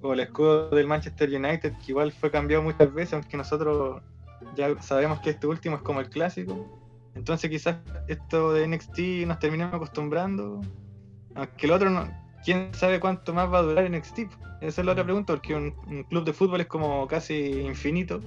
[0.00, 4.02] O el escudo del Manchester United, que igual fue cambiado muchas veces, aunque nosotros
[4.54, 6.66] ya sabemos que este último es como el clásico.
[7.14, 7.76] Entonces quizás
[8.06, 10.60] esto de NXT nos terminamos acostumbrando.
[11.34, 12.08] Aunque el otro no,
[12.44, 14.20] quién sabe cuánto más va a durar NXT.
[14.60, 18.20] Esa es la otra pregunta, porque un, un club de fútbol es como casi infinito.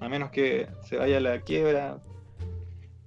[0.00, 1.98] A menos que se vaya a la quiebra.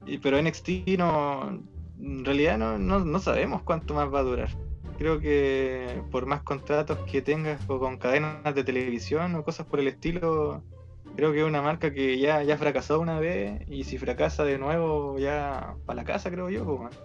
[0.06, 1.60] Y, pero NXT no.
[2.00, 4.50] En realidad no, no, no sabemos cuánto más va a durar.
[4.98, 9.80] Creo que por más contratos que tengas o con cadenas de televisión o cosas por
[9.80, 10.64] el estilo,
[11.16, 14.58] creo que es una marca que ya, ya fracasó una vez y si fracasa de
[14.58, 16.98] nuevo ya para la casa creo yo, pues,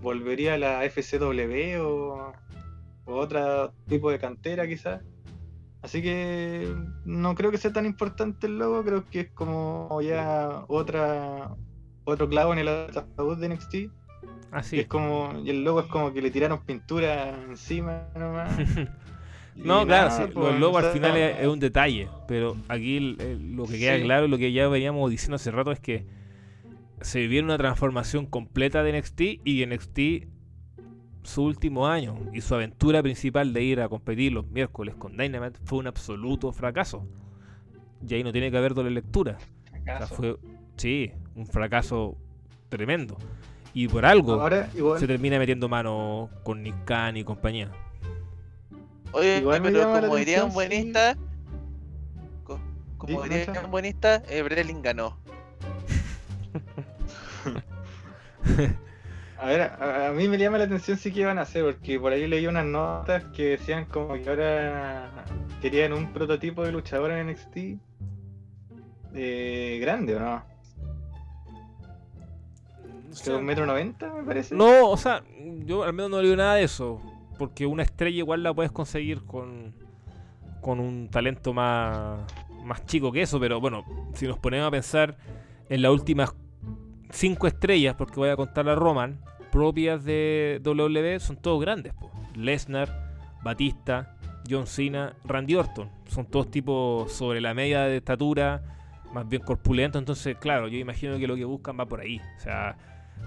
[0.00, 2.32] volvería a la FCW o,
[3.04, 5.02] o otro tipo de cantera quizás.
[5.82, 10.64] Así que no creo que sea tan importante el logo, creo que es como ya
[10.68, 11.54] otra
[12.04, 13.74] otro clavo en el ataúd de NXT.
[14.54, 14.80] Así.
[14.80, 18.56] Es como, y el logo es como que le tiraron pintura encima nomás.
[19.56, 22.96] Y No, claro, nada, pues, el logo al final es, es un detalle, pero aquí
[22.96, 24.02] el- el- lo que queda Sí.
[24.02, 26.04] claro, lo que ya veníamos diciendo hace rato es que
[27.00, 30.26] se viene una transformación completa de NXT y NXT
[31.22, 35.60] su último año y su aventura principal de ir a competir los miércoles con Dynamite
[35.64, 37.06] fue un absoluto fracaso.
[38.04, 39.38] Y ahí no tiene que haber doble lectura.
[39.70, 40.36] O sea, fue,
[40.76, 42.16] sí, un fracaso
[42.68, 43.16] tremendo.
[43.74, 47.70] Y por algo Ahora, igual, se termina metiendo mano con Nick Khan y compañía.
[49.12, 50.54] Oye, Igual pero como diría un sí.
[50.54, 51.16] buenista,
[52.44, 52.60] co-
[52.96, 55.18] como Di, diría un buenista, eh, Brelin ganó.
[59.38, 61.98] a ver, a, a mí me llama la atención sí que iban a hacer, porque
[61.98, 65.24] por ahí leí unas notas que decían como que ahora
[65.60, 67.56] querían un prototipo de luchador en NXT
[69.14, 70.53] eh, grande, ¿o no?
[73.24, 74.54] De un metro noventa, me parece.
[74.54, 75.22] No, o sea,
[75.64, 77.00] yo al menos no leo nada de eso.
[77.38, 79.74] Porque una estrella igual la puedes conseguir con,
[80.60, 82.20] con un talento más,
[82.64, 83.40] más chico que eso.
[83.40, 83.84] Pero bueno,
[84.14, 85.16] si nos ponemos a pensar
[85.68, 86.34] en las últimas
[87.10, 89.20] cinco estrellas, porque voy a contar a Roman,
[89.50, 91.92] propias de WWE, son todos grandes.
[91.94, 92.10] po.
[92.36, 93.10] Lesnar,
[93.42, 94.16] Batista,
[94.48, 95.90] John Cena, Randy Orton.
[96.06, 98.62] Son todos tipos sobre la media de estatura,
[99.12, 100.00] más bien corpulentos.
[100.00, 102.20] Entonces, claro, yo imagino que lo que buscan va por ahí.
[102.36, 102.76] O sea,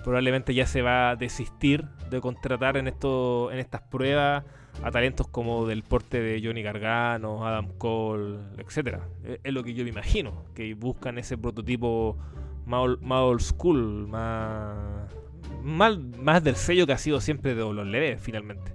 [0.04, 4.44] probablemente ya se va a desistir de contratar en esto, en estas pruebas
[4.84, 9.08] a talentos como del porte de Johnny Gargano, Adam Cole, etcétera.
[9.24, 12.18] Es, es lo que yo me imagino, que buscan ese prototipo
[12.66, 15.10] más, ol- más old school, más,
[15.64, 18.72] más, del sello que ha sido siempre de WWE, finalmente.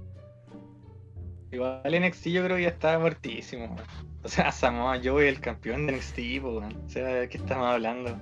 [1.50, 3.76] Igual NXT yo creo que ya estaba muertísimo.
[4.24, 6.48] O sea, Samoa Joe es el campeón de NXT, po.
[6.56, 8.16] O sea, ¿de qué estamos hablando?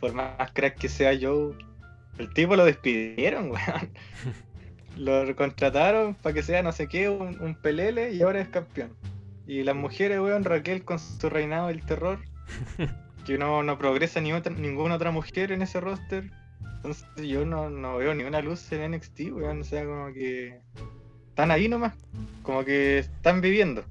[0.00, 1.54] Por más crack que sea Joe,
[2.18, 3.90] el tipo lo despidieron, weón.
[4.96, 8.90] Lo contrataron para que sea no sé qué, un, un pelele y ahora es campeón.
[9.46, 12.20] Y las mujeres, weón, Raquel con su reinado del terror,
[13.26, 16.30] que no, no progresa ni otra, ninguna otra mujer en ese roster.
[16.76, 19.60] Entonces yo no, no veo ni una luz en NXT, weón.
[19.60, 20.60] O sea, como que
[21.28, 21.94] están ahí nomás,
[22.42, 23.84] como que están viviendo,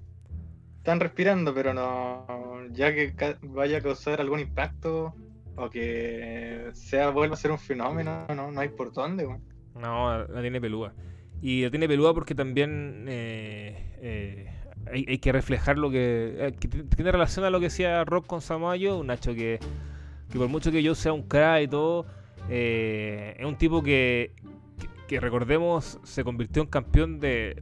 [0.77, 2.25] están respirando, pero no,
[2.71, 5.13] ya que vaya a causar algún impacto
[5.55, 9.27] o que sea a ser un fenómeno, no, no hay por dónde.
[9.75, 10.93] No, la tiene pelúa.
[11.41, 14.49] Y la tiene pelúa porque también eh, eh,
[14.91, 16.51] hay, que reflejar lo que, eh,
[16.95, 19.59] tiene relación a lo que decía Rock con Samoa Joe, un Nacho que,
[20.33, 22.05] por mucho que yo sea un crack y todo,
[22.49, 24.31] es un tipo que,
[24.79, 27.61] que, que recordemos se convirtió en campeón de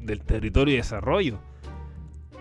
[0.00, 1.40] del territorio y desarrollo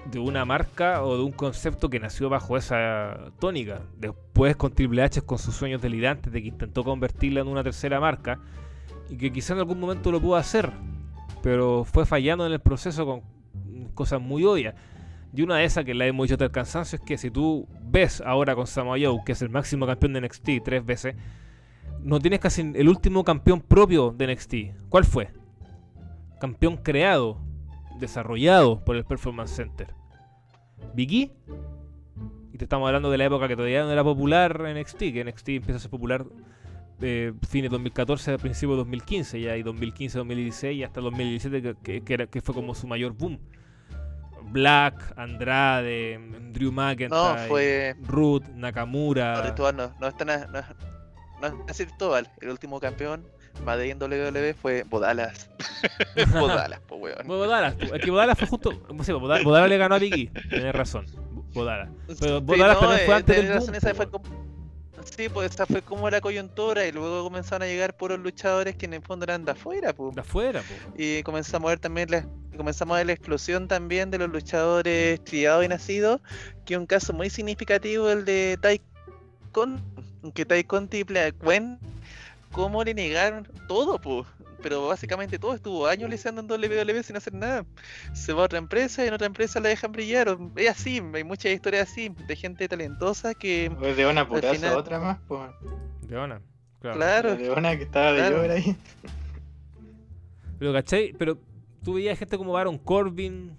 [0.05, 3.81] de una marca o de un concepto que nació bajo esa tónica.
[3.97, 7.99] Después con Triple H con sus sueños delirantes de que intentó convertirla en una tercera
[7.99, 8.39] marca
[9.09, 10.71] y que quizá en algún momento lo pudo hacer,
[11.41, 13.21] pero fue fallando en el proceso con
[13.93, 14.75] cosas muy obvias.
[15.33, 17.67] Y una de esas que la hemos dicho hasta el cansancio es que si tú
[17.81, 21.15] ves ahora con Samoa Joe, que es el máximo campeón de NXT tres veces,
[22.01, 24.53] no tienes casi el último campeón propio de NXT.
[24.89, 25.29] ¿Cuál fue?
[26.39, 27.39] Campeón creado,
[27.99, 29.93] desarrollado por el Performance Center.
[30.93, 31.31] Vicky.
[32.53, 35.49] Y te estamos hablando de la época que todavía no era popular NXT, que NXT
[35.49, 36.25] empieza a ser popular
[36.99, 42.01] de fines 2014 a principios de 2015, ya y 2015, 2016 y hasta 2017 que,
[42.01, 43.39] que- era- que fue como su mayor boom.
[44.51, 46.17] Black, Andrade,
[46.53, 47.95] Drew McIntyre, No, fue.
[48.03, 49.53] Ruth, Nakamura.
[49.57, 50.27] No, no es tan.
[50.27, 50.65] No, es-
[51.41, 52.29] no es Cristóbal.
[52.41, 53.27] El último campeón
[53.63, 55.49] de en WWE fue Bodalas.
[56.31, 57.27] Bodalas, pues weón.
[57.27, 58.71] Bodalas, es que Bodalas fue justo.
[59.03, 61.05] Sí, Bodalas, Bodalas le ganó a Vicky, tenés razón.
[61.53, 61.89] Bodalas.
[62.19, 64.55] Pero Sí, Bodalas también fue eh, antes del razón, boom, esa po, fue como-
[65.15, 68.87] Sí, pues esa fue como la coyuntura y luego comenzaron a llegar puros luchadores que
[68.87, 70.15] en el fondo eran de afuera, pues.
[70.15, 70.93] De afuera, po.
[70.97, 72.25] Y comenzamos a ver también la,
[72.57, 76.21] comenzamos a ver la explosión también de los luchadores criados y nacidos,
[76.65, 78.81] que un caso muy significativo el de Tai
[79.51, 79.79] Con,
[80.33, 81.77] que Tai Conti y Gwen,
[82.55, 84.25] cómo le negaron todo, pues.
[84.63, 87.65] Pero básicamente todo estuvo años liceando en WWE sin hacer nada.
[88.13, 90.35] Se va a otra empresa y en otra empresa la dejan brillar.
[90.55, 94.73] Es así, hay muchas historias así, de gente talentosa que, Pues de una putazo final-
[94.73, 95.51] a otra más, pues.
[96.07, 96.41] De Ona,
[96.79, 96.97] claro.
[96.97, 98.37] claro, De una que estaba de Claro.
[98.37, 98.75] llover ahí.
[100.57, 101.13] Pero, ¿cachai?
[101.17, 101.37] Pero
[101.83, 103.55] tú veías gente como Baron Corbin,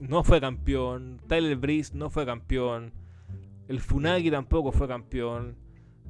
[0.00, 1.20] no fue campeón.
[1.28, 2.92] Tyler Breeze no fue campeón.
[3.68, 5.56] El Funagi tampoco fue campeón.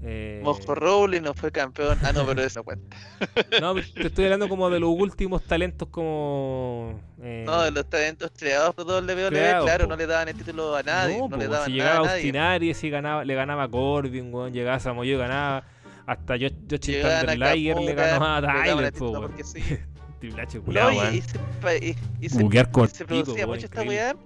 [0.03, 1.99] Eh, Mojo Rowley no fue campeón.
[2.03, 2.97] Ah, no, pero eso no cuenta.
[3.61, 6.99] no, te estoy hablando como de los últimos talentos como...
[7.23, 9.91] eh, No, de los talentos creados por WWE, claro, po.
[9.91, 12.55] no le daban el título a nadie, no, po, le si llegaba a Austin nadie.
[12.57, 15.65] Aries y ganaba, le ganaba a Corbin, weón, llegaba Joe y ganaba.
[16.07, 19.61] Hasta Llegaban a Liger le ganó a Tyler, porque sí.
[20.21, 23.35] Triple H, No, culiao, y, se, pa- y- y se- Buquear y se cortito, producía
[23.47, 24.17] weón, mucho esta weá.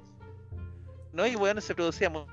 [1.12, 2.32] No, y bueno, se producía mu- mucho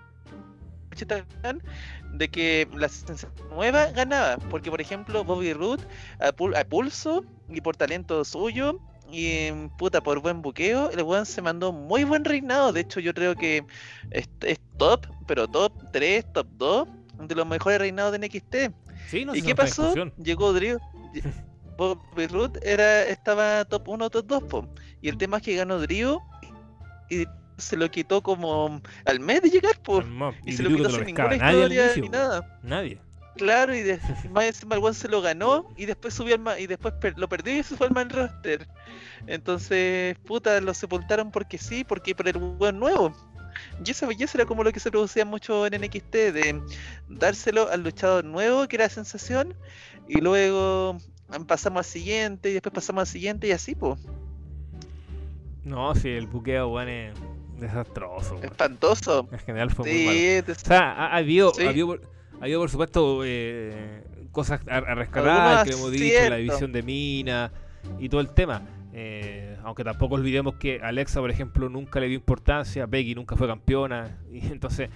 [2.13, 4.37] de que la sensación nueva ganaba.
[4.49, 5.83] Porque, por ejemplo, Bobby Roode
[6.19, 8.79] a, pul- a pulso y por talento suyo.
[9.11, 12.71] Y em, puta, por buen buqueo, el weón se mandó muy buen reinado.
[12.71, 13.65] De hecho, yo creo que
[14.11, 16.87] es, es top, pero top 3, top 2
[17.27, 18.55] de los mejores reinados de NXT.
[19.07, 19.81] Sí, no ¿Y qué pasó?
[19.83, 20.13] discusión.
[20.17, 20.79] Llegó Drew.
[21.77, 24.67] Bobby Roode era, estaba top 1, top 2, po.
[25.01, 26.21] Y el tema es que ganó Drew
[27.09, 27.25] y
[27.61, 29.79] se lo quitó como al mes de llegar.
[29.99, 32.59] Hermano, Y y se lo quitó sin ninguna historia inicio, ni nada.
[32.63, 32.99] Nadie.
[33.37, 33.99] Claro, y de,
[34.31, 37.57] más encima el se lo ganó y después subió al y después per- lo perdió
[37.57, 38.67] y se fue al man roster.
[39.27, 43.13] Entonces, puta, lo sepultaron porque sí, porque por el weón nuevo.
[43.85, 46.61] Y y eso era como lo que se producía mucho en NXT, de
[47.09, 49.55] dárselo al luchador nuevo, que era sensación,
[50.07, 50.97] y luego
[51.47, 53.99] pasamos al siguiente, y después pasamos al siguiente, y así, pues.
[55.63, 57.13] No, sí, el buqueo, weón, es
[57.67, 58.39] desastroso.
[58.43, 59.27] Espantoso.
[59.31, 60.17] En general fue muy malo.
[60.17, 61.63] Sí, O sea, ha, ha habido, Sí.
[61.65, 62.01] ha habido, por-
[62.39, 66.81] ha habido, por supuesto, eh, cosas a, a rescatar, que hemos dicho, la división de
[66.83, 67.51] Mina
[67.99, 68.61] y todo el tema.
[68.93, 73.47] Eh, aunque tampoco olvidemos que Alexa, por ejemplo, nunca le dio importancia, Becky nunca fue
[73.47, 74.89] campeona, y entonces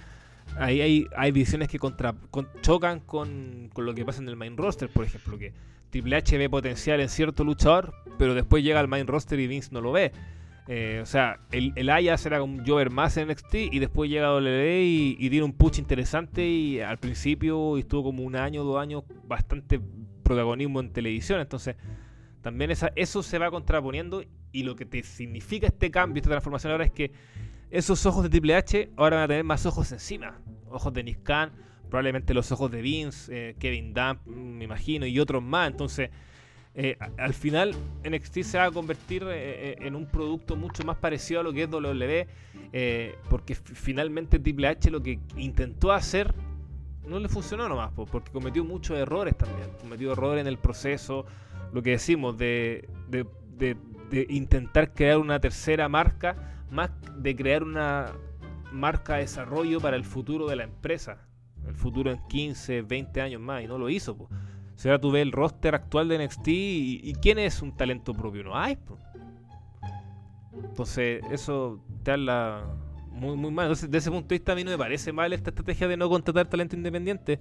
[0.58, 4.36] ahí hay, hay divisiones que contra, con- chocan con, con lo que pasa en el
[4.36, 5.52] main roster, por ejemplo, que
[5.90, 9.70] Triple H ve potencial en cierto luchador, pero después llega al main roster y Vince
[9.72, 10.12] no lo ve.
[10.68, 14.28] Eh, o sea, el, el Ayas era un Jover más en NXT y después llega
[14.28, 18.64] a WWE y, y tiene un push interesante y al principio estuvo como un año,
[18.64, 19.80] dos años bastante
[20.24, 21.40] protagonismo en televisión.
[21.40, 21.76] Entonces,
[22.42, 26.72] también esa, eso se va contraponiendo y lo que te significa este cambio, esta transformación
[26.72, 27.12] ahora es que
[27.70, 30.40] esos ojos de Triple H ahora van a tener más ojos encima.
[30.70, 31.52] Ojos de Nick Khan,
[31.88, 35.70] probablemente los ojos de Vince, eh, Kevin Dunn, mm, me imagino, y otros más.
[35.70, 36.10] Entonces,
[36.78, 37.74] eh, al final
[38.08, 39.28] NXT se va a convertir eh,
[39.72, 42.28] eh, en un producto mucho más parecido a lo que es WWE,
[43.30, 46.34] porque finalmente Triple H lo que intentó hacer
[47.06, 51.24] no le funcionó nomás, po, porque cometió muchos errores también, cometió errores en el proceso,
[51.72, 53.26] lo que decimos de, de-
[54.28, 56.36] intentar crear una tercera marca,
[56.70, 58.12] más de crear una
[58.70, 61.26] marca de desarrollo para el futuro de la empresa.
[61.66, 64.28] El futuro en 15, 20 años más y no lo hizo.
[64.84, 68.44] Ahora tú ves el roster actual de NXT y, y quién es un talento propio,
[68.44, 68.76] no hay.
[68.76, 68.98] Po.
[70.64, 72.64] Entonces eso te habla
[73.10, 73.66] muy, muy mal.
[73.66, 75.96] Entonces, desde ese punto de vista a mí no me parece mal esta estrategia de
[75.96, 77.38] no contratar talento independiente.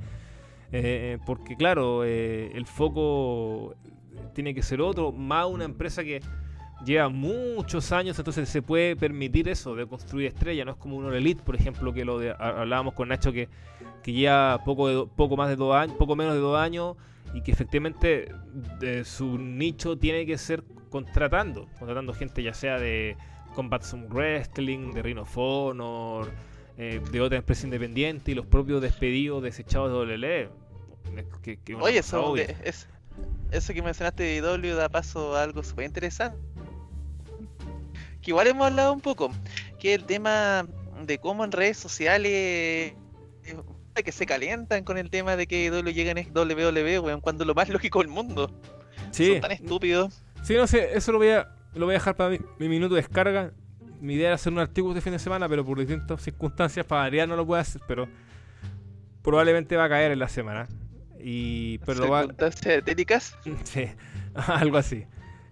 [0.71, 3.75] Eh, porque claro, eh, el foco
[4.33, 6.21] tiene que ser otro, más una empresa que
[6.83, 11.13] lleva muchos años, entonces se puede permitir eso de construir estrellas, no es como un
[11.13, 13.47] Elite, por ejemplo, que lo de, hablábamos con Nacho que,
[14.03, 16.97] que lleva poco, de, poco más de dos años, poco menos de dos años
[17.35, 18.33] y que efectivamente
[18.79, 23.17] de su nicho tiene que ser contratando, contratando gente ya sea de
[23.53, 26.31] Combat Zone Wrestling, de of Honor,
[26.77, 30.49] eh, de otra empresa independiente y los propios despedidos desechados de WLE.
[31.43, 32.87] Que, que Oye, eso, es,
[33.51, 36.37] eso que mencionaste de W da paso a algo súper interesante.
[38.21, 39.29] Que igual hemos hablado un poco,
[39.77, 40.65] que el tema
[41.05, 42.93] de cómo en redes sociales
[44.03, 47.53] que se calientan con el tema de que W llega en WWE, weón, cuando lo
[47.53, 48.51] más lógico del mundo.
[49.11, 49.33] Sí.
[49.33, 50.21] Son tan estúpidos.
[50.43, 52.95] Sí, no sé, eso lo voy a, lo voy a dejar para mi, mi minuto
[52.95, 53.51] de descarga.
[54.01, 57.01] Mi idea era hacer un artículo de fin de semana, pero por distintas circunstancias, para
[57.01, 58.07] variar no lo puedo hacer, pero
[59.23, 60.67] probablemente va a caer en la semana.
[61.19, 62.27] Y, pero va...
[62.27, 63.35] técnicas?
[63.63, 63.87] Sí,
[64.35, 65.05] algo así.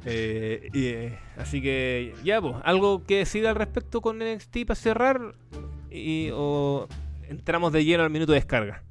[0.06, 4.76] Eh, y, eh, así que ya, pues, algo que decir al respecto con NXT para
[4.76, 5.36] cerrar
[5.90, 6.88] y, o
[7.34, 8.84] entramos de lleno al minuto de descarga.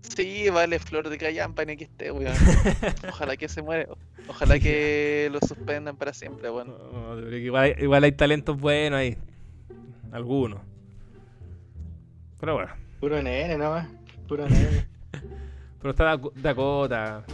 [0.00, 2.34] Sí, vale, flor de callampa en XT, weón.
[3.08, 3.88] Ojalá que se muere.
[4.28, 6.74] Ojalá que lo suspendan para siempre, weón.
[7.32, 9.16] igual, igual, hay talentos buenos ahí.
[10.10, 10.60] Algunos.
[12.40, 12.72] Pero bueno.
[13.00, 13.86] Puro nene, ¿no?
[14.28, 14.86] Puro nene.
[15.80, 17.24] Pero está Dakota.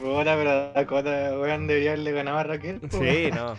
[0.00, 2.80] Puta, pero Dakota, weón, debería haberle ganado a Raquel.
[2.90, 3.54] Sí, no.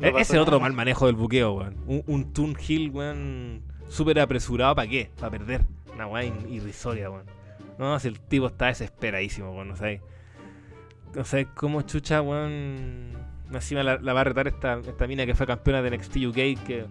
[0.00, 1.76] E-, ese otro mal manejo del buqueo, weón.
[1.86, 3.62] Un, un Toon Hill, weón,
[3.92, 5.10] súper apresurado, ¿para qué?
[5.18, 5.62] Para perder.
[5.94, 7.26] Una weón irrisoria, weón.
[7.78, 10.00] No, si el tipo está desesperadísimo, weón, no sé.
[11.14, 13.12] No sé cómo chucha, weón.
[13.52, 16.64] Encima la, la va a retar esta, esta mina que fue campeona de NXT UK,
[16.66, 16.86] que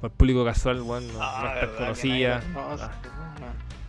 [0.00, 2.42] por el público casual, weón, no, ah, no conocida.
[2.56, 2.90] Ah.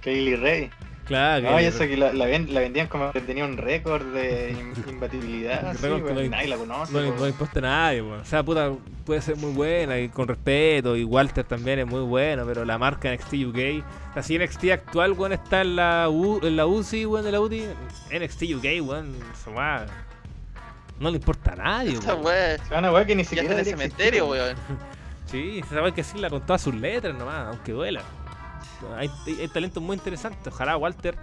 [0.01, 0.69] Kaylee Ray.
[1.11, 4.55] Claro, no, y eso que la, la, vendían como que tenía un récord de
[4.87, 5.75] imbatibilidad.
[5.75, 6.93] sí, no, nadie la conoce.
[6.93, 8.71] No, no, importa a nadie, O sea, puta,
[9.05, 10.95] puede ser muy buena y con respeto.
[10.95, 13.83] Y Walter también es muy bueno, pero la marca NXT UK.
[14.15, 17.65] Así NXT actual, weón, está en la, U, en la UCI, weón, de la UTI.
[18.17, 19.13] NXT UK, weón,
[20.97, 22.35] no le importa a nadie, weón.
[22.63, 23.51] Esa una weón que ni siquiera.
[23.51, 24.55] en el cementerio, weón.
[25.25, 28.01] Sí, se sabe que sí, la con todas sus letras nomás, aunque duela
[28.97, 30.53] hay, hay talentos muy interesantes.
[30.53, 31.15] Ojalá Walter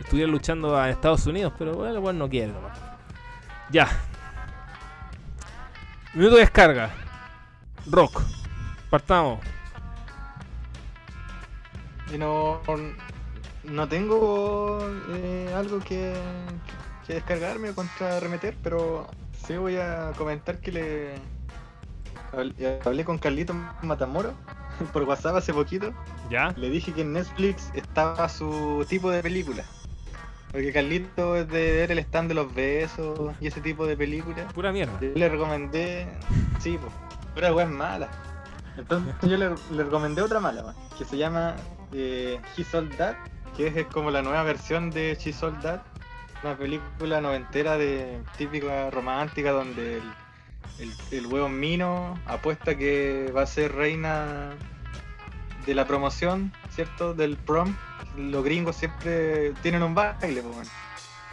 [0.00, 2.52] estuviera luchando a Estados Unidos, pero bueno, bueno no quiere.
[3.70, 3.88] Ya.
[6.14, 6.90] Minuto de descarga.
[7.86, 8.22] Rock.
[8.90, 9.40] Partamos.
[12.16, 12.60] No,
[13.64, 14.78] no tengo
[15.10, 16.14] eh, algo que,
[17.06, 19.06] descargarme o contra remeter, pero
[19.46, 21.14] sí voy a comentar que le
[22.84, 24.34] hablé con Carlito Matamoro
[24.92, 25.92] por WhatsApp hace poquito.
[26.30, 26.52] ¿Ya?
[26.56, 29.64] Le dije que en Netflix estaba su tipo de película.
[30.50, 34.50] Porque Carlito es de ver el stand de los besos y ese tipo de películas.
[34.52, 34.98] Pura mierda.
[35.00, 36.08] Yo le recomendé.
[36.60, 36.92] Sí, pues.
[37.34, 38.08] Pura weá mala.
[38.78, 41.56] Entonces yo le, recomendé otra mala, que se llama
[41.92, 43.16] eh, He Sold That,
[43.56, 45.80] que es, como la nueva versión de She Sold That.
[46.44, 50.02] Una película noventera de típica romántica donde el
[50.78, 54.54] el, el huevo Mino apuesta que va a ser reina
[55.66, 57.14] de la promoción, ¿cierto?
[57.14, 57.76] Del prom.
[58.16, 60.70] Los gringos siempre tienen un baile, pues,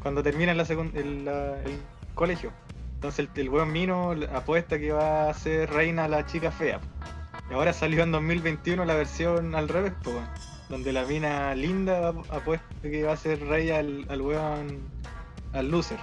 [0.02, 1.80] cuando terminan la el, el,
[2.14, 2.52] colegio.
[2.96, 6.80] Entonces el, el Mino apuesta que va a ser reina la chica fea.
[7.50, 10.18] Y ahora salió en 2021 la versión al revés, pues,
[10.70, 14.82] donde la mina linda apuesta que va a ser rey al, al hueón,
[15.54, 16.00] al loser.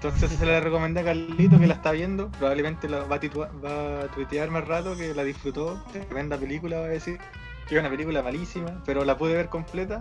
[0.00, 2.30] Entonces se la recomendé a Carlito que la está viendo.
[2.38, 5.82] Probablemente la va, a tuitear más rato que la disfrutó.
[5.90, 7.18] Tremenda película, va a decir.
[7.68, 9.98] Que es una película malísima, pero la pude ver completa.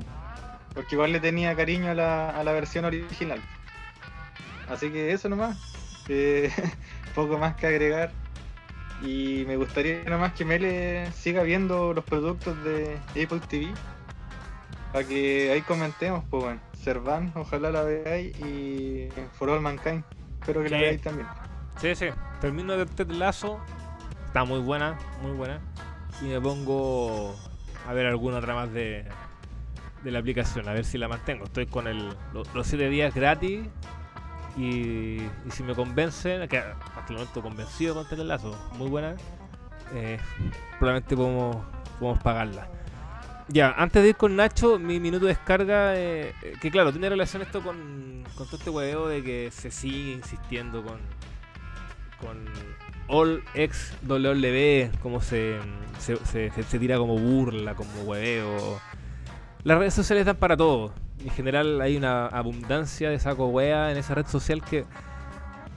[0.76, 3.41] Porque igual le tenía cariño a la, a la versión original.
[4.69, 5.57] Así que eso nomás.
[7.15, 8.11] Poco más que agregar.
[9.02, 13.74] Y me gustaría nomás que Mele siga viendo los productos de Apple TV.
[14.94, 16.66] Para que ahí comentemos, pues bueno.
[16.88, 20.06] Servan, ojalá la veáis, y For All Mankind,
[20.40, 21.28] espero que la veáis también.
[21.82, 22.06] Sí, sí,
[22.40, 23.60] termino de Ted Lazo,
[24.26, 25.60] está muy buena, muy buena,
[26.22, 27.36] y me pongo
[27.86, 29.04] a ver alguna otra más de,
[30.02, 31.44] de la aplicación, a ver si la mantengo.
[31.44, 33.68] Estoy con el, los 7 días gratis
[34.56, 39.18] y, y, si me convencen, que hasta el momento convencido con Ted Lazo, muy buena,
[39.94, 40.20] eh,
[40.80, 41.58] probablemente podemos,
[42.00, 42.70] podemos pagarla.
[43.49, 47.41] Ya, antes de ir con Nacho, mi minuto de descarga, eh, que claro, tiene relación
[47.41, 50.99] esto con, todo este hueveo de que se sigue insistiendo con,
[52.19, 52.44] con
[53.07, 55.60] All X W, como se,
[55.98, 58.82] se, se, tira como burla, como hueveo.
[59.64, 60.94] Las redes sociales dan para todo.
[61.24, 64.84] En general hay una abundancia de saco wea en esa red social que,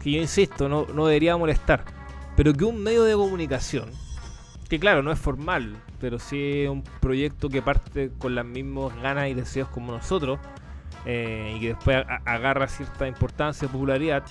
[0.03, 1.85] que yo insisto, no, no debería molestar.
[2.37, 3.91] Pero que un medio de comunicación,
[4.71, 8.95] que claro, no es formal, pero sí es un proyecto que parte con las mismas
[9.03, 10.39] ganas y deseos como nosotros,
[11.05, 14.23] eh, y que después agarra cierta importancia y popularidad,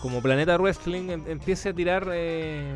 [0.00, 2.72] como Planeta Wrestling em- empiece a tirar eh,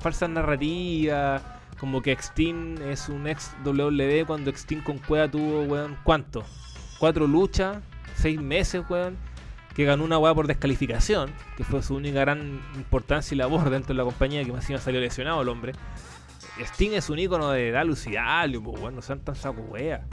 [0.00, 1.42] falsas narrativas,
[1.78, 6.42] como que Extin es un ex WWE cuando Extin con Cueva tuvo, weón, ¿cuánto?
[6.98, 7.82] Cuatro luchas,
[8.14, 9.18] seis meses, weón,
[9.76, 13.88] que ganó una weá por descalificación, que fue su única gran importancia y labor dentro
[13.88, 15.74] de la compañía, que más encima salió lesionado el hombre.
[16.58, 20.06] Sting es un ícono de Dallas y Dalio, pues bueno, no sean tan saco wea.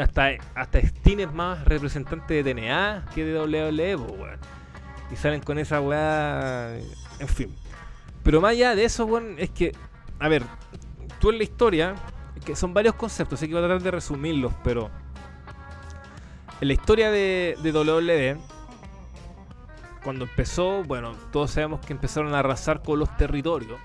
[0.00, 4.38] Hasta, hasta Sting es más representante de TNA que de WWE, pues weón.
[5.10, 6.74] Y salen con esa weá.
[7.18, 7.54] En fin.
[8.22, 9.72] Pero más allá de eso, weón, es que.
[10.18, 10.44] A ver,
[11.20, 11.94] tú en la historia.
[12.36, 14.90] es que son varios conceptos, así que voy a tratar de resumirlos, pero.
[16.62, 18.51] En la historia de, de WWE.
[20.02, 23.80] Cuando empezó, bueno, todos sabemos que empezaron a arrasar con los territorios.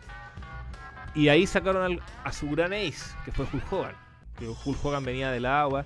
[1.15, 3.95] Y ahí sacaron a su gran ace, que fue Hulk Hogan.
[4.38, 5.85] Que Hulk Hogan venía del agua.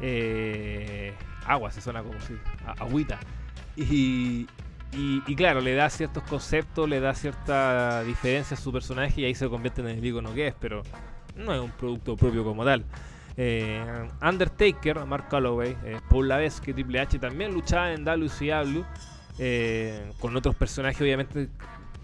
[0.00, 1.12] eh,
[1.46, 2.34] agua, se suena como si.
[2.78, 3.18] agüita.
[3.76, 4.46] Y,
[4.92, 9.34] y, claro, le da ciertos conceptos, le da cierta diferencia a su personaje y ahí
[9.34, 10.82] se convierte en el icono que es, pero
[11.36, 12.84] no es un producto propio como tal.
[13.36, 18.82] Eh, Undertaker, Mark Calloway, eh, Paul Lavesque, Triple H también luchaban en WCW
[19.42, 21.48] eh, con otros personajes, obviamente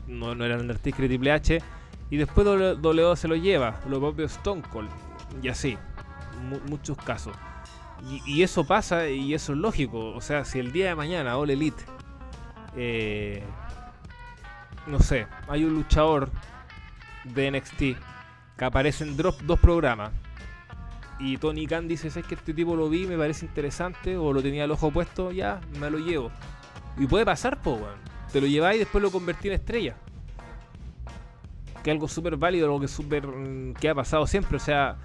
[0.09, 1.63] no, no eran Undertaker y Triple H.
[2.09, 4.89] Y después WWE se lo lleva, lo propio Stone Cold.
[5.43, 5.77] Y así,
[6.49, 7.37] mu- muchos casos.
[8.27, 10.11] Y, eso pasa y eso es lógico.
[10.15, 11.83] O sea, si el día de mañana All Elite,
[12.77, 13.43] eh,
[14.87, 16.31] no sé, hay un luchador
[17.25, 17.79] de NXT
[18.57, 20.13] que aparece en drop dos programas
[21.19, 24.43] y Tony Khan dice, ¿sabes que este tipo lo vi, me parece interesante o lo
[24.43, 25.33] tenía el ojo puesto?
[25.33, 26.31] Ya, me lo llevo.
[26.99, 27.99] Y puede pasar, po, weón.
[28.33, 29.97] Te lo lleváis y después lo convertí en estrella
[31.87, 34.57] que algo súper válido, algo que súper mm, que ha pasado siempre.
[34.57, 34.97] O sea,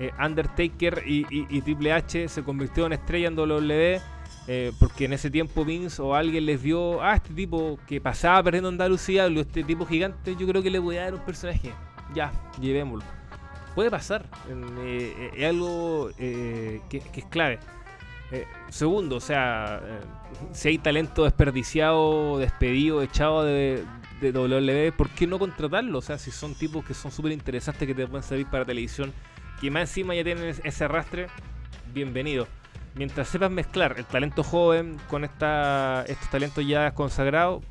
[0.00, 4.00] eh, Undertaker y, Triple H se convirtió en estrella en WWE
[4.48, 8.42] eh, porque en ese tiempo Vince o alguien les vio, ah, este tipo que pasaba
[8.42, 11.72] perdiendo en WCW, este tipo gigante, yo creo que le voy a dar un personaje.
[12.16, 13.04] Ya, llevémoslo.
[13.76, 14.26] Puede pasar.
[14.80, 17.60] eh, es algo que, que es clave.
[18.70, 19.80] Segundo, o sea,
[20.52, 23.84] si hay talento desperdiciado, despedido, echado de,
[24.20, 25.98] de WWE, ¿por qué no contratarlo?
[25.98, 29.12] O sea, si son tipos que son súper interesantes que te pueden servir para televisión,
[29.60, 31.28] que más encima ya tienen es- ese arrastre,
[31.92, 32.46] bienvenido.
[32.94, 37.62] Mientras sepas mezclar el talento joven con esta, estos talentos ya consagrados,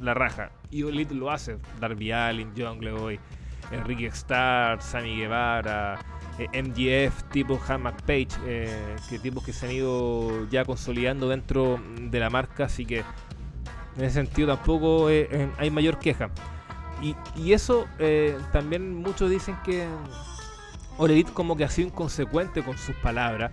[0.00, 0.50] la raja.
[0.70, 1.58] Y Elite lo hace.
[1.80, 3.20] Darby Allin, Jungle Boy,
[3.72, 5.98] Enrique Star, Sammy Guevara,
[6.38, 11.80] eh, MGF, tipo Han McPage, eh, que tipos que se han ido ya consolidando dentro
[11.98, 13.04] de la marca, así que
[13.96, 16.30] en ese sentido tampoco eh, hay mayor queja.
[17.02, 19.86] Y, eso eh, también muchos dicen que
[20.98, 23.52] Oredit como que ha sido inconsecuente con sus palabras,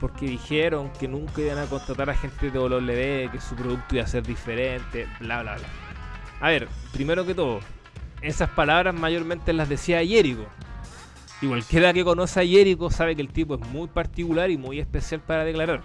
[0.00, 4.04] porque dijeron que nunca iban a contratar a gente de WWE, que su producto iba
[4.04, 5.66] a ser diferente, bla bla bla.
[6.40, 7.60] A ver, primero que todo,
[8.22, 10.46] esas palabras mayormente las decía Jericho.
[11.40, 14.80] Y cualquiera que conoce a Jericho sabe que el tipo es muy particular y muy
[14.80, 15.82] especial para declarar.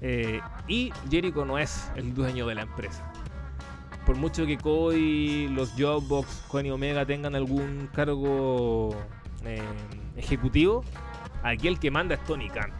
[0.00, 3.10] Eh, y Jericho no es el dueño de la empresa.
[4.06, 8.94] Por mucho que Cody, los Jobbox, Coney Omega tengan algún cargo
[9.44, 9.62] eh,
[10.16, 10.84] ejecutivo,
[11.42, 12.70] aquí el que manda es Tony Khan.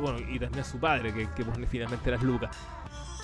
[0.00, 2.56] Bueno, y también su padre, que, que pone finalmente las lucas.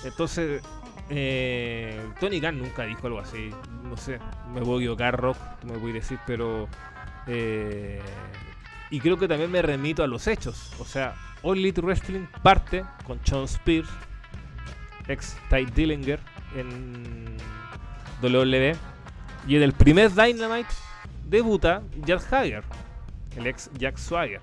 [0.03, 0.61] Entonces,
[1.09, 3.49] eh, Tony Khan nunca dijo algo así.
[3.83, 4.19] No sé,
[4.53, 6.67] me puedo equivocar, Rock, tú me puedes decir, pero.
[7.27, 8.01] Eh,
[8.89, 10.71] y creo que también me remito a los hechos.
[10.79, 13.89] O sea, All Elite Wrestling parte con Sean Spears,
[15.07, 16.19] ex Ty Dillinger
[16.55, 17.37] en
[18.21, 18.75] WWE.
[19.47, 20.69] Y en el primer Dynamite
[21.27, 22.63] debuta Jack Hager,
[23.37, 24.41] el ex Jack Swagger.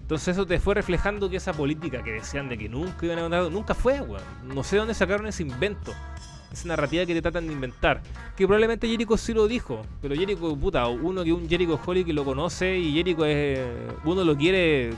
[0.00, 3.22] Entonces eso te fue reflejando que esa política que decían de que nunca iban a
[3.22, 4.22] ganar, nunca fue, weón.
[4.44, 5.92] No sé dónde sacaron ese invento.
[6.52, 8.02] Esa narrativa que te tratan de inventar.
[8.36, 9.82] Que probablemente Jericho sí lo dijo.
[10.00, 13.58] Pero Jericho, puta, uno que un Jericho Holly que lo conoce y Jericho es.
[14.04, 14.92] Uno lo quiere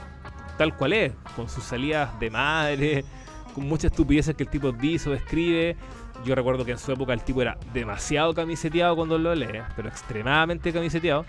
[0.57, 1.13] tal cual es.
[1.35, 3.05] Con sus salidas de madre.
[3.55, 5.77] Con muchas estupideces que el tipo dice o escribe.
[6.25, 9.63] Yo recuerdo que en su época el tipo era demasiado camiseteado cuando lo lee.
[9.75, 11.25] Pero extremadamente camiseteado.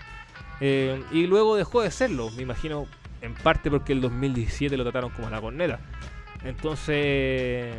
[0.60, 2.86] Eh, y luego dejó de serlo, me imagino,
[3.22, 5.80] en parte porque el 2017 lo trataron como la corneta.
[6.44, 7.74] Entonces,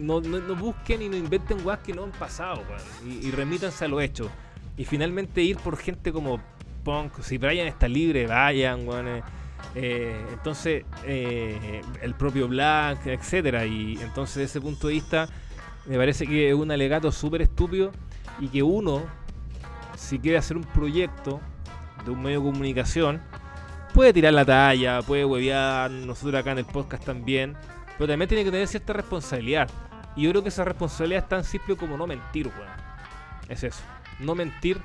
[0.00, 2.62] no, no, busquen y no inventen weas que no han pasado,
[3.06, 4.30] y, y, remítanse a lo hecho.
[4.76, 6.40] Y finalmente ir por gente como
[6.84, 9.08] Punk, si Brian está libre, vayan, weón.
[9.08, 9.22] Eh,
[9.74, 13.66] eh, entonces, eh, el propio Black, etcétera.
[13.66, 15.28] Y entonces, desde ese punto de vista,
[15.86, 17.92] me parece que es un alegato súper estúpido
[18.40, 19.02] y que uno,
[19.96, 21.40] si quiere hacer un proyecto
[22.04, 23.20] de un medio de comunicación,
[23.92, 27.56] puede tirar la talla, puede huevear, nosotros acá en el podcast también,
[27.98, 29.68] pero también tiene que tener cierta responsabilidad.
[30.16, 32.70] Y yo creo que esa responsabilidad es tan simple como no mentir, weón.
[33.48, 33.82] Es eso.
[34.18, 34.80] No mentir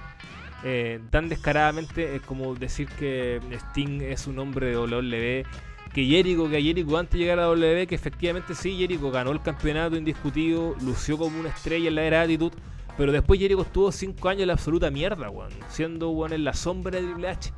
[0.68, 5.45] eh, tan descaradamente es como decir que Sting es un hombre de WWE.
[5.93, 9.31] Que Jericho, que a Jericho antes de llegar a WWE, que efectivamente sí, Jericho ganó
[9.31, 12.56] el campeonato indiscutido, lució como una estrella en la era Attitude,
[12.97, 16.53] pero después Jericho estuvo 5 años en la absoluta mierda, weón, siendo weón en la
[16.53, 17.53] sombra de Triple H.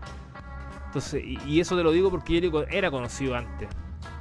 [0.88, 3.70] Entonces, y, eso te lo digo porque Jericho era conocido antes,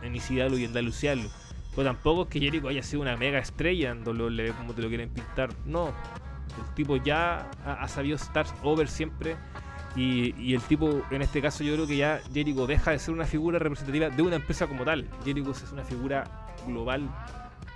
[0.03, 1.29] en Isidalo y en Dalucialo.
[1.77, 4.89] Pero tampoco es que Jericho haya sido una mega estrella en WWE como te lo
[4.89, 5.51] quieren pintar.
[5.67, 9.37] No, el tipo ya ha, sabido estar over siempre.
[9.95, 13.25] Y, el tipo, en este caso, yo creo que ya Jericho deja de ser una
[13.25, 15.07] figura representativa de una empresa como tal.
[15.25, 16.25] Jericho es una figura
[16.67, 17.09] global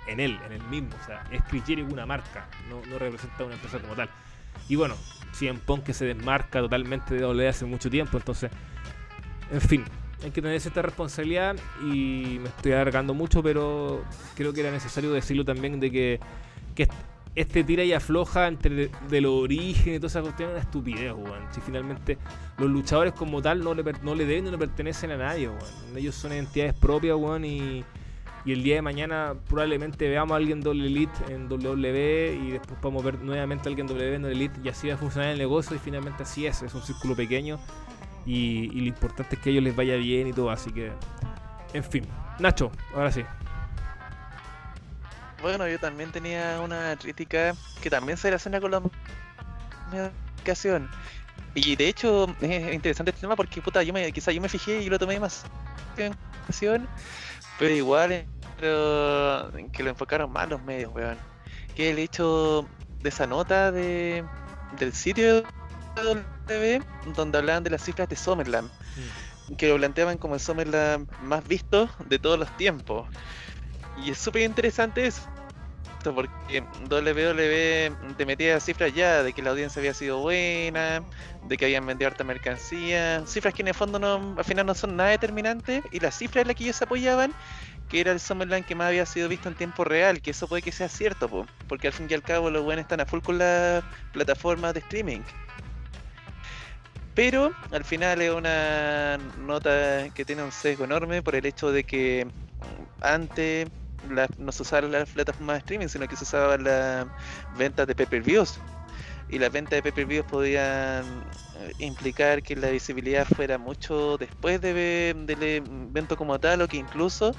[0.07, 0.89] en él, en el mismo.
[1.01, 4.09] O sea, es Chris Jericho una marca, no, representa una empresa como tal.
[4.67, 4.95] Y bueno,
[5.41, 8.51] en Punk que se desmarca totalmente de WWE hace mucho tiempo, entonces,
[9.51, 9.83] en fin,
[10.23, 14.03] hay que tener cierta responsabilidad y me estoy alargando mucho, pero
[14.35, 16.19] creo que era necesario decirlo también de que,
[16.75, 16.87] que
[17.35, 21.13] este tira y afloja entre de los orígenes y toda esa cuestión es una estupidez,
[21.13, 21.43] weón.
[21.51, 22.17] Si finalmente
[22.57, 25.97] los luchadores como tal no le, no le deben, no le pertenecen a nadie, weón.
[25.97, 27.85] Ellos son entidades propias, weón, y,
[28.43, 32.79] y el día de mañana probablemente veamos a alguien doble elite en WWE y después
[32.79, 35.75] podemos ver nuevamente a alguien doble en elite y así va a funcionar el negocio
[35.75, 37.59] y finalmente así es, es un círculo pequeño
[38.25, 40.91] y, y lo importante es que a ellos les vaya bien y todo, así que,
[41.73, 42.05] en fin.
[42.39, 43.23] Nacho, ahora sí.
[45.41, 48.81] Bueno, yo también tenía una crítica que también se relaciona con la
[49.89, 50.89] comunicación.
[51.53, 54.81] Y de hecho es interesante este tema porque puta, yo me, quizá yo me fijé
[54.81, 55.43] y lo tomé más
[55.97, 56.15] en
[57.59, 58.25] pero igual
[58.59, 61.17] pero, que lo enfocaron mal los medios, weón.
[61.75, 62.67] Que el hecho
[63.01, 64.23] de esa nota de,
[64.77, 65.43] del sitio
[66.51, 66.81] TV
[67.15, 69.55] donde hablaban de las cifras de Summerland, mm.
[69.55, 73.07] que lo planteaban como el Summerland más visto de todos los tiempos.
[74.03, 75.21] Y es súper interesante eso,
[76.03, 81.03] porque WWE te metía cifras ya de que la audiencia había sido buena,
[81.47, 84.73] de que habían vendido harta mercancía, cifras que en el fondo no, al final no
[84.73, 87.33] son nada determinantes, y las cifras en las que ellos se apoyaban,
[87.89, 90.61] que era el Summerland que más había sido visto en tiempo real, que eso puede
[90.61, 93.37] que sea cierto, porque al fin y al cabo los buenos están a full con
[93.37, 93.83] las
[94.13, 95.21] plataformas de streaming.
[97.13, 101.83] Pero al final es una nota que tiene un sesgo enorme por el hecho de
[101.83, 102.27] que
[103.01, 103.67] antes
[104.37, 107.07] no se usaban las plataformas de streaming, sino que se usaban las
[107.57, 108.59] ventas de pay-per-views.
[109.31, 111.23] Y las ventas de pay-per-views podían
[111.55, 116.77] eh, implicar que la visibilidad fuera mucho después de, del evento como tal, o que
[116.77, 117.33] incluso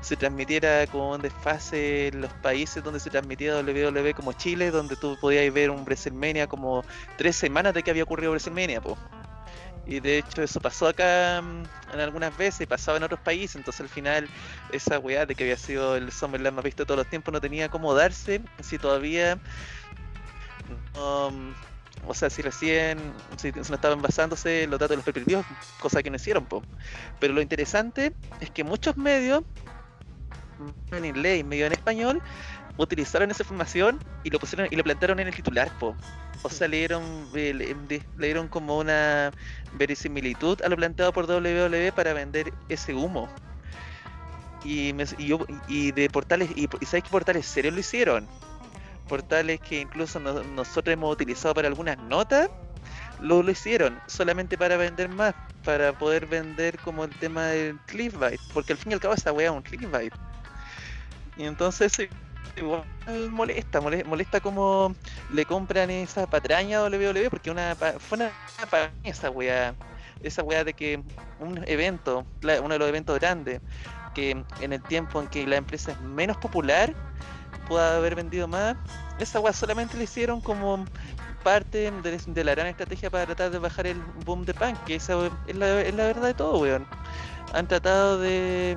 [0.00, 5.16] se transmitiera con desfase en los países donde se transmitía WWE como Chile, donde tú
[5.20, 6.84] podías ver un WrestleMania como
[7.16, 8.96] tres semanas de que había ocurrido WrestleMania, pues.
[9.86, 13.80] Y de hecho eso pasó acá mm, en algunas veces, pasaba en otros países, entonces
[13.80, 14.28] al final
[14.72, 17.40] esa weá de que había sido el Summerland más visto de todos los tiempos no
[17.40, 19.38] tenía cómo darse si todavía...
[20.94, 21.52] Mm,
[22.06, 22.98] o sea, si recién
[23.36, 25.44] si no estaban basándose en los datos de los pay
[25.80, 26.62] cosa que no hicieron, po.
[27.18, 29.42] Pero lo interesante es que muchos medios,
[30.92, 32.22] en inglés y medio en español,
[32.76, 35.96] utilizaron esa información y lo pusieron y lo plantaron en el titular, po.
[36.42, 37.02] O sea, le dieron,
[37.32, 37.74] le,
[38.18, 39.32] dieron como una
[39.72, 43.28] verisimilitud a lo planteado por WWE para vender ese humo.
[44.64, 44.92] Y,
[45.68, 48.28] y, de portales, y, ¿sabes qué portales serios lo hicieron?
[49.08, 52.50] Portales que incluso nosotros hemos utilizado para algunas notas,
[53.20, 55.34] lo, lo hicieron solamente para vender más,
[55.64, 59.32] para poder vender como el tema del clickbait, porque al fin y al cabo esta
[59.32, 60.12] wea es un clickbait.
[61.36, 62.08] Y entonces
[62.56, 62.84] igual
[63.30, 64.94] molesta, molesta, como
[65.32, 69.74] le compran esa patraña a WWE porque una fue una, patraña esa weá,
[70.22, 71.02] esa weá de que
[71.38, 73.60] un evento, uno de los eventos grandes,
[74.14, 76.94] que en el tiempo en que la empresa es menos popular,
[77.58, 78.76] pueda haber vendido más,
[79.18, 80.84] esa weá solamente le hicieron como
[81.42, 85.14] parte de, la gran estrategia para tratar de bajar el boom de punk, que esa
[85.46, 86.86] es la, es la verdad de todo, weón.
[87.54, 88.76] Han tratado de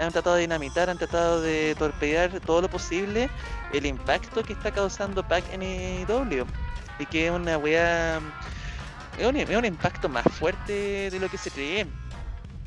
[0.00, 3.28] han tratado de dinamitar, han tratado de torpedear todo lo posible
[3.72, 6.44] el impacto que está causando Pac en IW.
[6.98, 8.20] Y que es una weá
[9.18, 11.86] es un, es un impacto más fuerte de lo que se cree.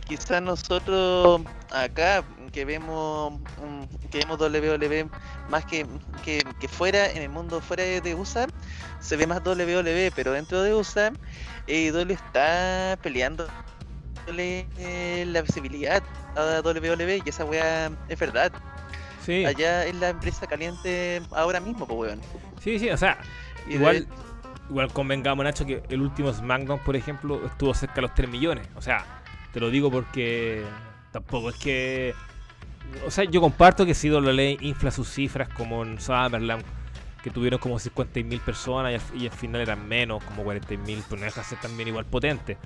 [0.05, 1.41] Quizás nosotros
[1.71, 5.09] acá que vemos mm, que vemos WWE
[5.49, 5.85] más que,
[6.23, 8.47] que, que fuera en el mundo fuera de USA
[8.99, 11.11] se ve más WWE pero dentro de USA
[11.67, 13.47] AEW está peleando
[14.27, 16.01] la visibilidad
[16.35, 18.51] a WWE y esa weá es verdad.
[19.23, 22.21] Sí, allá es la empresa caliente ahora mismo pues weón.
[22.61, 23.17] Sí, sí, o sea,
[23.67, 24.15] Y igual, de-
[24.69, 28.67] igual convengamos, Nacho, que el último SmackDown, por ejemplo, estuvo cerca de los 3 millones.
[28.75, 29.03] O sea,
[29.55, 30.65] te lo digo porque
[31.13, 32.13] tampoco es que.
[33.07, 36.61] O sea, yo comparto que si WWE infla sus cifras como en Summerland,
[37.23, 41.21] que tuvieron como 50.000 personas y al, y al final eran menos, como 40.000, pero
[41.21, 42.57] no deja de ser también igual potente.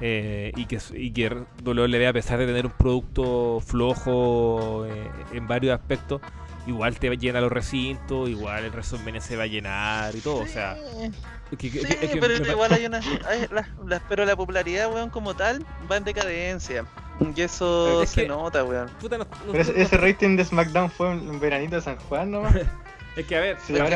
[0.00, 5.76] Eh, y, que, y que a pesar de tener un producto flojo eh, en varios
[5.76, 6.20] aspectos,
[6.68, 10.42] igual te llena los recintos, igual el WrestleMania se va a llenar y todo.
[10.42, 10.76] O sea,
[11.50, 11.54] Sí.
[11.54, 12.98] es que- Sí, es que- es que pero igual hay una.
[13.28, 16.84] hay la- la- pero la popularidad, weón, como tal, va en decadencia.
[17.34, 18.88] Y eso Es se que- nota, weón.
[19.00, 21.96] puta, no- no- Pero ese, no- ese rating de SmackDown fue en veranito de San
[21.96, 22.54] Juan nomás.
[23.16, 23.90] Es que a ver, Es que weón.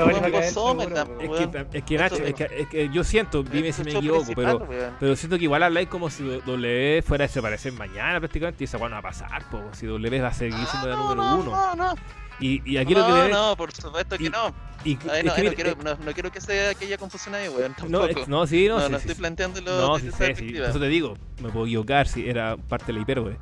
[1.98, 4.96] Nacho, es que, es que yo siento, dime si me equivoco, pero, weón.
[4.98, 8.78] pero siento que igual habláis como si W fuera a desaparecer mañana prácticamente y esa
[8.78, 11.14] weá no va a pasar, po, si W va a seguir siendo la Ah, no,
[11.14, 11.50] número no, uno.
[11.50, 11.94] No, no,
[12.40, 14.54] Y, y aquí no, lo que debe- no, por supuesto que y- no.
[14.84, 17.74] Y- no, no, quiero, eh, no, no quiero que sea aquella confusión ahí, weón.
[17.88, 18.26] no, Tampoco.
[18.28, 21.16] no, sí, no, sí, no sí, estoy planteándolo No, desde sí esa eso te digo,
[21.42, 23.36] me puedo equivocar si era parte de la hipérbole.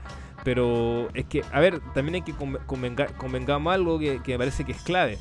[0.44, 4.38] Pero es que, a ver, también hay que conven- convenga- convengamos algo que, que me
[4.38, 5.18] parece que es clave.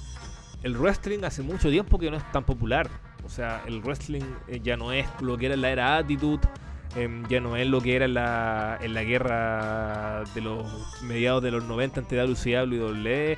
[0.64, 2.90] El wrestling hace mucho tiempo que no es tan popular.
[3.26, 6.48] O sea, el wrestling eh, ya no es lo que era en la era Attitude,
[6.96, 10.66] em, ya no es lo que era en la, en la guerra de los
[11.04, 13.38] mediados de los 90 entre WCW y WWE,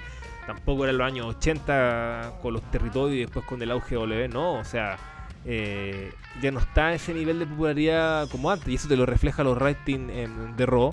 [0.54, 4.02] tampoco era en los años 80 con los territorios y después con el auge de
[4.02, 4.98] W, no, o sea,
[5.46, 6.12] eh,
[6.42, 9.58] ya no está ese nivel de popularidad como antes y eso te lo refleja los
[9.58, 10.12] ratings
[10.58, 10.92] de Raw.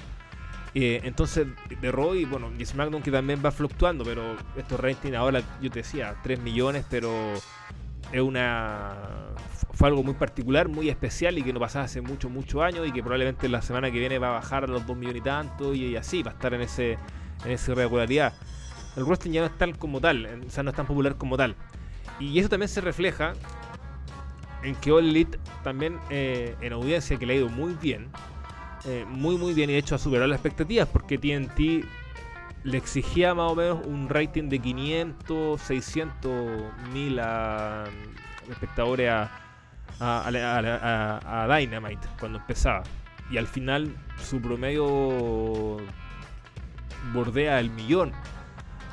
[0.74, 1.46] Eh, entonces,
[1.80, 5.70] de Raw y bueno, y SmackDown que también va fluctuando, pero estos ratings ahora, yo
[5.70, 7.10] te decía, 3 millones, pero
[8.12, 8.94] es una
[9.72, 12.92] fue algo muy particular, muy especial y que no pasaba hace muchos, muchos años y
[12.92, 15.74] que probablemente la semana que viene va a bajar a los 2 millones y tanto
[15.74, 16.98] y, y así, va a estar en ese
[17.44, 18.34] en esa irregularidad.
[18.96, 21.36] El wrestling ya no es tal como tal, o sea, no es tan popular como
[21.36, 21.54] tal.
[22.18, 23.34] Y eso también se refleja
[24.62, 28.08] en que All Elite también eh, en audiencia que le ha ido muy bien,
[28.86, 31.84] eh, muy muy bien y de hecho ha superado las expectativas porque TNT
[32.64, 36.32] le exigía más o menos un rating de 500, 600
[36.92, 37.84] mil a-
[38.50, 39.30] espectadores a,
[40.00, 42.82] a, a a- a Dynamite cuando empezaba.
[43.30, 45.76] Y al final su promedio
[47.12, 48.12] bordea el millón.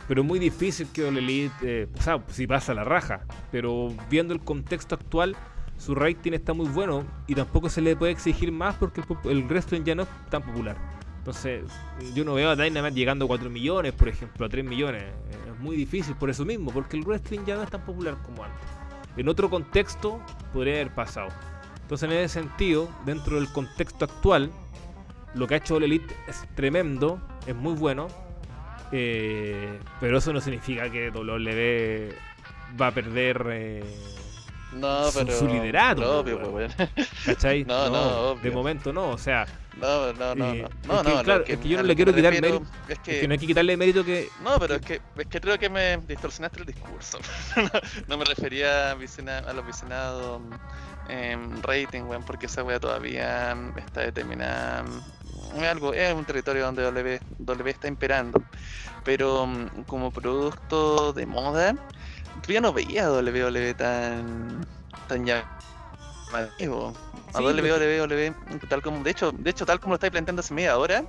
[0.08, 3.22] Pero muy difícil que All Elite, eh, o sea, si pasa la raja.
[3.52, 5.36] Pero viendo el contexto actual,
[5.78, 9.84] su rating está muy bueno y tampoco se le puede exigir más porque el wrestling
[9.84, 10.78] ya no es tan popular.
[11.18, 11.64] Entonces,
[12.14, 15.04] yo no veo a Dynamite llegando a 4 millones, por ejemplo, a 3 millones.
[15.04, 18.18] Eh, Es muy difícil por eso mismo, porque el wrestling ya no es tan popular
[18.24, 18.60] como antes.
[19.16, 20.20] En otro contexto
[20.52, 21.30] podría haber pasado.
[21.82, 24.52] Entonces, en ese sentido, dentro del contexto actual,
[25.34, 28.08] lo que ha hecho All Elite es tremendo, es muy bueno,
[28.96, 32.16] eh, pero eso no significa que WWE
[32.80, 33.84] va a perder, eh,
[34.74, 35.38] No, su- pero.
[35.40, 36.54] su liderato, Obvio, weón.
[36.54, 36.72] weón.
[37.26, 37.64] ¿cachai?
[37.68, 38.04] No, no,
[38.36, 38.54] de obvio.
[38.54, 39.46] momento no, o sea,
[39.80, 40.54] No, no, no.
[40.54, 42.34] Eh, No, es no, que, no, claro, lo es que yo no le quiero quitar
[42.34, 44.30] refiero mérito, Es que, es que no hay que quitarle mérito que...
[44.44, 47.18] No, pero es que, es que creo que me distorsionaste el discurso.
[47.58, 47.70] no,
[48.08, 50.42] no me refería a, a los visionados
[51.10, 54.86] en rating, weón, porque esa wea todavía mm, está determinada.
[55.56, 58.42] Es algo, es un territorio donde W, W está imperando.
[59.04, 61.74] Pero mm, como producto de moda,
[62.48, 64.66] yo ya no veía a WWE tan,
[65.08, 66.94] tan llamativo.
[67.34, 68.34] A Sí, porque- WWE,
[68.70, 71.04] tal como, de hecho, de hecho, tal como lo estáis planteando hace media hora,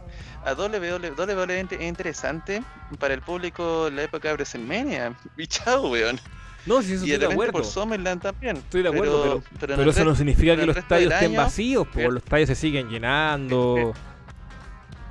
[0.45, 2.63] a WWE, WWE es interesante
[2.99, 5.15] para el público en la época de WrestleMania.
[5.37, 6.19] Y chao, weón.
[6.67, 7.53] No, si eso y estoy de acuerdo.
[7.53, 8.57] por SummerLand también.
[8.57, 12.09] Estoy de acuerdo, pero, pero eso no significa que los estadios estén año, vacíos, porque
[12.09, 13.93] los estadios se siguen llenando.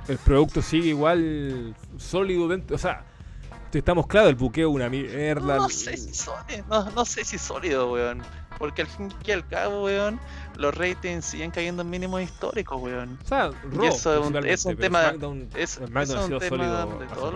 [0.08, 2.76] El producto sigue igual sólido dentro.
[2.76, 3.04] O sea,
[3.72, 5.56] estamos claros, el buqueo una mierda.
[5.56, 8.22] No sé si sólido, no, no sé si sólido, weón.
[8.58, 10.20] Porque al fin y al cabo, weón,
[10.56, 13.18] los ratings siguen cayendo en mínimos históricos, weón.
[13.24, 16.20] O sea, Raw, eso es un- es un pero tema- SmackDown, Es, SmackDown es ha
[16.20, 17.32] un sido tema sólido de todo.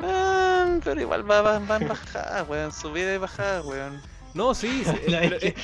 [0.00, 2.72] Ah, pero igual va, va, va en bajada, weón.
[2.72, 4.00] Subida y bajada, weón.
[4.34, 5.54] No, sí, sí, pero, es eh,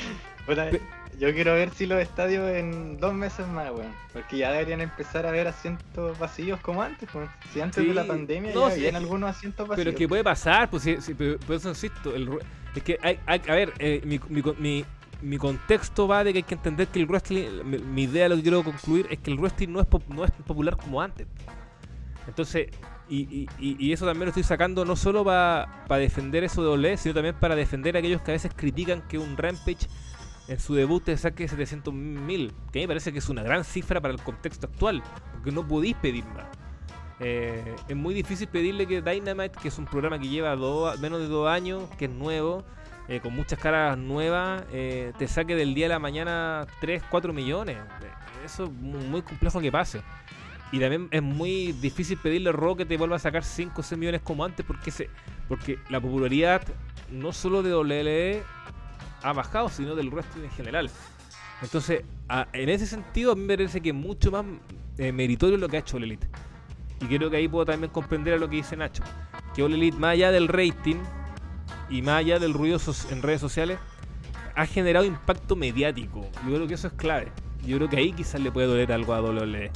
[0.46, 0.82] puta, pe-
[1.18, 3.92] yo quiero ver si los estadios en dos meses más, weón.
[4.12, 7.28] Porque ya deberían empezar a ver asientos vacíos como antes, weón.
[7.52, 9.76] Si antes Sí, de la pandemia no, ya sí, habían algunos asientos vacíos.
[9.84, 12.14] pero es que puede pasar, pues sí, sí, pero por eso insisto.
[12.14, 12.30] El,
[12.74, 14.84] es que hay, hay- a ver, eh, mi, mi, mi-
[15.22, 18.36] mi contexto va de que hay que entender que el wrestling, mi, mi idea, lo
[18.36, 21.26] que quiero concluir, es que el wrestling no es, pop- no es popular como antes.
[22.26, 22.68] Entonces,
[23.08, 25.66] y, y- y- eso también lo estoy sacando no solo para
[25.98, 29.18] defender eso de Olé, sino también para defender a aquellos que a veces critican que
[29.18, 29.86] un Rampage
[30.48, 33.42] en su debut te saque 700 mil, que a mí me parece que es una
[33.42, 35.02] gran cifra para el contexto actual,
[35.32, 36.46] porque no podéis pedir más.
[37.20, 40.54] Eh, es muy difícil pedirle que Dynamite, que es un programa que lleva
[40.96, 42.64] menos de dos años, que es nuevo,
[43.08, 47.32] eh, con muchas caras nuevas, eh, te saque del día a la mañana 3, 4
[47.32, 47.76] millones.
[48.44, 50.02] Eso es mu- muy complejo que pase.
[50.72, 53.84] Y también es muy difícil pedirle a Raw que te vuelva a sacar 5 o
[53.84, 55.08] 6 millones como antes, porque, se,
[55.48, 56.62] porque la popularidad
[57.10, 58.42] no solo de WWE
[59.24, 60.90] ha bajado, sino del wrestling en general.
[61.62, 64.44] Entonces, a- en ese sentido, a mí me parece que es mucho más
[64.98, 66.28] eh, meritorio lo que ha hecho All Elite.
[67.00, 69.02] Y creo que ahí puedo también comprender a lo que dice Nacho.
[69.54, 70.96] Que All Elite, más allá del rating
[71.90, 72.78] y más allá del ruido
[73.10, 73.78] en redes sociales,
[74.54, 76.28] ha generado impacto mediático.
[76.46, 77.32] Yo creo que eso es clave.
[77.66, 79.70] Yo creo que ahí quizás le puede doler algo a WWE.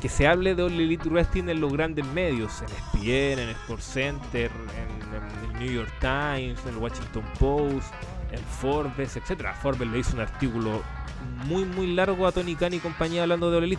[0.00, 2.66] Que se hable de All Elite Wrestling en los grandes medios, en
[2.98, 7.92] ESPN, en Sports Center, en, en el New York Times, en el Washington Post,
[8.32, 9.54] en Forbes, etcétera.
[9.54, 10.82] Forbes le hizo un artículo
[11.46, 13.78] muy muy largo a Tony Khan y compañía hablando de.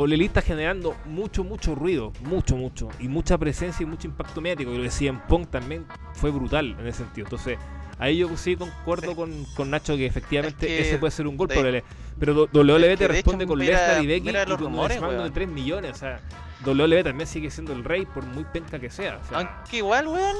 [0.00, 4.40] All Elite está generando mucho, mucho ruido, mucho, mucho, y mucha presencia y mucho impacto
[4.40, 4.72] mediático.
[4.72, 7.26] Y lo decía en Punk también fue brutal en ese sentido.
[7.26, 7.58] Entonces,
[7.98, 11.36] ahí yo sí concuerdo con, con Nacho que efectivamente Es que ese puede ser un
[11.36, 11.60] golpe.
[11.60, 11.82] de-
[12.16, 15.32] pero WWE te responde con Lesnar y Becky y con un rumores, SmackDown de weón.
[15.34, 15.90] 3 millones.
[15.90, 16.20] O sea,
[16.64, 19.18] WWE también sigue siendo el rey por muy penca que sea.
[19.24, 20.36] o sea, Aunque igual, weón,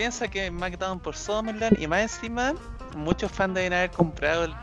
[0.00, 2.54] piensa que SmackDown por Summerland y más encima,
[2.96, 4.54] muchos fans deben haber comprado el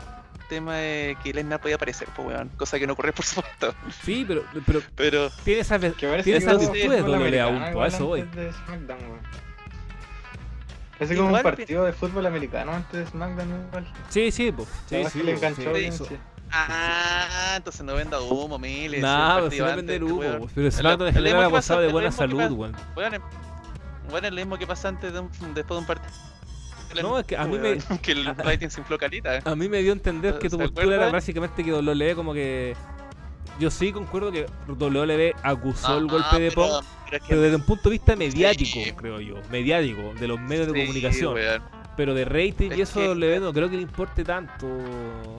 [0.48, 3.72] tema de que Lesnar podía aparecer, pues weón, cosa que no ocurre por supuesto.
[4.02, 8.24] sí, pero, pero Pero tiene esas, tiene esas virtudes WWE aún, pues, eso voy.
[10.98, 13.92] Parece como un partido de fútbol americano antes de SmackDown igual.
[14.08, 14.68] Sí, sí, pues.
[14.86, 15.70] Sí, sí, le enganchó.
[16.50, 19.02] Ah, entonces no venda humo, miles.
[19.02, 21.74] Nah, pues, si no vender humo, pues, pero SmackDown en general ha mismo que pasa-
[21.74, 22.76] gozado de buena salud, weón.
[24.10, 26.12] Bueno, es- lo mismo que pasa antes de un, después de un partido.
[27.02, 29.40] No, es que a mí me- Que el rating se infló calita.
[29.44, 32.32] A mí me dio a entender que tu ¿Se postura era básicamente que WWE como
[32.32, 32.74] que...
[33.60, 37.28] Yo sí concuerdo que WWE acusó el Ah, golpe de pero- Punk, pero es que-
[37.28, 38.92] pero desde un punto de vista mediático, Sí.
[38.92, 39.34] creo yo.
[39.50, 41.34] Mediático, de los medios de comunicación.
[41.34, 41.62] weón.
[41.98, 44.66] Pero de rating y Es eso que- WWE no creo que le importe tanto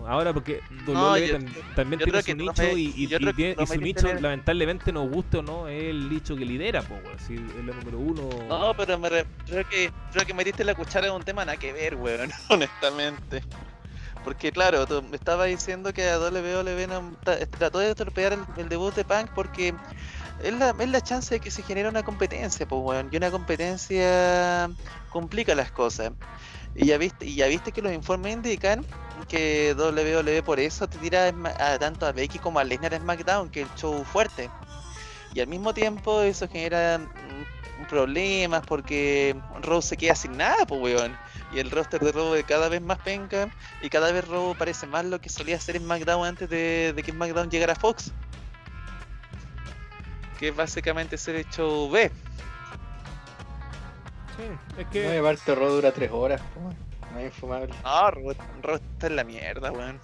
[0.05, 3.21] ahora porque No, WWE yo- tam- también tiene su nicho me- y, y- yo y
[3.21, 6.35] creo que tiene- no y su nicho lamentablemente nos guste o no es el nicho
[6.35, 6.99] que lidera, po.
[7.25, 8.29] Si es la número uno.
[8.49, 11.57] No, pero me re- creo que creo que metiste la cuchara en un tema nada
[11.57, 13.41] que ver, weón, honestamente.
[14.25, 17.15] Porque claro, tú me estabas diciendo que a WWE no-
[17.57, 19.73] trató de torpear el, el debut de Punk porque
[20.43, 23.07] es la, es la chance de que se genere una competencia, pues weón.
[23.11, 24.69] Y una competencia
[25.09, 26.11] complica las cosas.
[26.75, 28.85] Y ya viste, y ya viste que los informes indican
[29.27, 33.49] que WWE por eso te tira a tanto a Becky como a Lesnar en SmackDown,
[33.49, 34.49] que es el show fuerte.
[35.33, 40.81] Y al mismo tiempo eso genera mm, problemas porque Raw se queda sin nada, pues
[40.81, 41.17] weón.
[41.53, 43.49] Y el roster de Raw cada vez más penca
[43.81, 47.11] y cada vez Raw parece más lo que solía ser SmackDown antes de, de que
[47.11, 48.11] SmackDown llegara a Fox.
[50.39, 52.11] Que es básicamente ser el show B.
[54.39, 55.17] Sí, es No, que.
[55.17, 56.61] aparte Raw dura 3 horas, po,
[57.13, 57.73] no es infumable.
[57.83, 59.99] No, Raw está en la mierda, weón.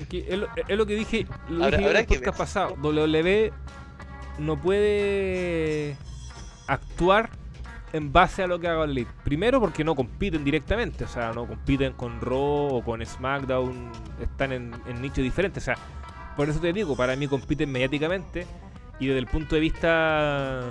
[0.00, 2.14] es que es, lo, es lo que dije, lo Habrá- dije en habrá el que
[2.16, 2.74] podcast pasado.
[2.82, 3.52] WWE
[4.38, 5.96] no puede
[6.66, 7.30] actuar
[7.92, 9.10] en base a lo que haga el Elite.
[9.22, 14.52] Primero porque no compiten directamente, o sea, no compiten con Raw o con SmackDown, están
[14.52, 15.62] en, en nichos diferentes.
[15.62, 15.76] O sea,
[16.36, 18.46] por eso te digo, para mí compiten mediáticamente.
[19.00, 20.62] Y desde el punto de vista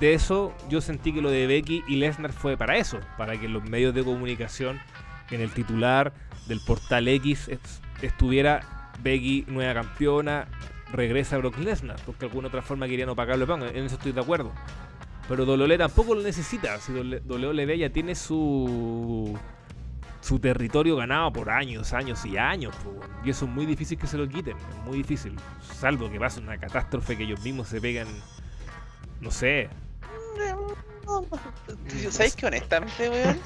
[0.00, 3.48] de eso, yo sentí que lo de Becky y Lesnar fue para eso, para que
[3.48, 4.80] los medios de comunicación,
[5.30, 6.12] en el titular
[6.48, 10.48] del portal X, es- estuviera Becky nueva campeona,
[10.92, 14.52] regresa Brock Lesnar, porque de alguna otra forma querían opacarlo en eso estoy de acuerdo.
[15.28, 19.38] Pero WWE tampoco lo necesita, si WWE ya tiene su
[20.28, 22.74] su territorio ganado por años, años y años,
[23.24, 26.40] y eso es muy difícil que se lo quiten, es muy difícil, salvo que pase
[26.40, 28.06] una catástrofe que ellos mismos se pegan,
[29.20, 29.68] no sé,
[32.10, 33.40] ¿Sabéis que honestamente, weón?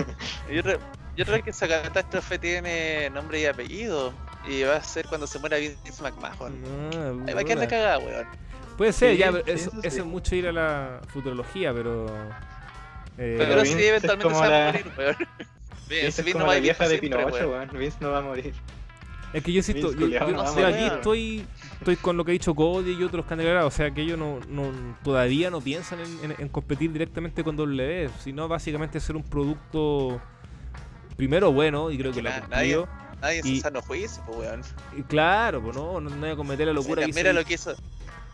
[0.50, 0.78] Yo, re-
[1.16, 4.12] yo creo que esa catástrofe tiene nombre y apellido.
[4.48, 6.52] Y va a ser cuando se muera Vince McMahon.
[6.92, 8.26] Ah, Ahí va a quedar la cagada, weón.
[8.76, 9.98] Puede ser, Sí, ya, pero sí, eso, eso eso sí.
[10.00, 12.06] es mucho ir a la futurología, pero...
[13.18, 15.16] eh, Pero, Pero sí, eventualmente se va a morir, weón.
[15.88, 17.68] Vince no va a la vivir vieja de Pinocho, weón.
[17.78, 18.52] Vince no va a morir.
[19.32, 21.46] Es que yo sí estoy, yo, yo- no yo aquí estoy,
[21.78, 24.40] estoy con lo que ha dicho Cody y otros candidatos, o sea que ellos no,
[24.48, 24.70] no,
[25.02, 30.20] todavía no piensan en, en- en competir directamente con WWE, sino básicamente ser un producto
[31.16, 32.84] primero bueno, y creo que ha Na- nadie-
[33.22, 34.62] Nadie en Y- sano juicio, pues, weón.
[34.98, 37.38] Y claro, pues no, no, no voy a cometer la locura Mira, que mira hizo,
[37.40, 37.74] lo que hizo,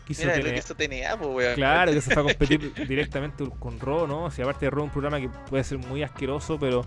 [0.05, 1.55] que hizo mira lo que hizo TNA, pues, weón.
[1.55, 4.31] Claro, que se fue a competir directamente con Raw, ¿no?
[4.31, 6.83] Si aparte de Raw un programa que puede ser muy asqueroso, pero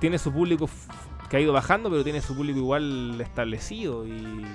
[0.00, 0.68] tiene su público
[1.28, 4.46] que ha ido bajando, pero tiene su público igual establecido y,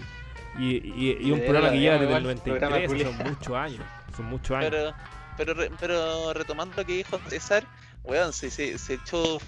[0.58, 3.82] y, y- y un programa que lleva desde el programa 93, son muchos años,
[4.16, 4.70] son muchos años.
[4.72, 4.94] Pero,
[5.38, 7.66] pero, re- pero retomando lo que dijo César,
[8.04, 9.40] weón, se, se, se echó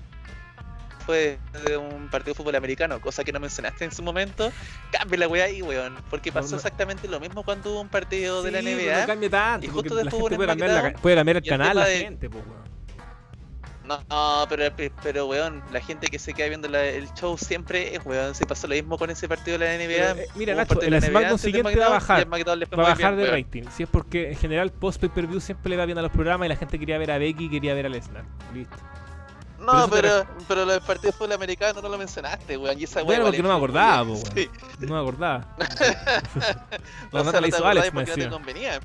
[1.05, 4.51] fue de un partido de fútbol americano, cosa que no mencionaste en su momento,
[4.91, 6.55] cambia la weá ahí, weón, porque pasó no.
[6.57, 9.01] exactamente lo mismo cuando hubo un partido de la NBA.
[9.01, 11.37] No cambia tanto, y justo la después gente hubo puede un cambiar, la, puede cambiar
[11.37, 12.74] el el canal, la de- gente, pues, weón.
[13.87, 17.93] No, no, pero, pero weón, la gente que se queda viendo la- el show siempre
[17.95, 20.13] es weón, se pasó lo mismo con ese partido de la NBA.
[20.15, 22.21] Pero, eh, mira, Nacho, el la SmackDown siguiente va a bajar.
[22.21, 23.35] el Va a bajar de weón.
[23.35, 23.63] rating.
[23.75, 26.11] Si es porque en general post pay per view siempre le va bien a los
[26.11, 28.25] programas y la gente quería ver a Becky y quería ver a Lesnar.
[28.53, 28.75] Listo.
[29.59, 32.79] No, pero, pero del partido de fútbol americano no lo mencionaste, weón.
[32.79, 34.23] Y esa weá Bueno, igual porque no me acordaba, weón.
[34.35, 34.49] Sí.
[34.79, 35.55] No me acordaba.
[37.11, 38.79] O La sea, nota no la te hizo acordás Alex, me no decía.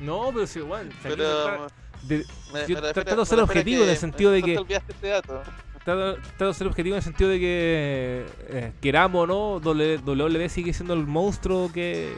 [0.00, 1.66] No, pero sí, se Pero
[2.02, 5.08] de- me, yo me trato refiero- de ser objetivo en el sentido de que- este
[5.08, 5.42] dato.
[5.84, 9.98] trato, trato de ser objetivo en el sentido de que eh, queramos o no, W-
[10.04, 12.12] WWE sigue siendo el monstruo que.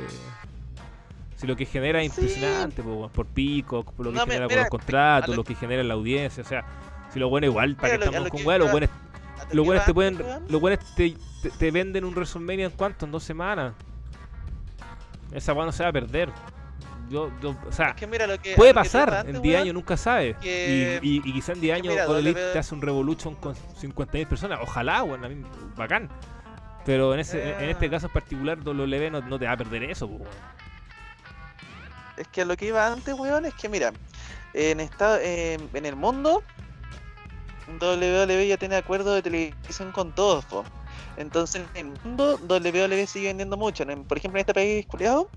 [1.36, 2.20] Si lo que genera es Sí.
[2.22, 5.36] impresionante, po, weón, por pico, por lo que No, genera mira, por los contratos, lo-
[5.36, 6.64] lo que genera en la audiencia, o sea,
[7.12, 9.66] si lo bueno igual, para Mira, que estamos lo con weá, los buenos ¿A Los
[9.66, 13.24] buenos te pueden, los buenos te, te, te venden un WrestleMania en cuánto, en dos
[13.24, 13.74] semanas.
[15.32, 16.30] Esa weá no se va a perder.
[17.10, 18.54] Yo, yo, o sea, Es que mira lo que.
[18.54, 20.34] puede lo que pasar, antes, en 10 weón, años nunca sabe.
[20.40, 22.74] que- Y, y, y quizá en 10 que años mira, All Elite WWE te hace
[22.74, 24.58] un Revolution con 50.000 personas.
[24.62, 25.42] Ojalá, weón, a mí,
[25.76, 26.08] bacán.
[26.86, 27.90] Pero en, ese, en este Eh.
[27.90, 30.28] caso en particular, WWE no, no te va a perder eso, weón.
[32.16, 33.92] Es que lo que iba antes, weón, es que mira,
[34.52, 36.42] en esta, eh, en el mundo,
[37.80, 40.64] WWE ya tiene acuerdo de televisión con todos, po.
[41.16, 43.82] Entonces, en el mundo, WWE sigue vendiendo mucho.
[43.84, 45.28] En- por ejemplo, en este país, culiado,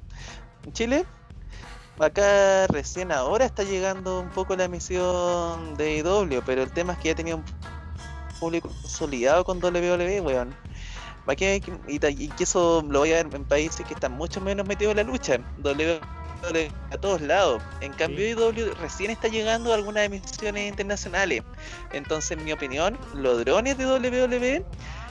[0.65, 1.06] en Chile,
[2.05, 6.99] acá recién ahora está llegando un poco la emisión de IW, pero el tema es
[6.99, 7.43] que ya tenía un
[8.39, 10.55] público consolidado con WWE, weón.
[11.87, 14.91] Y, y que eso lo voy a ver en países que están mucho menos metidos
[14.91, 15.37] en la lucha.
[15.61, 15.99] WWE
[16.91, 17.61] a todos lados.
[17.81, 18.31] En cambio, Sí.
[18.31, 21.43] IW recién está llegando a algunas emisiones internacionales.
[21.91, 24.65] Entonces, en mi opinión, los drones de WWE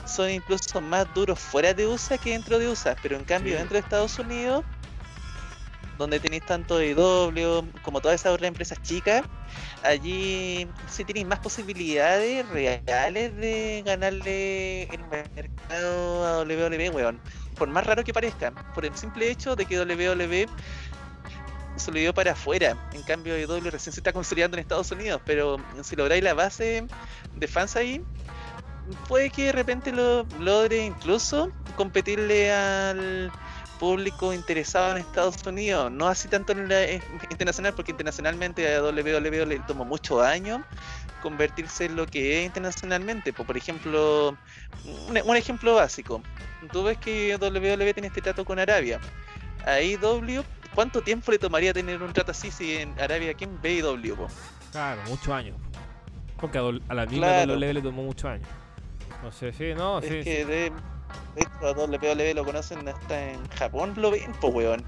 [0.06, 2.96] son incluso más duros fuera de USA que dentro de USA.
[3.02, 3.58] Pero en cambio, Sí.
[3.58, 4.64] dentro de Estados Unidos,
[5.98, 9.23] donde tenéis tanto IW como todas esas otras empresas chicas,
[9.82, 17.20] allí sí tenéis más posibilidades reales de ganarle el mercado a WWE, weón.
[17.56, 20.47] Por más raro que parezca, por el simple hecho de que WWE
[21.77, 22.77] se lo dio para afuera.
[22.93, 26.86] En cambio, IW recién se está consolidando en Estados Unidos, pero si lográis la base
[27.35, 28.02] de fans ahí,
[29.09, 33.32] puede que de repente lo logre incluso competirle al
[33.78, 38.82] público interesado en Estados Unidos, no así tanto en la eh, internacional, porque internacionalmente a
[38.82, 40.61] WWE le tomó muchos años
[41.23, 43.32] convertirse en lo que es internacionalmente.
[43.32, 44.36] Por, por ejemplo,
[45.09, 46.23] un, un ejemplo básico,
[46.73, 49.01] tú ves que WWE tiene este trato con Arabia.
[49.65, 50.44] A AEW,
[50.74, 53.82] ¿cuánto tiempo le tomaría tener un trato así si en Arabia quién ve
[54.16, 54.28] po?
[54.70, 55.57] Claro, muchos años.
[56.39, 57.55] Porque a, a la misma Claro.
[57.55, 58.48] WWE le tomó muchos años.
[59.23, 60.20] No sé, sí, no, es sí.
[60.23, 60.73] que de,
[61.35, 64.85] de hecho a WWE lo conocen hasta en Japón, lo ven, pues weón.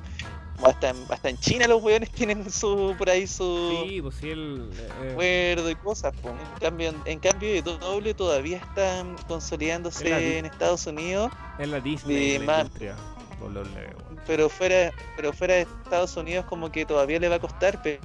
[0.64, 4.30] Hasta en, hasta en China los weones tienen su por ahí su Sí, pues sí,
[4.30, 4.68] el.
[5.02, 6.12] eh, acuerdo y cosas.
[6.20, 6.30] po.
[6.30, 11.30] En cambio, en cambio WWE todavía están consolidándose en Estados Unidos,
[11.60, 12.96] es la Disney de la más- industria.
[13.40, 14.20] WWE, weón.
[14.26, 18.00] pero fuera, pero fuera de Estados Unidos como que todavía le va a costar, pe-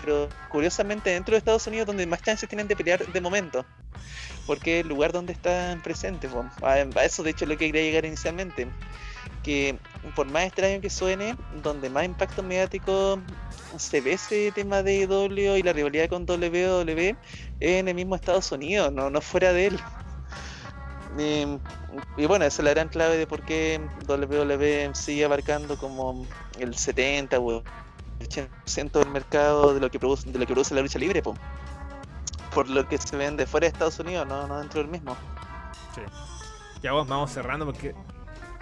[0.00, 3.66] pero curiosamente dentro de Estados Unidos donde más chances tienen de pelear de momento.
[4.46, 6.30] Porque es el lugar donde están presentes.
[6.62, 8.68] A, eso de hecho es lo que quería llegar inicialmente.
[9.42, 9.78] Que
[10.14, 13.20] por más extraño que suene, donde más impacto mediático
[13.78, 17.16] se ve ese tema de W y la rivalidad con WWE
[17.60, 19.80] es en el mismo Estados Unidos, no, fuera de él.
[21.18, 26.26] Y, y bueno, esa es la gran clave de por qué WWE sigue abarcando como
[26.58, 27.62] el 70 o
[28.22, 31.34] 80% del mercado de lo que produce, de lo que produce la lucha libre, po.
[32.54, 35.16] Por lo que se vende fuera de Estados Unidos, no, no dentro del mismo.
[36.82, 37.94] Ya vamos, vamos cerrando porque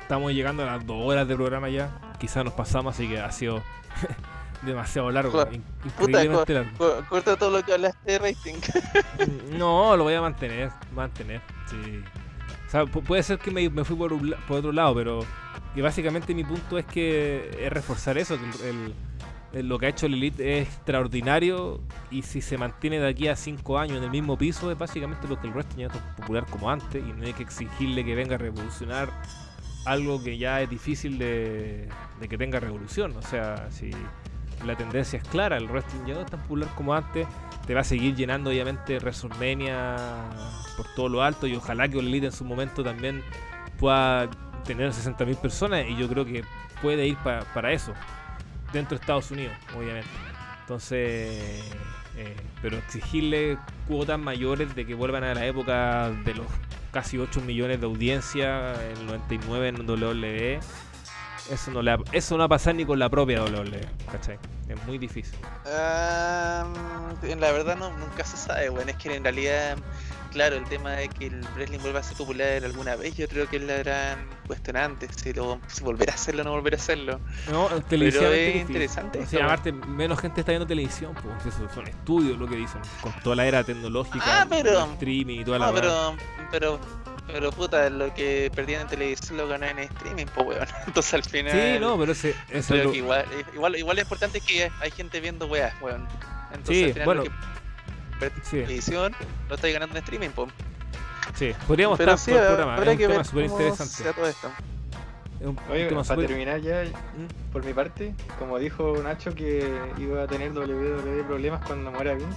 [0.03, 1.91] estamos llegando a las dos horas de programa ya.
[2.19, 3.63] Quizás nos pasamos, así que ha sido
[4.63, 5.43] demasiado largo.
[5.85, 7.05] Increíblemente largo.
[7.09, 8.55] corta todo lo que hablaste de rating.
[9.57, 12.03] No, lo voy a mantener, mantener, sí.
[12.67, 15.21] O sea, pu- puede ser que me, me fui por, un por otro lado, pero
[15.75, 18.95] que básicamente mi punto es que es reforzar eso, el, el-
[19.53, 23.35] lo que ha hecho el Elite es extraordinario y si se mantiene de aquí a
[23.37, 26.47] 5 años en el mismo piso es básicamente porque el wrestling ya es tan popular
[26.51, 29.11] como antes y no hay que exigirle que venga a revolucionar
[29.87, 31.89] algo que ya es difícil de,
[32.29, 33.17] que tenga revolución.
[33.17, 33.91] O sea, si
[34.65, 37.27] la tendencia es clara, el wrestling ya no es tan popular como antes,
[37.67, 39.97] te va a seguir llenando obviamente WrestleMania
[40.77, 43.23] por todo lo alto y ojalá que el Elite en su momento también
[43.79, 44.29] pueda
[44.65, 46.45] tener 60.000 personas y yo creo que
[46.83, 47.95] puede ir pa- para eso
[48.73, 50.09] dentro de Estados Unidos, obviamente.
[50.63, 51.63] Entonces,
[52.17, 56.47] eh, pero exigirle cuotas mayores de que vuelvan a la época de los
[56.93, 60.61] casi 8 millones de audiencia, el 99 en WWE,
[61.51, 63.81] eso no, le va- eso no va a pasar ni con la propia WWE,
[64.13, 64.39] ¿cachai?
[64.69, 65.35] Es muy difícil.
[65.67, 66.65] Ah,
[67.23, 68.89] la verdad no, nunca se sabe, weón.
[68.89, 69.77] Es que en realidad,
[70.31, 73.49] claro, el tema de que el wrestling vuelva a ser popular alguna vez, yo creo
[73.49, 76.77] que es la gran cuestionante, si, lo, si volver a hacerlo o no volver a
[76.77, 77.21] hacerlo.
[77.51, 81.55] No, televisión Pero es es interesante O sea, aparte, menos gente está viendo televisión, pues
[81.55, 85.41] eso son estudios lo que dicen, con toda la era tecnológica, Ah, pero- el streaming
[85.41, 85.81] y toda la No, weá.
[85.83, 86.17] pero,
[86.51, 86.81] pero,
[87.27, 90.67] pero puta, lo que perdían en televisión lo ganan en streaming, pues weón.
[90.87, 91.53] Entonces al final.
[91.53, 93.25] Sí, no, pero ese, ese es creo lo- que igual,
[93.55, 96.07] igual, igual lo importante es que hay gente viendo weas, weón.
[96.53, 97.37] Entonces Sí, al final bueno, lo que
[98.21, 98.41] perdí
[98.81, 98.93] sí.
[99.49, 100.51] lo estáis ganando en streaming, pues.
[101.35, 102.75] Sí, podríamos Pero estar sí, por el programa.
[102.75, 104.11] Es un que tema súper interesante.
[105.41, 107.53] Es un, un Oye, tema para terminar ya, ¿Mm?
[107.53, 109.67] por mi parte, como dijo Nacho que
[109.99, 112.37] iba a tener WWE problemas cuando muera Vince.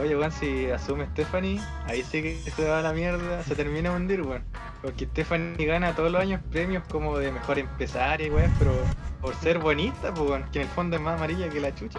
[0.00, 3.90] Oye, weón, si asume Stephanie, ahí sí que se va a la mierda, se termina
[3.90, 4.42] de hundir, weón.
[4.80, 8.72] Porque Stephanie gana todos los años premios como de mejor empresaria, weón, pero
[9.20, 11.98] por ser bonita, pues, weón, que en el fondo es más amarilla que la chucha.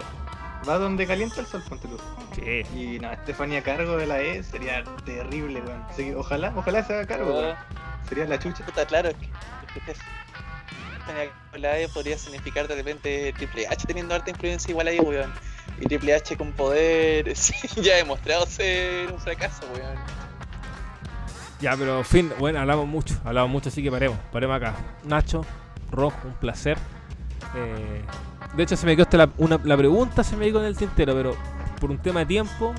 [0.68, 1.98] Va donde calienta el sol, ponte tú.
[2.34, 2.62] Sí.
[2.74, 5.82] Y no, Stephanie a cargo de la E sería terrible, weón.
[5.90, 7.56] Así que ojalá, ojalá se haga cargo, weón.
[8.08, 8.64] Sería la chucha.
[8.64, 9.80] Puta, claro, es que,
[11.52, 15.32] que la E podría significar de repente Triple H teniendo harta influencia igual ahí, weón.
[15.80, 19.98] Y Triple H con poder, sí, ya ha demostrado ser un fracaso, weón.
[21.60, 24.74] Ya, pero en fin, bueno, hablamos mucho, hablamos mucho, así que paremos, paremos acá.
[25.04, 25.44] Nacho,
[25.90, 26.76] Rojo, un placer.
[27.54, 28.02] Eh,
[28.56, 31.36] de hecho, se me quedó hasta la, pregunta, se me quedó en el tintero, pero
[31.80, 32.72] por un tema de tiempo,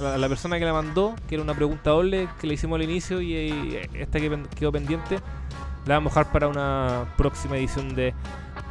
[0.00, 3.20] la, persona que la mandó, que era una pregunta doble que le hicimos al inicio
[3.20, 5.20] y, eh, esta que quedó pendiente,
[5.86, 8.14] la vamos a dejar para una próxima edición de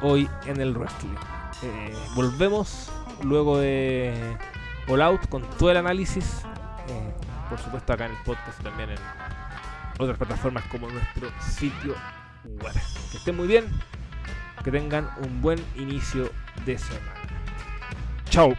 [0.02, 1.16] Hoy en el Wrestling.
[1.64, 2.90] Eh, volvemos
[3.24, 4.14] luego de
[4.88, 6.42] All Out con todo el análisis,
[6.88, 7.14] eh,
[7.50, 8.98] por supuesto acá en el podcast y también en
[10.00, 11.96] otras plataformas como nuestro sitio
[12.46, 12.74] web.
[13.12, 13.66] Que estén muy bien,
[14.64, 16.32] que tengan un buen inicio
[16.66, 17.14] de semana.
[18.30, 18.56] Chao.